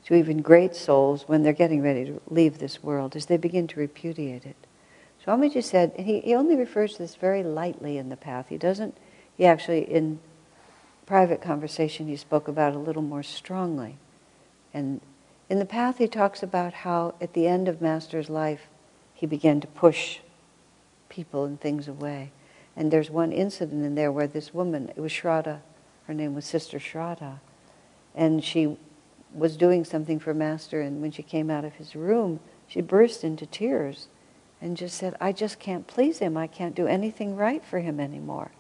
to 0.06 0.16
even 0.16 0.42
great 0.42 0.76
souls 0.76 1.24
when 1.28 1.44
they're 1.44 1.54
getting 1.54 1.82
ready 1.82 2.06
to 2.06 2.22
leave 2.28 2.58
this 2.58 2.84
world, 2.84 3.16
is 3.16 3.28
they 3.28 3.38
begin 3.38 3.68
to 3.68 3.80
repudiate 3.80 4.46
it. 4.46 4.56
Swamiji 5.26 5.64
said, 5.64 5.92
and 5.98 6.08
he, 6.08 6.20
he 6.22 6.34
only 6.34 6.56
refers 6.56 6.94
to 6.94 7.00
this 7.00 7.16
very 7.16 7.44
lightly 7.44 7.98
in 7.98 8.10
the 8.10 8.18
path. 8.18 8.48
He 8.50 8.58
doesn't, 8.58 8.98
he 9.38 9.46
actually, 9.46 9.82
in 9.82 10.20
private 11.06 11.42
conversation, 11.42 12.08
he 12.08 12.16
spoke 12.16 12.48
about 12.48 12.74
a 12.74 12.80
little 12.80 13.04
more 13.04 13.22
strongly. 13.22 13.98
And 14.74 15.02
in 15.50 15.60
the 15.60 15.66
path, 15.66 15.98
he 16.00 16.08
talks 16.08 16.42
about 16.42 16.74
how 16.74 17.14
at 17.22 17.34
the 17.34 17.48
end 17.48 17.68
of 17.68 17.82
Master's 17.82 18.30
life, 18.30 18.68
he 19.14 19.28
began 19.28 19.60
to 19.62 19.68
push 19.68 20.20
people 21.10 21.46
and 21.46 21.60
things 21.60 21.88
away. 21.88 22.32
And 22.76 22.90
there's 22.90 23.12
one 23.12 23.32
incident 23.32 23.86
in 23.86 23.96
there 23.96 24.12
where 24.12 24.28
this 24.28 24.54
woman, 24.54 24.92
it 24.96 25.02
was 25.02 25.12
Shraddha, 25.12 25.60
her 26.08 26.14
name 26.14 26.34
was 26.34 26.46
Sister 26.46 26.80
Shraddha, 26.80 27.40
and 28.16 28.44
she 28.44 28.78
was 29.34 29.58
doing 29.58 29.86
something 29.86 30.20
for 30.20 30.34
Master, 30.34 30.82
and 30.82 31.02
when 31.02 31.12
she 31.12 31.24
came 31.24 31.50
out 31.50 31.66
of 31.66 31.76
his 31.76 31.96
room, 31.96 32.40
she 32.68 32.82
burst 32.82 33.24
into 33.24 33.46
tears 33.46 34.08
and 34.62 34.78
just 34.78 34.98
said, 34.98 35.16
I 35.20 35.32
just 35.32 35.60
can't 35.60 35.88
please 35.88 36.20
him. 36.20 36.38
I 36.38 36.48
can't 36.48 36.76
do 36.76 36.88
anything 36.88 37.36
right 37.36 37.64
for 37.64 37.80
him 37.80 38.00
anymore. 38.00 38.52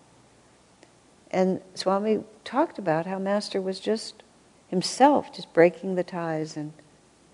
And 1.30 1.61
Swami 1.76 2.23
talked 2.43 2.80
about 2.80 3.06
how 3.06 3.19
Master 3.19 3.61
was 3.61 3.80
just 3.80 4.23
himself, 4.68 5.34
just 5.34 5.53
breaking 5.53 5.95
the 5.95 6.03
ties 6.03 6.57
and, 6.57 6.73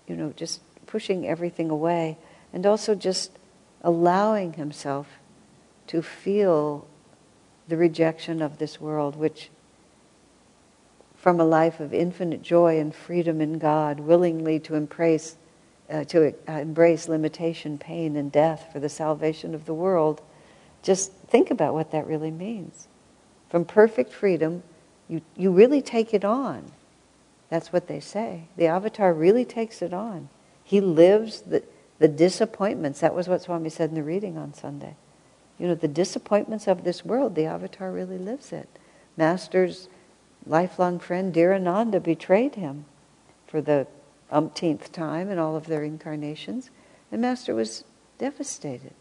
you 0.06 0.14
know, 0.14 0.32
just 0.36 0.60
pushing 0.86 1.26
everything 1.26 1.70
away, 1.70 2.18
and 2.52 2.66
also 2.66 2.94
just 2.94 3.38
allowing 3.82 4.54
himself 4.54 5.06
to 5.86 6.02
feel 6.02 6.86
the 7.68 7.76
rejection 7.76 8.42
of 8.42 8.58
this 8.58 8.80
world, 8.80 9.16
which 9.16 9.50
from 11.18 11.40
a 11.40 11.44
life 11.44 11.80
of 11.80 11.92
infinite 11.92 12.42
joy 12.42 12.78
and 12.78 12.94
freedom 12.94 13.40
in 13.40 13.58
God, 13.58 14.00
willingly 14.00 14.60
to 14.60 14.76
embrace, 14.76 15.36
uh, 15.90 16.04
to 16.04 16.32
uh, 16.48 16.52
embrace 16.52 17.08
limitation, 17.08 17.76
pain, 17.76 18.16
and 18.16 18.30
death 18.30 18.68
for 18.72 18.78
the 18.78 18.88
salvation 18.88 19.54
of 19.54 19.66
the 19.66 19.74
world. 19.74 20.22
Just 20.82 21.12
think 21.12 21.50
about 21.50 21.74
what 21.74 21.90
that 21.90 22.06
really 22.06 22.30
means. 22.30 22.86
From 23.50 23.64
perfect 23.64 24.12
freedom, 24.12 24.62
you, 25.08 25.20
you 25.36 25.50
really 25.50 25.82
take 25.82 26.14
it 26.14 26.24
on. 26.24 26.70
That's 27.50 27.72
what 27.72 27.88
they 27.88 27.98
say. 27.98 28.44
The 28.56 28.66
avatar 28.66 29.12
really 29.12 29.44
takes 29.44 29.82
it 29.82 29.92
on. 29.92 30.28
He 30.62 30.80
lives 30.80 31.40
the, 31.40 31.64
the 31.98 32.08
disappointments. 32.08 33.00
That 33.00 33.14
was 33.14 33.26
what 33.26 33.42
Swami 33.42 33.70
said 33.70 33.88
in 33.88 33.96
the 33.96 34.02
reading 34.04 34.38
on 34.38 34.54
Sunday. 34.54 34.94
You 35.58 35.66
know, 35.66 35.74
the 35.74 35.88
disappointments 35.88 36.68
of 36.68 36.84
this 36.84 37.04
world, 37.04 37.34
the 37.34 37.46
avatar 37.46 37.90
really 37.90 38.18
lives 38.18 38.52
it. 38.52 38.68
Master's 39.16 39.88
lifelong 40.46 40.98
friend 40.98 41.34
Dhirananda 41.34 42.02
betrayed 42.02 42.54
him 42.54 42.84
for 43.46 43.60
the 43.60 43.86
umpteenth 44.30 44.92
time 44.92 45.30
in 45.30 45.38
all 45.38 45.56
of 45.56 45.66
their 45.66 45.82
incarnations, 45.82 46.70
and 47.10 47.20
Master 47.20 47.54
was 47.54 47.84
devastated 48.18 48.94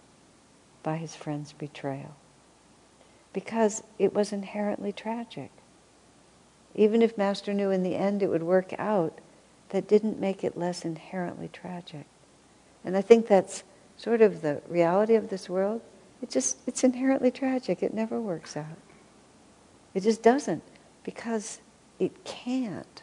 by 0.83 0.97
his 0.97 1.15
friend's 1.15 1.53
betrayal 1.53 2.15
because 3.33 3.83
it 3.99 4.13
was 4.13 4.31
inherently 4.31 4.91
tragic. 4.91 5.51
Even 6.75 7.01
if 7.01 7.17
Master 7.17 7.53
knew 7.53 7.71
in 7.71 7.83
the 7.83 7.95
end 7.95 8.23
it 8.23 8.29
would 8.29 8.43
work 8.43 8.73
out, 8.79 9.19
that 9.69 9.87
didn't 9.87 10.19
make 10.19 10.43
it 10.43 10.57
less 10.57 10.85
inherently 10.85 11.49
tragic. 11.51 12.05
And 12.85 12.95
I 12.95 13.01
think 13.01 13.27
that's 13.27 13.63
sort 13.97 14.21
of 14.21 14.41
the 14.41 14.61
reality 14.67 15.15
of 15.15 15.29
this 15.29 15.49
world. 15.49 15.81
It 16.21 16.29
just, 16.29 16.57
it's 16.65 16.83
inherently 16.83 17.31
tragic. 17.31 17.83
It 17.83 17.93
never 17.93 18.19
works 18.19 18.55
out. 18.55 18.77
It 19.93 20.03
just 20.03 20.23
doesn't 20.23 20.63
because 21.07 21.61
it 21.99 22.25
can't. 22.25 23.01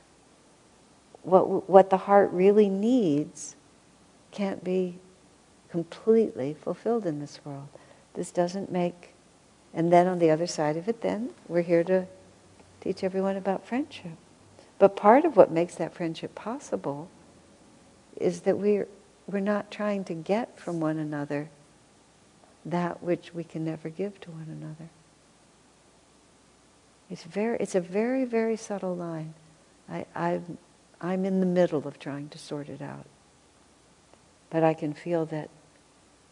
What, 1.23 1.71
what 1.71 1.89
the 1.89 1.97
heart 1.97 2.31
really 2.33 2.69
needs 2.69 3.57
can't 4.31 4.63
be 4.63 4.99
completely 5.71 6.53
fulfilled 6.53 7.07
in 7.07 7.19
this 7.19 7.41
world. 7.47 7.69
This 8.13 8.31
doesn't 8.31 8.71
make, 8.71 9.15
and 9.73 9.91
then 9.91 10.07
on 10.07 10.19
the 10.19 10.31
other 10.31 10.47
side 10.47 10.77
of 10.77 10.87
it, 10.87 11.01
then 11.01 11.31
we're 11.49 11.63
here 11.63 11.83
to 11.85 12.07
teach 12.83 13.03
everyone 13.03 13.39
about 13.39 13.67
friendship. 13.67 14.19
But 14.79 14.97
part 14.97 15.25
of 15.25 15.35
what 15.35 15.51
makes 15.51 15.75
that 15.77 15.95
friendship 15.95 16.35
possible 16.35 17.09
is 18.19 18.43
that 18.43 18.59
we're, 18.59 18.87
we're 19.27 19.41
not 19.41 19.71
trying 19.71 20.05
to 20.05 20.15
get 20.15 20.61
from 20.61 20.79
one 20.79 20.99
another 20.99 21.49
that 22.67 23.03
which 23.03 23.33
we 23.33 23.45
can 23.45 23.65
never 23.65 23.89
give 23.89 24.21
to 24.21 24.31
one 24.31 24.49
another. 24.51 24.91
It's, 27.11 27.25
very, 27.25 27.59
it's 27.61 27.75
a 27.75 27.81
very, 27.81 28.25
very 28.25 28.57
subtle 28.57 28.97
line. 28.97 29.35
I, 29.89 30.07
I'm, 30.15 30.59
I'm 31.01 31.25
in 31.25 31.41
the 31.41 31.47
middle 31.47 31.87
of 31.87 31.99
trying 31.99 32.29
to 32.31 32.39
sort 32.39 32.69
it 32.69 32.81
out. 32.81 33.07
But 34.51 34.65
I 34.65 34.75
can 34.75 34.95
feel 34.95 35.27
that 35.27 35.51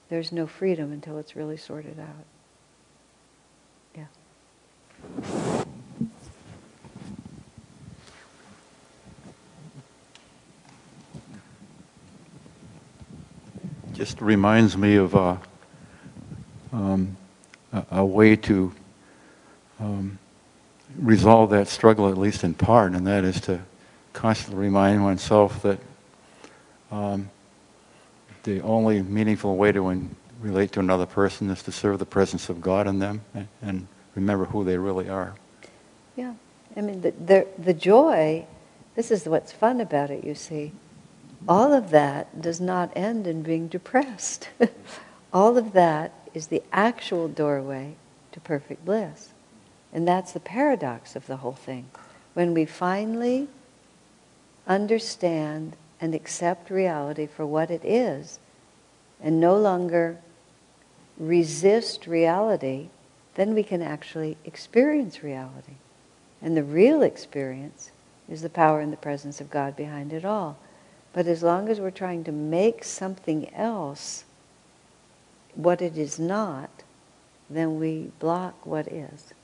there's 0.09 0.33
no 0.33 0.47
freedom 0.47 0.93
until 0.93 1.19
it's 1.19 1.37
really 1.37 1.57
sorted 1.57 1.99
out. 1.99 2.25
Yeah. 3.97 4.07
Just 13.93 14.21
reminds 14.21 14.77
me 14.77 14.97
of 14.97 15.15
uh, 15.15 15.37
um, 16.73 17.17
a, 17.73 17.85
a, 17.91 18.05
way 18.05 18.37
to 18.37 18.73
um, 19.79 20.19
resolve 20.99 21.51
that 21.51 21.69
struggle, 21.69 22.09
at 22.09 22.19
least 22.19 22.45
in 22.45 22.55
part, 22.55 22.93
and 22.93 23.07
that 23.07 23.25
is 23.25 23.41
to 23.43 23.61
constantly 24.13 24.65
remind 24.65 25.03
oneself 25.03 25.63
that 25.63 25.79
um, 26.91 27.31
the 28.43 28.61
only 28.61 29.03
meaningful 29.03 29.57
way 29.57 29.73
to 29.73 30.09
relate 30.41 30.73
to 30.73 30.81
another 30.81 31.07
person 31.07 31.49
is 31.51 31.63
to 31.63 31.73
serve 31.73 31.99
the 31.99 32.07
presence 32.07 32.49
of 32.49 32.61
God 32.61 32.87
in 32.87 32.99
them 32.99 33.23
and, 33.35 33.49
and 33.63 33.87
remember 34.15 34.45
who 34.47 34.65
they 34.65 34.77
really 34.77 35.09
are. 35.09 35.35
Yeah, 36.17 36.35
I 36.77 36.81
mean, 36.81 37.01
the, 37.01 37.13
the, 37.13 37.47
the 37.59 37.75
joy, 37.75 38.47
this 38.95 39.11
is 39.11 39.27
what's 39.27 39.53
fun 39.53 39.81
about 39.81 40.11
it, 40.11 40.25
you 40.25 40.35
see. 40.35 40.73
All 41.49 41.73
of 41.73 41.91
that 41.91 42.41
does 42.41 42.61
not 42.61 42.93
end 42.95 43.27
in 43.27 43.43
being 43.43 43.69
depressed. 43.69 44.49
All 45.33 45.57
of 45.57 45.73
that 45.73 46.13
is 46.35 46.49
the 46.49 46.63
actual 46.73 47.29
doorway 47.29 47.95
to 48.33 48.41
perfect 48.41 48.85
bliss. 48.85 49.32
And 49.93 50.09
that's 50.09 50.33
the 50.33 50.41
paradox 50.41 51.15
of 51.17 51.27
the 51.27 51.39
whole 51.39 51.53
thing. 51.53 51.91
When 52.35 52.55
we 52.55 52.65
finally 52.65 53.49
understand 54.67 55.77
and 56.01 56.15
accept 56.15 56.71
reality 56.71 57.27
for 57.27 57.45
what 57.45 57.71
it 57.71 57.85
is 57.85 58.39
and 59.23 59.39
no 59.39 59.57
longer 59.57 60.19
resist 61.19 62.07
reality, 62.07 62.89
then 63.35 63.55
we 63.55 63.63
can 63.63 63.83
actually 63.83 64.37
experience 64.45 65.23
reality. 65.23 65.75
And 66.41 66.57
the 66.57 66.65
real 66.65 67.03
experience 67.03 67.91
is 68.29 68.43
the 68.43 68.51
power 68.51 68.81
and 68.81 68.93
the 68.93 68.97
presence 68.97 69.41
of 69.41 69.51
God 69.51 69.77
behind 69.77 70.13
it 70.13 70.25
all. 70.25 70.57
But 71.13 71.27
as 71.27 71.43
long 71.43 71.69
as 71.69 71.81
we're 71.81 71.91
trying 71.91 72.25
to 72.25 72.33
make 72.33 72.83
something 72.83 73.53
else 73.55 74.25
what 75.55 75.83
it 75.83 75.99
is 75.99 76.19
not, 76.19 76.71
then 77.51 77.79
we 77.79 78.11
block 78.19 78.65
what 78.65 78.89
is. 78.89 79.35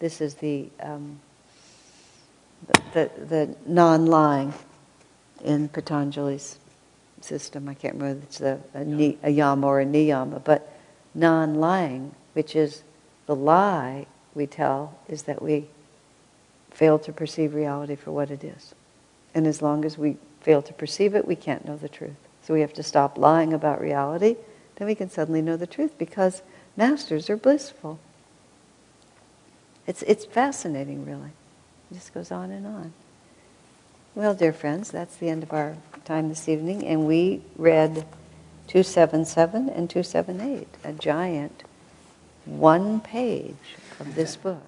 This 0.00 0.20
is 0.20 0.34
the 0.34 0.68
um, 0.80 1.20
the, 2.66 2.80
the, 2.92 3.24
the 3.24 3.56
non-lying 3.66 4.52
in 5.44 5.68
Patanjali's 5.68 6.58
system. 7.20 7.68
I 7.68 7.74
can't 7.74 7.94
remember 7.94 8.18
if 8.18 8.24
it's 8.24 8.40
a, 8.40 8.60
a, 8.74 8.84
ni, 8.84 9.18
a 9.22 9.30
yama 9.30 9.66
or 9.66 9.80
a 9.80 9.86
niyama, 9.86 10.42
but 10.42 10.72
non-lying, 11.14 12.14
which 12.32 12.56
is 12.56 12.82
the 13.26 13.36
lie 13.36 14.06
we 14.34 14.46
tell, 14.46 14.98
is 15.08 15.22
that 15.22 15.42
we 15.42 15.66
fail 16.70 16.98
to 17.00 17.12
perceive 17.12 17.54
reality 17.54 17.96
for 17.96 18.12
what 18.12 18.30
it 18.30 18.44
is. 18.44 18.74
And 19.34 19.46
as 19.46 19.62
long 19.62 19.84
as 19.84 19.98
we 19.98 20.16
fail 20.40 20.62
to 20.62 20.72
perceive 20.72 21.14
it, 21.14 21.26
we 21.26 21.36
can't 21.36 21.64
know 21.66 21.76
the 21.76 21.88
truth. 21.88 22.16
So 22.42 22.54
we 22.54 22.60
have 22.60 22.72
to 22.74 22.82
stop 22.82 23.18
lying 23.18 23.52
about 23.52 23.80
reality, 23.80 24.36
then 24.76 24.86
we 24.86 24.94
can 24.94 25.10
suddenly 25.10 25.42
know 25.42 25.56
the 25.56 25.66
truth 25.66 25.98
because 25.98 26.42
masters 26.76 27.28
are 27.28 27.36
blissful. 27.36 27.98
It's, 29.86 30.02
it's 30.02 30.24
fascinating, 30.24 31.04
really. 31.04 31.30
It 31.90 31.94
just 31.94 32.14
goes 32.14 32.30
on 32.30 32.50
and 32.50 32.66
on. 32.66 32.92
Well, 34.14 34.34
dear 34.34 34.52
friends, 34.52 34.90
that's 34.90 35.16
the 35.16 35.28
end 35.28 35.42
of 35.42 35.52
our 35.52 35.76
time 36.04 36.28
this 36.28 36.48
evening, 36.48 36.86
and 36.86 37.06
we 37.06 37.42
read 37.56 38.06
277 38.66 39.68
and 39.68 39.88
278, 39.88 40.68
a 40.84 40.92
giant 40.92 41.64
one 42.44 43.00
page 43.00 43.54
of 43.98 44.14
this 44.14 44.36
book. 44.36 44.62